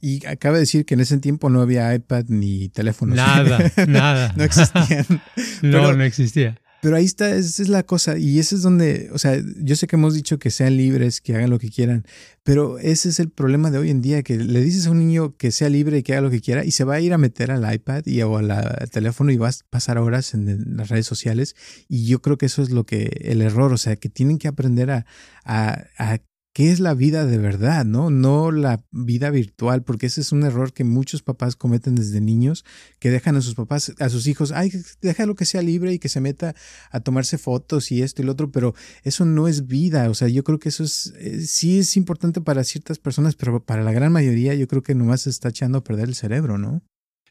Y 0.00 0.24
acaba 0.26 0.54
de 0.54 0.60
decir 0.60 0.84
que 0.84 0.94
en 0.94 1.00
ese 1.00 1.18
tiempo 1.18 1.50
no 1.50 1.60
había 1.60 1.94
iPad 1.94 2.24
ni 2.28 2.68
teléfonos. 2.68 3.16
Nada, 3.16 3.72
nada. 3.88 4.32
no 4.36 4.44
existían. 4.44 5.06
no, 5.62 5.92
no 5.92 6.04
existía. 6.04 6.60
Pero 6.82 6.96
ahí 6.96 7.04
está, 7.04 7.36
esa 7.36 7.62
es 7.62 7.68
la 7.68 7.84
cosa. 7.84 8.18
Y 8.18 8.40
ese 8.40 8.56
es 8.56 8.62
donde, 8.62 9.08
o 9.12 9.18
sea, 9.18 9.40
yo 9.58 9.76
sé 9.76 9.86
que 9.86 9.94
hemos 9.94 10.14
dicho 10.14 10.40
que 10.40 10.50
sean 10.50 10.76
libres, 10.76 11.20
que 11.20 11.36
hagan 11.36 11.48
lo 11.48 11.60
que 11.60 11.70
quieran, 11.70 12.04
pero 12.42 12.80
ese 12.80 13.08
es 13.10 13.20
el 13.20 13.30
problema 13.30 13.70
de 13.70 13.78
hoy 13.78 13.90
en 13.90 14.02
día, 14.02 14.24
que 14.24 14.36
le 14.36 14.60
dices 14.60 14.88
a 14.88 14.90
un 14.90 14.98
niño 14.98 15.36
que 15.36 15.52
sea 15.52 15.68
libre 15.68 15.98
y 15.98 16.02
que 16.02 16.14
haga 16.14 16.22
lo 16.22 16.30
que 16.30 16.40
quiera 16.40 16.64
y 16.64 16.72
se 16.72 16.82
va 16.82 16.94
a 16.94 17.00
ir 17.00 17.12
a 17.12 17.18
meter 17.18 17.52
al 17.52 17.72
iPad 17.72 18.02
y, 18.06 18.20
o 18.22 18.36
al 18.36 18.90
teléfono 18.90 19.30
y 19.30 19.36
va 19.36 19.50
a 19.50 19.52
pasar 19.70 19.96
horas 19.96 20.34
en, 20.34 20.76
las 20.76 20.88
redes 20.88 21.06
sociales. 21.06 21.54
Y 21.88 22.06
yo 22.06 22.20
creo 22.20 22.36
que 22.36 22.46
eso 22.46 22.62
es 22.62 22.70
lo 22.70 22.84
que, 22.84 23.16
el 23.22 23.42
error, 23.42 23.72
o 23.72 23.78
sea, 23.78 23.94
que 23.94 24.08
tienen 24.08 24.38
que 24.38 24.48
aprender 24.48 24.90
a, 24.90 25.06
a, 25.44 25.84
a 25.98 26.18
qué 26.52 26.70
es 26.70 26.80
la 26.80 26.94
vida 26.94 27.24
de 27.24 27.38
verdad, 27.38 27.84
¿no? 27.84 28.10
No 28.10 28.50
la 28.50 28.84
vida 28.90 29.30
virtual, 29.30 29.82
porque 29.82 30.06
ese 30.06 30.20
es 30.20 30.32
un 30.32 30.44
error 30.44 30.72
que 30.72 30.84
muchos 30.84 31.22
papás 31.22 31.56
cometen 31.56 31.94
desde 31.94 32.20
niños, 32.20 32.64
que 32.98 33.10
dejan 33.10 33.36
a 33.36 33.40
sus 33.40 33.54
papás, 33.54 33.92
a 33.98 34.08
sus 34.08 34.26
hijos, 34.26 34.52
ay, 34.52 34.70
déjalo 35.00 35.34
que 35.34 35.46
sea 35.46 35.62
libre 35.62 35.92
y 35.92 35.98
que 35.98 36.08
se 36.08 36.20
meta 36.20 36.54
a 36.90 37.00
tomarse 37.00 37.38
fotos 37.38 37.90
y 37.90 38.02
esto 38.02 38.22
y 38.22 38.24
lo 38.26 38.32
otro, 38.32 38.50
pero 38.52 38.74
eso 39.02 39.24
no 39.24 39.48
es 39.48 39.66
vida, 39.66 40.10
o 40.10 40.14
sea, 40.14 40.28
yo 40.28 40.44
creo 40.44 40.58
que 40.58 40.68
eso 40.68 40.84
es, 40.84 41.14
eh, 41.18 41.40
sí 41.46 41.78
es 41.78 41.96
importante 41.96 42.40
para 42.40 42.64
ciertas 42.64 42.98
personas, 42.98 43.34
pero 43.34 43.64
para 43.64 43.82
la 43.82 43.92
gran 43.92 44.12
mayoría 44.12 44.54
yo 44.54 44.68
creo 44.68 44.82
que 44.82 44.94
nomás 44.94 45.22
se 45.22 45.30
está 45.30 45.48
echando 45.48 45.78
a 45.78 45.84
perder 45.84 46.08
el 46.08 46.14
cerebro, 46.14 46.58
¿no? 46.58 46.82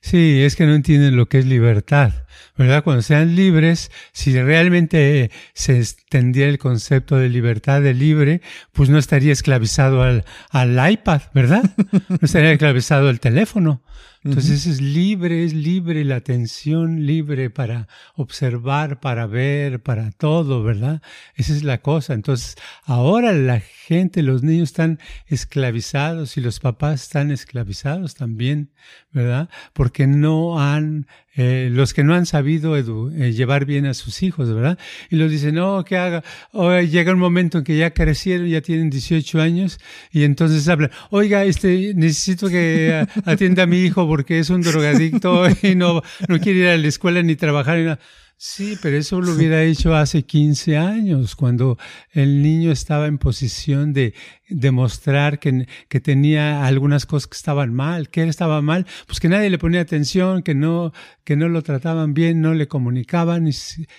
Sí, 0.01 0.41
es 0.41 0.55
que 0.55 0.65
no 0.65 0.73
entienden 0.73 1.15
lo 1.15 1.27
que 1.27 1.37
es 1.37 1.45
libertad, 1.45 2.25
¿verdad? 2.57 2.83
Cuando 2.83 3.03
sean 3.03 3.35
libres, 3.35 3.91
si 4.13 4.33
realmente 4.41 5.29
se 5.53 5.77
extendiera 5.77 6.49
el 6.49 6.57
concepto 6.57 7.17
de 7.17 7.29
libertad 7.29 7.81
de 7.81 7.93
libre, 7.93 8.41
pues 8.73 8.89
no 8.89 8.97
estaría 8.97 9.31
esclavizado 9.31 10.01
al, 10.01 10.25
al 10.49 10.91
iPad, 10.91 11.21
¿verdad? 11.33 11.63
No 12.09 12.17
estaría 12.21 12.51
esclavizado 12.51 13.09
al 13.09 13.19
teléfono. 13.19 13.83
Entonces 14.23 14.67
es 14.67 14.81
libre, 14.81 15.43
es 15.43 15.53
libre 15.53 16.05
la 16.05 16.17
atención, 16.17 17.07
libre 17.07 17.49
para 17.49 17.87
observar, 18.13 18.99
para 18.99 19.25
ver, 19.25 19.81
para 19.81 20.11
todo, 20.11 20.61
¿verdad? 20.61 21.01
Esa 21.35 21.53
es 21.53 21.63
la 21.63 21.79
cosa. 21.79 22.13
Entonces 22.13 22.55
ahora 22.83 23.31
la 23.31 23.59
gente, 23.59 24.21
los 24.21 24.43
niños 24.43 24.69
están 24.69 24.99
esclavizados 25.25 26.37
y 26.37 26.41
los 26.41 26.59
papás 26.59 27.01
están 27.01 27.31
esclavizados 27.31 28.13
también, 28.13 28.71
¿verdad? 29.11 29.49
Porque 29.73 30.05
no 30.05 30.59
han 30.59 31.07
eh, 31.35 31.69
los 31.71 31.93
que 31.93 32.03
no 32.03 32.13
han 32.13 32.25
sabido 32.25 32.77
eh, 32.77 33.31
llevar 33.31 33.65
bien 33.65 33.85
a 33.85 33.93
sus 33.93 34.21
hijos, 34.21 34.53
¿verdad? 34.53 34.77
Y 35.09 35.15
los 35.15 35.31
dicen, 35.31 35.55
no, 35.55 35.83
que 35.85 35.97
haga. 35.97 36.23
O 36.51 36.77
llega 36.79 37.13
un 37.13 37.19
momento 37.19 37.59
en 37.59 37.63
que 37.63 37.77
ya 37.77 37.91
crecieron, 37.91 38.47
ya 38.47 38.61
tienen 38.61 38.89
18 38.89 39.41
años, 39.41 39.79
y 40.11 40.23
entonces 40.23 40.67
hablan, 40.67 40.91
oiga, 41.09 41.45
este, 41.45 41.93
necesito 41.95 42.49
que 42.49 43.07
atienda 43.25 43.63
a 43.63 43.67
mi 43.67 43.79
hijo 43.79 44.07
porque 44.07 44.39
es 44.39 44.49
un 44.49 44.61
drogadicto 44.61 45.45
y 45.63 45.75
no, 45.75 46.01
no 46.27 46.39
quiere 46.39 46.59
ir 46.59 46.67
a 46.67 46.77
la 46.77 46.87
escuela 46.87 47.21
ni 47.21 47.35
trabajar. 47.35 47.77
Ni 47.77 47.85
nada. 47.85 47.99
Sí, 48.43 48.75
pero 48.81 48.97
eso 48.97 49.21
lo 49.21 49.33
hubiera 49.33 49.63
hecho 49.63 49.93
hace 49.93 50.23
15 50.23 50.75
años, 50.75 51.35
cuando 51.35 51.77
el 52.09 52.41
niño 52.41 52.71
estaba 52.71 53.05
en 53.05 53.19
posición 53.19 53.93
de 53.93 54.15
demostrar 54.49 55.37
que, 55.37 55.67
que 55.87 55.99
tenía 55.99 56.65
algunas 56.65 57.05
cosas 57.05 57.27
que 57.27 57.37
estaban 57.37 57.71
mal. 57.71 58.09
¿Qué 58.09 58.23
estaba 58.23 58.63
mal? 58.63 58.87
Pues 59.05 59.19
que 59.19 59.29
nadie 59.29 59.51
le 59.51 59.59
ponía 59.59 59.81
atención, 59.81 60.41
que 60.41 60.55
no, 60.55 60.91
que 61.23 61.35
no 61.35 61.49
lo 61.49 61.61
trataban 61.61 62.15
bien, 62.15 62.41
no 62.41 62.55
le 62.55 62.67
comunicaban 62.67 63.47
y 63.47 63.51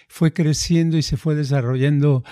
fue 0.08 0.32
creciendo 0.32 0.96
y 0.96 1.02
se 1.02 1.16
fue 1.16 1.36
desarrollando, 1.36 2.24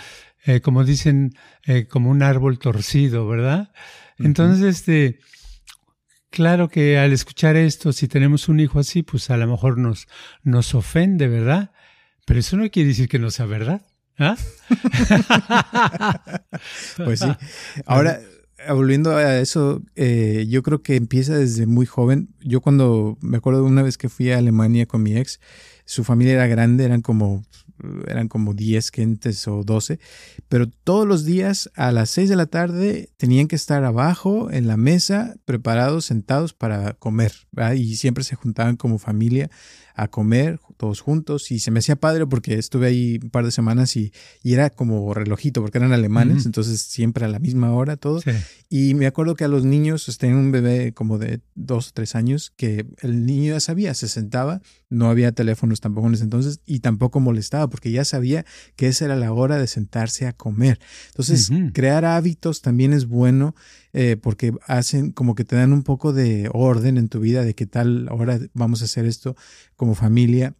eh, 0.47 0.61
como 0.61 0.83
dicen, 0.83 1.35
eh, 1.65 1.87
como 1.87 2.11
un 2.11 2.25
árbol 2.25 2.59
torcido, 2.59 3.29
¿verdad? 3.29 3.71
Entonces, 4.19 4.65
este, 4.65 5.21
claro 6.29 6.71
que 6.71 6.99
al 6.99 7.13
escuchar 7.13 7.55
esto, 7.55 7.93
si 7.93 8.09
tenemos 8.09 8.49
un 8.49 8.59
hijo 8.59 8.81
así, 8.81 9.05
pues 9.05 9.31
a 9.31 9.37
lo 9.37 9.47
mejor 9.47 9.79
nos, 9.79 10.09
nos 10.43 10.75
ofende, 10.75 11.29
¿verdad? 11.29 11.71
Pero 12.27 12.41
eso 12.41 12.57
no 12.57 12.71
quiere 12.71 12.89
decir 12.89 13.09
que 13.09 13.19
no 13.19 13.31
sea 13.31 13.47
verdad. 13.47 13.83
¿ah? 14.19 14.37
pues 16.97 17.21
sí. 17.21 17.27
Ahora, 17.87 18.21
volviendo 18.69 19.17
a 19.17 19.39
eso, 19.39 19.83
eh, 19.97 20.47
yo 20.49 20.63
creo 20.63 20.83
que 20.83 20.97
empieza 20.97 21.37
desde 21.37 21.67
muy 21.67 21.87
joven. 21.87 22.29
Yo 22.41 22.61
cuando 22.61 23.19
me 23.21 23.39
acuerdo 23.39 23.63
de 23.63 23.71
una 23.71 23.83
vez 23.83 23.97
que 23.99 24.09
fui 24.09 24.31
a 24.31 24.39
Alemania 24.39 24.87
con 24.87 25.03
mi 25.03 25.17
ex, 25.17 25.41
su 25.85 26.05
familia 26.05 26.35
era 26.35 26.47
grande, 26.47 26.85
eran 26.85 27.01
como 27.01 27.43
eran 28.07 28.29
como 28.29 28.55
10 28.55 28.91
gentes 28.91 29.47
o 29.49 29.65
12, 29.65 29.99
pero 30.49 30.69
todos 30.69 31.07
los 31.07 31.25
días 31.25 31.71
a 31.75 31.93
las 31.93 32.11
6 32.11 32.29
de 32.29 32.37
la 32.37 32.47
tarde 32.47 33.11
tenían 33.17 33.49
que 33.49 33.57
estar 33.57 33.85
abajo 33.85 34.51
en 34.51 34.67
la 34.67 34.77
mesa, 34.77 35.37
preparados, 35.45 36.05
sentados 36.05 36.53
para 36.53 36.95
comer, 36.95 37.33
y 37.75 37.97
siempre 37.97 38.25
se 38.25 38.37
juntaban 38.37 38.77
como 38.77 38.99
familia 38.99 39.51
a 39.95 40.09
comer 40.09 40.61
todos 40.81 41.03
juntos 41.03 41.51
y 41.51 41.59
se 41.59 41.71
me 41.71 41.81
hacía 41.81 41.95
padre 41.95 42.27
porque 42.27 42.55
estuve 42.55 42.87
ahí 42.87 43.21
un 43.23 43.29
par 43.29 43.45
de 43.45 43.51
semanas 43.51 43.97
y, 43.97 44.15
y 44.43 44.55
era 44.55 44.71
como 44.71 45.13
relojito 45.13 45.61
porque 45.61 45.77
eran 45.77 45.93
alemanes, 45.93 46.47
entonces 46.47 46.81
siempre 46.81 47.27
a 47.27 47.29
la 47.29 47.39
misma 47.39 47.75
hora 47.75 47.99
todos. 47.99 48.25
Y 48.71 48.95
me 48.95 49.07
acuerdo 49.07 49.35
que 49.35 49.45
a 49.45 49.49
los 49.49 49.67
niños, 49.67 50.05
pues, 50.07 50.17
tenían 50.17 50.39
un 50.39 50.53
bebé 50.53 50.95
como 50.95 51.19
de 51.19 51.43
dos 51.55 51.89
o 51.89 51.91
tres 51.93 52.15
años 52.15 52.55
que 52.57 52.87
el 53.03 53.27
niño 53.27 53.53
ya 53.53 53.61
sabía, 53.61 53.93
se 53.93 54.09
sentaba, 54.09 54.63
no 54.89 55.11
había 55.11 55.33
teléfonos 55.33 55.83
tampoco 55.83 56.07
en 56.07 56.15
ese 56.15 56.25
entonces 56.25 56.61
y 56.65 56.81
tampoco 56.81 57.21
molestaba 57.21 57.69
porque 57.69 57.91
ya 57.91 58.07
sabía 58.07 58.47
que 58.75 58.87
esa 58.87 59.05
era 59.05 59.17
la 59.17 59.35
hora 59.35 59.59
de 59.59 59.67
sentarse 59.67 60.27
a 60.27 60.33
comer. 60.33 60.81
Entonces, 61.09 61.51
crear 61.75 62.07
hábitos 62.07 62.63
también 62.63 62.95
es 62.95 63.07
bueno 63.07 63.55
eh, 63.93 64.17
porque 64.17 64.55
hacen 64.67 65.11
como 65.11 65.35
que 65.35 65.45
te 65.45 65.57
dan 65.57 65.75
un 65.75 65.83
poco 65.83 66.15
de 66.15 66.49
orden 66.53 66.97
en 66.97 67.09
tu 67.09 67.21
vida 67.21 67.45
de 67.45 67.55
qué 67.55 67.67
tal 67.67 68.09
ahora 68.09 68.39
vamos 68.55 68.83
a 68.83 68.85
hacer 68.87 69.05
esto 69.05 69.37
como 69.77 69.95
familia. 69.95 70.55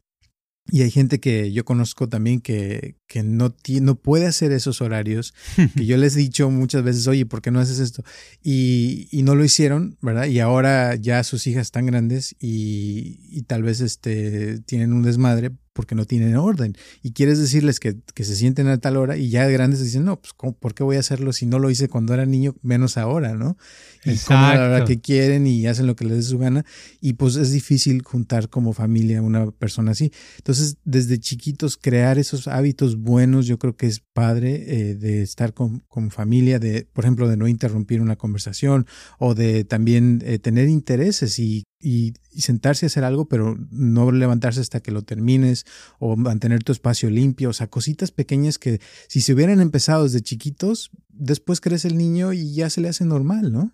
Y 0.71 0.83
hay 0.83 0.91
gente 0.91 1.21
que 1.21 1.53
yo 1.53 1.65
conozco 1.65 2.09
también 2.09 2.41
que, 2.41 2.97
que 3.07 3.23
no, 3.23 3.55
no 3.81 3.95
puede 3.97 4.27
hacer 4.27 4.53
esos 4.53 4.81
horarios, 4.81 5.35
que 5.77 5.87
yo 5.87 5.97
les 5.97 6.17
he 6.17 6.21
dicho 6.21 6.51
muchas 6.51 6.83
veces, 6.83 7.07
oye, 7.07 7.27
¿por 7.27 7.43
qué 7.43 7.51
no 7.51 7.61
haces 7.61 7.79
esto? 7.79 8.03
Y, 8.43 9.09
y 9.11 9.23
no 9.23 9.35
lo 9.35 9.45
hicieron, 9.45 9.99
¿verdad? 10.01 10.27
Y 10.27 10.41
ahora 10.41 10.95
ya 10.95 11.23
sus 11.25 11.47
hijas 11.47 11.63
están 11.69 11.87
grandes 11.87 12.37
y, 12.41 13.19
y 13.31 13.43
tal 13.43 13.63
vez 13.63 13.81
este, 13.81 14.61
tienen 14.61 14.93
un 14.93 15.03
desmadre 15.03 15.51
porque 15.81 15.95
no 15.95 16.05
tienen 16.05 16.37
orden. 16.37 16.77
Y 17.03 17.13
quieres 17.13 17.39
decirles 17.39 17.81
que, 17.81 17.97
que 18.13 18.25
se 18.25 18.37
sienten 18.37 18.69
a 18.69 18.77
tal 18.77 18.99
hora 18.99 19.17
y 19.17 19.31
ya 19.31 19.49
grandes 19.49 19.83
dicen, 19.83 20.05
no, 20.05 20.21
pues 20.21 20.35
¿por 20.35 20.75
qué 20.75 20.83
voy 20.83 20.97
a 20.97 21.01
hacerlo 21.01 21.33
si 21.33 21.47
no 21.47 21.59
lo 21.59 21.71
hice 21.71 21.89
cuando 21.89 22.13
era 22.13 22.27
niño, 22.27 22.55
menos 22.61 22.99
ahora, 22.99 23.35
¿no? 23.35 23.57
Y 24.05 24.15
comen 24.19 24.45
a 24.45 24.55
la 24.57 24.67
hora 24.67 24.85
que 24.85 25.01
quieren 25.01 25.47
y 25.47 25.67
hacen 25.67 25.87
lo 25.87 25.97
que 25.97 26.05
les 26.05 26.19
dé 26.19 26.23
su 26.23 26.37
gana. 26.37 26.67
Y 27.01 27.15
pues 27.15 27.37
es 27.37 27.51
difícil 27.51 28.03
juntar 28.03 28.51
como 28.51 28.75
familia 28.75 29.23
una 29.23 29.51
persona 29.53 29.93
así. 29.93 30.13
Entonces, 30.37 30.77
desde 30.85 31.19
chiquitos, 31.19 31.79
crear 31.79 32.19
esos 32.19 32.47
hábitos 32.47 32.97
buenos, 32.97 33.47
yo 33.47 33.59
creo 33.59 33.75
que 33.75 33.87
es 33.87 34.01
padre 34.01 34.91
eh, 34.91 34.95
de 34.97 35.23
estar 35.23 35.55
con, 35.55 35.81
con, 35.89 36.11
familia, 36.11 36.59
de, 36.59 36.87
por 36.93 37.05
ejemplo, 37.05 37.27
de 37.27 37.39
no 37.39 37.49
interrumpir 37.49 38.03
una 38.03 38.17
conversación 38.17 38.87
o 39.19 39.35
de 39.35 39.65
también 39.65 40.23
eh, 40.27 40.39
tener 40.39 40.69
intereses 40.69 41.39
y, 41.39 41.65
y, 41.81 42.15
sentarse 42.37 42.87
a 42.87 42.89
hacer 42.89 43.05
algo, 43.05 43.29
pero 43.29 43.57
no 43.71 44.13
levantarse 44.13 44.61
hasta 44.61 44.81
que 44.81 44.93
lo 44.93 45.03
termines 45.03 45.67
o 45.99 46.17
mantener 46.17 46.63
tu 46.63 46.73
espacio 46.73 47.11
limpio, 47.11 47.51
o 47.51 47.53
sea, 47.53 47.69
cositas 47.69 48.13
pequeñas 48.13 48.59
que 48.59 48.81
si 49.09 49.21
se 49.21 49.35
hubieran 49.35 49.61
empezado 49.61 50.05
desde 50.05 50.21
chiquitos, 50.21 50.91
después 51.09 51.61
crece 51.61 51.89
el 51.89 51.99
niño 51.99 52.33
y 52.33 52.55
ya 52.55 52.71
se 52.71 52.81
le 52.81 52.89
hace 52.89 53.05
normal, 53.05 53.53
¿no? 53.53 53.73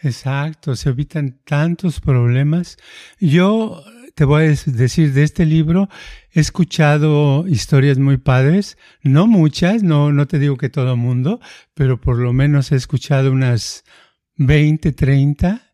Exacto, 0.00 0.76
se 0.76 0.90
evitan 0.90 1.40
tantos 1.44 2.00
problemas. 2.00 2.76
Yo 3.20 3.82
te 4.14 4.24
voy 4.24 4.44
a 4.44 4.48
decir 4.66 5.12
de 5.12 5.22
este 5.22 5.46
libro, 5.46 5.88
he 6.32 6.40
escuchado 6.40 7.46
historias 7.48 7.98
muy 7.98 8.18
padres, 8.18 8.76
no 9.02 9.26
muchas, 9.26 9.82
no, 9.82 10.12
no 10.12 10.26
te 10.26 10.38
digo 10.38 10.56
que 10.56 10.68
todo 10.68 10.92
el 10.92 10.98
mundo, 10.98 11.40
pero 11.74 12.00
por 12.00 12.18
lo 12.18 12.32
menos 12.32 12.70
he 12.70 12.76
escuchado 12.76 13.32
unas 13.32 13.84
20, 14.36 14.92
30 14.92 15.73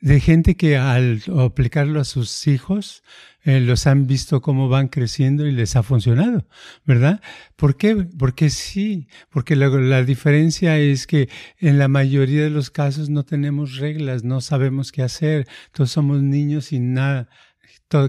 de 0.00 0.20
gente 0.20 0.56
que 0.56 0.76
al 0.76 1.22
aplicarlo 1.38 2.00
a 2.00 2.04
sus 2.04 2.46
hijos 2.46 3.02
eh, 3.42 3.60
los 3.60 3.86
han 3.86 4.06
visto 4.06 4.40
cómo 4.42 4.68
van 4.68 4.88
creciendo 4.88 5.46
y 5.46 5.52
les 5.52 5.76
ha 5.76 5.82
funcionado, 5.82 6.46
¿verdad? 6.84 7.20
¿Por 7.56 7.76
qué? 7.76 7.96
Porque 8.18 8.50
sí, 8.50 9.08
porque 9.30 9.56
la, 9.56 9.68
la, 9.68 10.02
diferencia 10.04 10.78
es 10.78 11.06
que 11.06 11.28
en 11.58 11.78
la 11.78 11.88
mayoría 11.88 12.42
de 12.42 12.50
los 12.50 12.70
casos 12.70 13.08
no 13.10 13.24
tenemos 13.24 13.76
reglas, 13.76 14.24
no 14.24 14.40
sabemos 14.40 14.92
qué 14.92 15.02
hacer, 15.02 15.48
todos 15.72 15.90
somos 15.90 16.22
niños 16.22 16.66
sin 16.66 16.94
nada. 16.94 17.28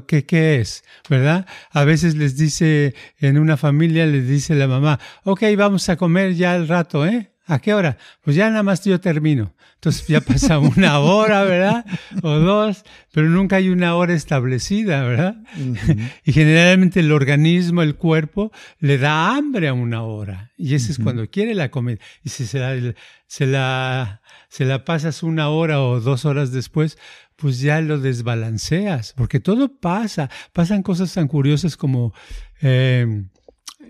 ¿Qué, 0.08 0.26
¿Qué 0.26 0.60
es? 0.60 0.84
¿Verdad? 1.10 1.48
A 1.72 1.84
veces 1.86 2.16
les 2.16 2.38
dice, 2.38 2.94
en 3.18 3.39
una 3.39 3.58
familia 3.58 4.06
les 4.06 4.28
dice 4.28 4.54
la 4.54 4.68
mamá, 4.68 5.00
ok, 5.24 5.42
vamos 5.58 5.89
a 5.89 5.98
comer 5.98 6.36
ya 6.36 6.54
al 6.54 6.68
rato, 6.68 7.06
¿eh? 7.06 7.31
¿A 7.48 7.60
qué 7.60 7.74
hora? 7.74 7.98
Pues 8.22 8.36
ya 8.36 8.50
nada 8.50 8.64
más 8.64 8.84
yo 8.86 9.00
termino. 9.00 9.54
Entonces 9.76 10.08
ya 10.08 10.22
pasa 10.22 10.60
una 10.60 11.00
hora, 11.00 11.44
¿verdad? 11.44 11.86
O 12.22 12.39
dos, 12.39 12.84
pero 13.12 13.30
nunca 13.30 13.56
hay 13.56 13.70
una 13.70 13.96
hora 13.96 14.14
establecida, 14.14 15.04
¿verdad? 15.04 15.36
Y 16.24 16.34
generalmente 16.34 17.00
el 17.00 17.12
organismo, 17.12 17.82
el 17.82 17.96
cuerpo, 17.96 18.52
le 18.80 19.00
da 19.00 19.36
hambre 19.36 19.68
a 19.68 19.74
una 19.74 20.04
hora. 20.04 20.52
Y 20.56 20.76
ese 20.76 20.92
es 20.92 21.00
cuando 21.00 21.28
quiere 21.30 21.56
la 21.56 21.72
comida. 21.72 21.98
Y 22.24 22.30
si 22.30 22.46
se 22.46 22.60
la, 22.60 22.94
se, 23.26 23.48
la, 23.48 24.22
se 24.50 24.66
la 24.66 24.86
pasas 24.86 25.24
una 25.24 25.50
hora 25.50 25.82
o 25.82 26.00
dos 26.00 26.26
horas 26.26 26.52
después, 26.52 27.00
pues 27.36 27.60
ya 27.60 27.82
lo 27.82 27.98
desbalanceas. 27.98 29.14
Porque 29.18 29.39
todo 29.39 29.80
pasa. 29.80 30.30
Pasan 30.54 30.84
cosas 30.84 31.12
tan 31.12 31.28
curiosas 31.28 31.76
como 31.76 32.14
eh, 32.62 33.26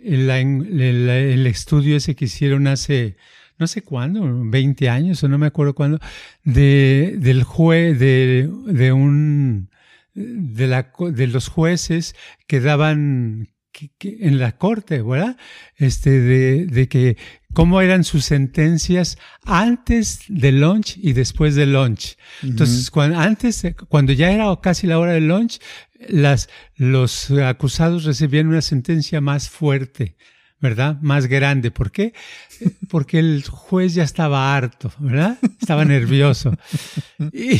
el, 0.03 0.29
el 0.29 1.47
estudio 1.47 1.97
ese 1.97 2.15
que 2.15 2.25
hicieron 2.25 2.67
hace 2.67 3.17
no 3.61 3.67
sé 3.67 3.83
cuándo, 3.83 4.21
20 4.25 4.89
años 4.89 5.23
o 5.23 5.29
no 5.29 5.37
me 5.37 5.45
acuerdo 5.45 5.75
cuándo, 5.75 5.99
de, 6.43 7.15
del 7.19 7.43
juez, 7.43 7.99
de, 7.99 8.49
de 8.65 8.91
un, 8.91 9.69
de, 10.15 10.67
la, 10.67 10.91
de 11.11 11.27
los 11.27 11.47
jueces 11.47 12.15
que 12.47 12.59
daban 12.59 13.49
en 14.01 14.39
la 14.39 14.57
corte, 14.57 15.03
¿verdad? 15.03 15.37
Este, 15.75 16.09
de, 16.19 16.65
de, 16.65 16.87
que 16.87 17.17
cómo 17.53 17.81
eran 17.81 18.03
sus 18.03 18.25
sentencias 18.25 19.17
antes 19.45 20.21
del 20.27 20.59
lunch 20.59 20.97
y 20.97 21.13
después 21.13 21.53
del 21.53 21.73
lunch. 21.73 22.17
Entonces, 22.41 22.89
cuando, 22.89 23.19
antes, 23.19 23.63
cuando 23.89 24.11
ya 24.11 24.31
era 24.31 24.45
casi 24.61 24.87
la 24.87 24.97
hora 24.97 25.13
del 25.13 25.27
lunch, 25.27 25.59
las, 26.09 26.49
los 26.75 27.29
acusados 27.29 28.05
recibían 28.05 28.47
una 28.47 28.61
sentencia 28.61 29.21
más 29.21 29.49
fuerte. 29.49 30.15
¿Verdad? 30.61 30.97
Más 31.01 31.27
grande. 31.27 31.71
¿Por 31.71 31.91
qué? 31.91 32.13
Porque 32.87 33.19
el 33.19 33.43
juez 33.43 33.95
ya 33.95 34.03
estaba 34.03 34.55
harto, 34.55 34.93
¿verdad? 34.99 35.37
Estaba 35.59 35.83
nervioso. 35.83 36.55
Y, 37.33 37.59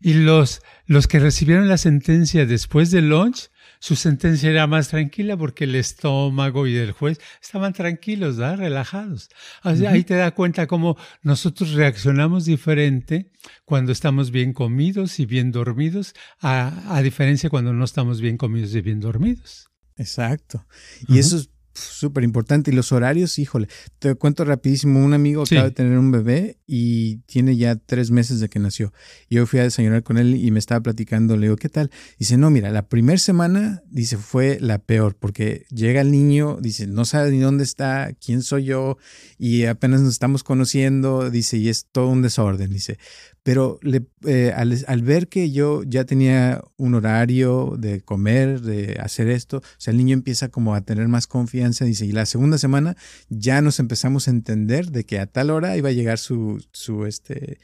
y 0.00 0.14
los, 0.14 0.62
los 0.86 1.06
que 1.06 1.20
recibieron 1.20 1.68
la 1.68 1.78
sentencia 1.78 2.46
después 2.46 2.90
del 2.90 3.08
lunch, 3.08 3.50
su 3.78 3.96
sentencia 3.96 4.50
era 4.50 4.66
más 4.66 4.88
tranquila 4.88 5.36
porque 5.38 5.64
el 5.64 5.74
estómago 5.74 6.66
y 6.66 6.76
el 6.76 6.92
juez 6.92 7.18
estaban 7.40 7.72
tranquilos, 7.72 8.36
¿verdad? 8.36 8.58
relajados. 8.58 9.30
Ahí 9.62 10.04
te 10.04 10.16
da 10.16 10.32
cuenta 10.32 10.66
cómo 10.66 10.98
nosotros 11.22 11.72
reaccionamos 11.72 12.44
diferente 12.44 13.30
cuando 13.64 13.92
estamos 13.92 14.32
bien 14.32 14.52
comidos 14.52 15.18
y 15.18 15.24
bien 15.24 15.50
dormidos, 15.50 16.14
a, 16.40 16.94
a 16.94 17.00
diferencia 17.00 17.48
cuando 17.48 17.72
no 17.72 17.84
estamos 17.84 18.20
bien 18.20 18.36
comidos 18.36 18.74
y 18.74 18.82
bien 18.82 19.00
dormidos. 19.00 19.70
Exacto. 19.96 20.66
Y 21.08 21.18
eso 21.18 21.36
es 21.36 21.50
súper 21.82 22.24
importante. 22.24 22.70
Y 22.70 22.74
los 22.74 22.92
horarios, 22.92 23.38
híjole, 23.38 23.68
te 23.98 24.14
cuento 24.14 24.44
rapidísimo, 24.44 25.04
un 25.04 25.14
amigo 25.14 25.42
acaba 25.42 25.64
de 25.64 25.70
tener 25.70 25.98
un 25.98 26.10
bebé 26.10 26.58
y 26.66 27.16
tiene 27.26 27.56
ya 27.56 27.76
tres 27.76 28.10
meses 28.10 28.40
de 28.40 28.48
que 28.48 28.58
nació. 28.58 28.92
Yo 29.28 29.46
fui 29.46 29.58
a 29.58 29.64
desayunar 29.64 30.02
con 30.02 30.18
él 30.18 30.34
y 30.34 30.50
me 30.50 30.58
estaba 30.58 30.80
platicando, 30.82 31.36
le 31.36 31.46
digo, 31.46 31.56
¿qué 31.56 31.68
tal? 31.68 31.90
Dice, 32.18 32.36
no, 32.36 32.50
mira, 32.50 32.70
la 32.70 32.88
primera 32.88 33.18
semana, 33.18 33.82
dice, 33.90 34.16
fue 34.16 34.58
la 34.60 34.78
peor, 34.78 35.16
porque 35.16 35.66
llega 35.70 36.00
el 36.00 36.10
niño, 36.10 36.58
dice, 36.60 36.86
no 36.86 37.04
sabe 37.04 37.30
ni 37.30 37.38
dónde 37.38 37.64
está, 37.64 38.12
quién 38.24 38.42
soy 38.42 38.64
yo, 38.64 38.98
y 39.38 39.64
apenas 39.64 40.00
nos 40.00 40.12
estamos 40.12 40.44
conociendo, 40.44 41.30
dice, 41.30 41.56
y 41.56 41.68
es 41.68 41.86
todo 41.90 42.08
un 42.08 42.22
desorden, 42.22 42.70
dice 42.70 42.98
pero 43.42 43.78
le, 43.82 44.06
eh, 44.26 44.52
al, 44.54 45.02
ver 45.02 45.28
que 45.28 45.50
yo 45.50 45.82
ya 45.84 46.04
tenía 46.04 46.62
un 46.76 46.94
horario 46.94 47.76
de 47.78 48.02
comer, 48.02 48.60
de 48.60 48.98
hacer 49.00 49.28
esto, 49.28 49.58
o 49.58 49.62
sea, 49.78 49.92
el 49.92 49.96
niño 49.96 50.14
empieza 50.14 50.48
como 50.48 50.74
a 50.74 50.82
tener 50.82 51.08
más 51.08 51.26
confianza, 51.26 51.84
dice, 51.84 52.04
y 52.04 52.12
la 52.12 52.26
segunda 52.26 52.58
semana 52.58 52.96
ya 53.28 53.62
nos 53.62 53.78
empezamos 53.80 54.28
a 54.28 54.32
entender 54.32 54.90
de 54.90 55.04
que 55.04 55.18
a 55.18 55.26
tal 55.26 55.50
hora 55.50 55.76
iba 55.76 55.88
a 55.88 55.92
llegar 55.92 56.18
su, 56.18 56.62
su 56.72 57.06
este, 57.06 57.58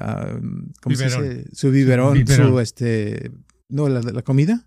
uh, 0.00 0.38
¿cómo 0.80 0.96
se 0.96 1.04
dice? 1.04 1.44
Su 1.52 1.70
biberón, 1.70 2.26
su, 2.26 2.60
este, 2.60 3.30
no, 3.68 3.88
la, 3.88 4.22
comida. 4.22 4.66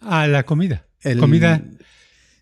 ah, 0.00 0.26
la 0.26 0.44
comida. 0.44 0.86
comida. 1.18 1.62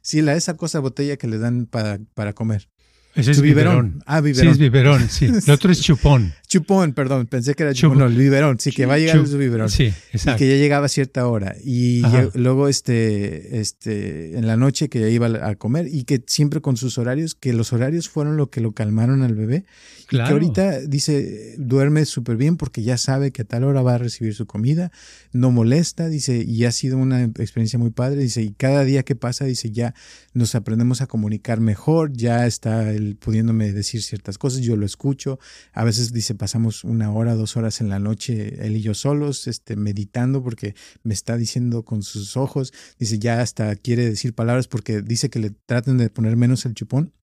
Sí, 0.03 0.23
la, 0.23 0.37
esa 0.37 0.57
cosa 0.57 0.79
botella 0.81 1.17
que 1.17 1.27
le 1.27 1.39
dan 1.39 1.67
para, 1.67 1.99
para 2.15 2.33
comer. 2.33 2.69
Ese 3.15 3.31
es 3.31 3.41
biberón. 3.41 4.03
Ah, 4.07 4.21
biberón. 4.21 4.47
Sí, 4.47 4.51
es 4.53 4.59
biberón, 4.59 5.09
sí. 5.09 5.27
El 5.47 5.51
otro 5.51 5.71
es 5.71 5.81
chupón. 5.81 6.35
Chupón, 6.55 6.93
perdón, 6.93 7.27
pensé 7.27 7.55
que 7.55 7.65
era 7.65 7.75
chupón. 7.75 7.99
No, 7.99 8.07
el 8.07 8.15
biberón, 8.15 8.61
sí, 8.61 8.71
que 8.71 8.87
va 8.87 8.95
a 8.95 8.99
llegar 8.99 9.27
su 9.27 9.39
biberón. 9.39 9.69
Sí, 9.69 9.93
exacto. 10.13 10.37
Y 10.45 10.47
que 10.47 10.55
ya 10.55 10.63
llegaba 10.63 10.87
a 10.87 10.89
cierta 10.89 11.27
hora. 11.27 11.57
Y 11.65 12.01
luego, 12.35 12.69
este, 12.69 13.59
este, 13.59 14.39
en 14.39 14.47
la 14.47 14.57
noche 14.57 14.89
que 14.89 15.01
ya 15.01 15.09
iba 15.09 15.27
a 15.27 15.57
comer 15.57 15.89
y 15.89 16.05
que 16.05 16.23
siempre 16.29 16.61
con 16.61 16.77
sus 16.77 16.97
horarios, 16.97 17.35
que 17.35 17.53
los 17.53 17.73
horarios 17.73 18.09
fueron 18.09 18.37
lo 18.37 18.51
que 18.51 18.61
lo 18.61 18.71
calmaron 18.71 19.23
al 19.23 19.35
bebé. 19.35 19.65
Claro. 20.07 20.27
Y 20.27 20.29
que 20.29 20.33
ahorita 20.33 20.81
dice, 20.83 21.57
duerme 21.59 22.05
súper 22.05 22.37
bien 22.37 22.57
porque 22.57 22.85
ya 22.85 22.99
sabe 22.99 23.33
que 23.33 23.43
a 23.43 23.45
tal 23.45 23.65
hora 23.65 23.83
va 23.83 23.97
a 23.97 23.99
recibir 23.99 24.33
su 24.35 24.47
comida, 24.47 24.93
no 25.33 25.51
molesta, 25.51 26.09
dice, 26.09 26.45
y 26.47 26.67
ha 26.67 26.73
sido 26.73 26.99
una 26.99 27.25
experiencia 27.25 27.81
muy 27.81 27.91
padre. 27.91 28.21
Dice, 28.21 28.43
y 28.43 28.53
cada 28.53 28.85
día 28.85 29.03
que 29.03 29.17
pasa, 29.17 29.45
dice, 29.45 29.73
ya 29.73 29.93
nos 30.35 30.55
aprendemos 30.55 31.01
a 31.01 31.09
comunicar 31.09 31.59
mejor, 31.59 32.13
ya 32.13 32.47
está 32.47 32.93
el 32.93 33.17
pudiéndome 33.17 33.73
decir 33.73 34.03
ciertas 34.03 34.39
cosas, 34.39 34.61
yo 34.61 34.77
lo 34.77 34.87
escucho, 34.87 35.41
a 35.73 35.83
veces 35.83 36.13
dice 36.13 36.37
pasamos 36.45 36.85
una 36.85 37.11
hora, 37.11 37.37
dos 37.37 37.57
horas 37.57 37.81
en 37.81 37.89
la 37.89 37.99
noche 37.99 38.67
él 38.67 38.77
y 38.77 38.83
yo 38.83 38.93
solos, 38.93 39.47
este, 39.47 39.77
meditando 39.77 40.43
porque 40.43 40.75
me 41.03 41.15
está 41.15 41.39
diciendo 41.39 41.87
con 41.87 42.03
sus 42.03 42.37
ojos, 42.37 42.75
dice 42.99 43.19
ya 43.19 43.41
hasta 43.41 43.75
quiere 43.77 44.07
decir 44.07 44.35
palabras 44.35 44.69
porque 44.69 45.01
dice 45.01 45.31
que 45.31 45.39
le 45.39 45.53
traten 45.65 45.97
de 45.97 46.11
poner 46.11 46.37
menos 46.37 46.67
el 46.67 46.75
chupón. 46.75 47.15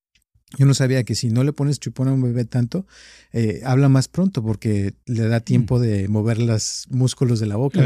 Yo 0.57 0.65
no 0.65 0.73
sabía 0.73 1.03
que 1.03 1.13
si 1.13 1.29
no 1.29 1.43
le 1.43 1.53
pones 1.53 1.79
chupón 1.79 2.07
a 2.07 2.13
un 2.13 2.23
bebé 2.23 2.45
tanto, 2.45 2.87
eh, 3.31 3.61
habla 3.63 3.89
más 3.89 4.07
pronto 4.07 4.41
porque 4.41 4.95
le 5.05 5.27
da 5.27 5.39
tiempo 5.39 5.79
de 5.79 6.07
mover 6.07 6.39
los 6.39 6.87
músculos 6.89 7.39
de 7.39 7.45
la 7.45 7.57
boca. 7.57 7.79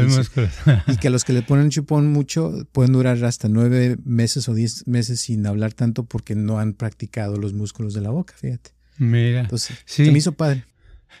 y 0.86 0.96
que 0.96 1.08
a 1.08 1.10
los 1.10 1.24
que 1.24 1.34
le 1.34 1.42
ponen 1.42 1.68
chupón 1.68 2.10
mucho 2.10 2.66
pueden 2.72 2.94
durar 2.94 3.22
hasta 3.26 3.50
nueve 3.50 3.98
meses 4.06 4.48
o 4.48 4.54
diez 4.54 4.86
meses 4.86 5.20
sin 5.20 5.46
hablar 5.46 5.74
tanto 5.74 6.06
porque 6.06 6.34
no 6.34 6.60
han 6.60 6.72
practicado 6.72 7.36
los 7.36 7.52
músculos 7.52 7.92
de 7.92 8.00
la 8.00 8.08
boca, 8.08 8.32
fíjate. 8.38 8.70
Mira. 8.96 9.40
Entonces, 9.40 9.76
se 9.84 10.10
me 10.10 10.16
hizo 10.16 10.32
padre. 10.32 10.64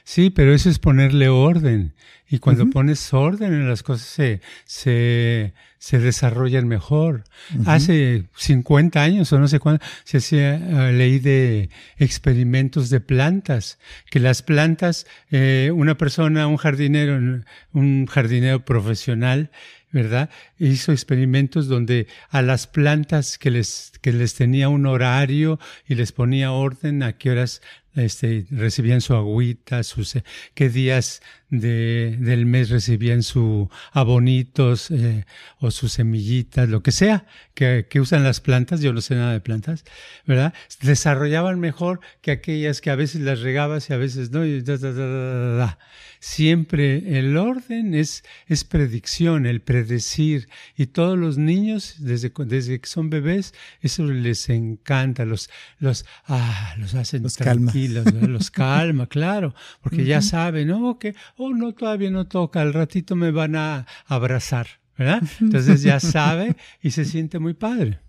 Sí, 0.04 0.30
pero 0.30 0.54
eso 0.54 0.70
es 0.70 0.78
ponerle 0.78 1.28
orden. 1.28 1.94
Y 2.28 2.38
cuando 2.38 2.68
pones 2.70 3.12
orden 3.14 3.52
en 3.52 3.68
las 3.68 3.84
cosas 3.84 4.08
se, 4.08 4.40
se, 4.64 5.54
se 5.78 6.00
desarrollan 6.00 6.66
mejor. 6.66 7.22
Hace 7.66 8.24
50 8.34 9.00
años 9.00 9.32
o 9.32 9.38
no 9.38 9.46
sé 9.46 9.60
cuándo 9.60 9.84
se 10.02 10.18
hacía, 10.18 10.60
uh, 10.60 10.92
leí 10.92 11.20
de 11.20 11.70
experimentos 11.98 12.90
de 12.90 13.00
plantas, 13.00 13.78
que 14.10 14.18
las 14.18 14.42
plantas, 14.42 15.06
eh, 15.30 15.70
una 15.72 15.96
persona, 15.96 16.48
un 16.48 16.56
jardinero, 16.56 17.42
un 17.72 18.06
jardinero 18.06 18.64
profesional, 18.64 19.50
¿verdad? 19.92 20.30
Hizo 20.58 20.92
experimentos 20.92 21.68
donde 21.68 22.08
a 22.28 22.42
las 22.42 22.66
plantas 22.66 23.38
que 23.38 23.50
les, 23.50 23.92
que 24.02 24.12
les 24.12 24.34
tenía 24.34 24.68
un 24.68 24.86
horario 24.86 25.60
y 25.86 25.94
les 25.94 26.10
ponía 26.12 26.50
orden 26.50 27.02
a 27.02 27.12
qué 27.12 27.30
horas 27.30 27.62
este, 27.96 28.46
recibían 28.50 29.00
su 29.00 29.14
agüita, 29.14 29.82
sus, 29.82 30.16
eh, 30.16 30.24
qué 30.54 30.68
días 30.68 31.22
de, 31.50 32.16
del 32.20 32.46
mes 32.46 32.70
recibían 32.70 33.22
su 33.22 33.70
abonitos 33.92 34.90
eh, 34.90 35.24
o 35.58 35.70
sus 35.70 35.92
semillitas, 35.92 36.68
lo 36.68 36.82
que 36.82 36.92
sea 36.92 37.26
que, 37.54 37.86
que, 37.88 38.00
usan 38.00 38.24
las 38.24 38.40
plantas, 38.40 38.80
yo 38.80 38.92
no 38.92 39.00
sé 39.00 39.14
nada 39.14 39.32
de 39.32 39.40
plantas, 39.40 39.84
¿verdad? 40.26 40.52
Desarrollaban 40.82 41.58
mejor 41.60 42.00
que 42.20 42.30
aquellas 42.30 42.80
que 42.80 42.90
a 42.90 42.96
veces 42.96 43.22
las 43.22 43.40
regabas 43.40 43.88
y 43.88 43.92
a 43.92 43.96
veces 43.96 44.30
no. 44.30 44.44
Y 44.44 44.60
da, 44.60 44.76
da, 44.76 44.92
da, 44.92 45.78
Siempre 46.18 47.18
el 47.18 47.36
orden 47.36 47.94
es, 47.94 48.24
es 48.46 48.64
predicción, 48.64 49.46
el 49.46 49.60
predecir. 49.60 50.48
Y 50.76 50.86
todos 50.86 51.16
los 51.16 51.38
niños, 51.38 51.96
desde, 51.98 52.32
desde 52.46 52.80
que 52.80 52.88
son 52.88 53.10
bebés, 53.10 53.54
eso 53.80 54.04
les 54.04 54.48
encanta, 54.48 55.24
los, 55.24 55.50
los, 55.78 56.04
ah, 56.26 56.74
los 56.78 56.94
hacen 56.94 57.22
los 57.22 57.36
tranquilos, 57.36 58.04
calma. 58.04 58.28
los 58.28 58.50
calma, 58.50 59.06
claro, 59.06 59.54
porque 59.82 60.02
uh 60.02 60.04
-huh. 60.04 60.08
ya 60.08 60.22
saben, 60.22 60.70
oh, 60.70 60.98
que, 60.98 61.14
oh, 61.36 61.54
no, 61.54 61.72
todavía 61.72 62.10
no 62.10 62.26
toca, 62.26 62.62
al 62.62 62.72
ratito 62.72 63.16
me 63.16 63.30
van 63.30 63.56
a 63.56 63.86
abrazar, 64.06 64.66
¿verdad? 64.96 65.22
Entonces 65.40 65.82
ya 65.82 66.00
sabe 66.00 66.56
y 66.82 66.90
se 66.90 67.04
siente 67.04 67.38
muy 67.38 67.54
padre. 67.54 68.00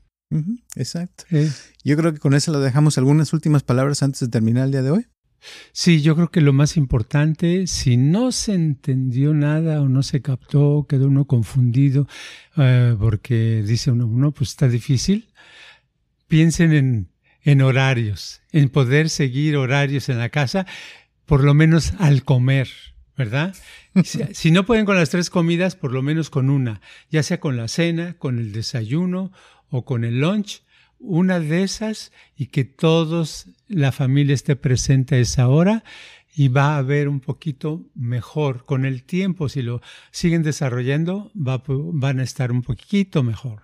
Exacto. 0.75 1.23
Eh. 1.31 1.49
Yo 1.83 1.95
creo 1.95 2.13
que 2.13 2.19
con 2.19 2.33
eso 2.33 2.51
lo 2.51 2.59
dejamos. 2.59 2.97
¿Algunas 2.97 3.31
últimas 3.33 3.63
palabras 3.63 4.03
antes 4.03 4.19
de 4.19 4.27
terminar 4.27 4.65
el 4.65 4.71
día 4.71 4.81
de 4.81 4.91
hoy? 4.91 5.07
Sí, 5.71 6.01
yo 6.01 6.15
creo 6.15 6.29
que 6.31 6.41
lo 6.41 6.51
más 6.51 6.77
importante, 6.77 7.67
si 7.67 7.95
no 7.95 8.31
se 8.31 8.53
entendió 8.53 9.33
nada 9.33 9.81
o 9.81 9.87
no 9.87 10.03
se 10.03 10.21
captó, 10.21 10.85
quedó 10.89 11.07
uno 11.07 11.25
confundido, 11.25 12.07
eh, 12.57 12.95
porque 12.99 13.63
dice 13.65 13.91
uno, 13.91 14.07
no, 14.07 14.31
pues 14.31 14.49
está 14.49 14.67
difícil, 14.67 15.29
piensen 16.27 16.73
en, 16.73 17.09
en 17.43 17.61
horarios, 17.61 18.41
en 18.51 18.69
poder 18.69 19.09
seguir 19.09 19.55
horarios 19.57 20.09
en 20.09 20.17
la 20.17 20.29
casa, 20.29 20.65
por 21.25 21.43
lo 21.43 21.53
menos 21.53 21.93
al 21.99 22.23
comer, 22.23 22.67
¿verdad? 23.17 23.55
Si, 24.03 24.19
si, 24.33 24.51
no 24.51 24.65
pueden 24.65 24.85
con 24.85 24.95
las 24.95 25.09
tres 25.09 25.29
comidas, 25.29 25.75
por 25.75 25.91
lo 25.91 26.01
menos 26.01 26.29
con 26.29 26.49
una, 26.49 26.81
ya 27.09 27.23
sea 27.23 27.39
con 27.39 27.57
la 27.57 27.67
cena, 27.67 28.13
con 28.17 28.39
el 28.39 28.51
desayuno 28.51 29.31
o 29.69 29.83
con 29.83 30.03
el 30.03 30.19
lunch, 30.19 30.61
una 30.99 31.39
de 31.39 31.63
esas 31.63 32.11
y 32.35 32.47
que 32.47 32.63
todos, 32.63 33.47
la 33.67 33.91
familia 33.91 34.33
esté 34.33 34.55
presente 34.55 35.15
a 35.15 35.19
esa 35.19 35.47
hora 35.47 35.83
y 36.35 36.49
va 36.49 36.75
a 36.75 36.77
haber 36.77 37.07
un 37.07 37.19
poquito 37.19 37.85
mejor. 37.95 38.63
Con 38.65 38.85
el 38.85 39.03
tiempo, 39.03 39.49
si 39.49 39.61
lo 39.61 39.81
siguen 40.11 40.43
desarrollando, 40.43 41.31
va, 41.35 41.63
van 41.67 42.19
a 42.19 42.23
estar 42.23 42.51
un 42.51 42.61
poquito 42.61 43.23
mejor. 43.23 43.63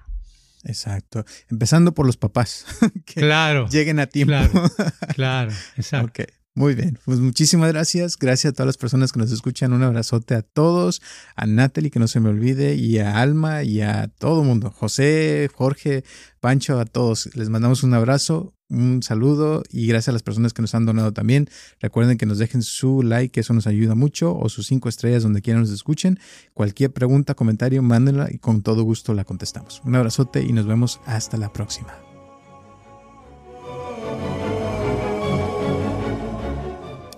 Exacto. 0.63 1.25
Empezando 1.49 1.93
por 1.93 2.05
los 2.05 2.17
papás. 2.17 2.65
que 3.05 3.21
claro. 3.21 3.67
Lleguen 3.69 3.99
a 3.99 4.07
tiempo. 4.07 4.33
Claro, 4.33 4.69
claro 5.13 5.51
exacto. 5.75 6.09
Okay. 6.09 6.42
Muy 6.55 6.75
bien, 6.75 6.99
pues 7.03 7.19
muchísimas 7.19 7.71
gracias. 7.71 8.15
Gracias 8.15 8.51
a 8.51 8.53
todas 8.53 8.67
las 8.67 8.77
personas 8.77 9.11
que 9.11 9.19
nos 9.19 9.31
escuchan. 9.31 9.73
Un 9.73 9.81
abrazote 9.81 10.35
a 10.35 10.43
todos, 10.43 11.01
a 11.35 11.47
Natalie, 11.47 11.89
que 11.89 11.99
no 11.99 12.07
se 12.07 12.19
me 12.19 12.29
olvide, 12.29 12.75
y 12.75 12.99
a 12.99 13.19
Alma 13.19 13.63
y 13.63 13.81
a 13.81 14.07
todo 14.19 14.41
el 14.41 14.47
mundo. 14.47 14.69
José, 14.69 15.49
Jorge, 15.51 16.03
Pancho, 16.39 16.79
a 16.79 16.85
todos. 16.85 17.35
Les 17.35 17.49
mandamos 17.49 17.81
un 17.81 17.95
abrazo, 17.95 18.53
un 18.69 19.01
saludo 19.01 19.63
y 19.71 19.87
gracias 19.87 20.09
a 20.09 20.11
las 20.11 20.21
personas 20.21 20.53
que 20.53 20.61
nos 20.61 20.75
han 20.75 20.85
donado 20.85 21.11
también. 21.11 21.49
Recuerden 21.79 22.19
que 22.19 22.27
nos 22.27 22.37
dejen 22.37 22.61
su 22.61 23.01
like, 23.01 23.39
eso 23.39 23.53
nos 23.53 23.65
ayuda 23.65 23.95
mucho, 23.95 24.37
o 24.37 24.47
sus 24.47 24.67
cinco 24.67 24.89
estrellas 24.89 25.23
donde 25.23 25.41
quieran 25.41 25.63
nos 25.63 25.71
escuchen. 25.71 26.19
Cualquier 26.53 26.93
pregunta, 26.93 27.33
comentario, 27.33 27.81
mándenla 27.81 28.29
y 28.31 28.37
con 28.37 28.61
todo 28.61 28.83
gusto 28.83 29.15
la 29.15 29.23
contestamos. 29.23 29.81
Un 29.85 29.95
abrazote 29.95 30.43
y 30.43 30.53
nos 30.53 30.67
vemos 30.67 31.01
hasta 31.07 31.37
la 31.37 31.51
próxima. 31.51 32.12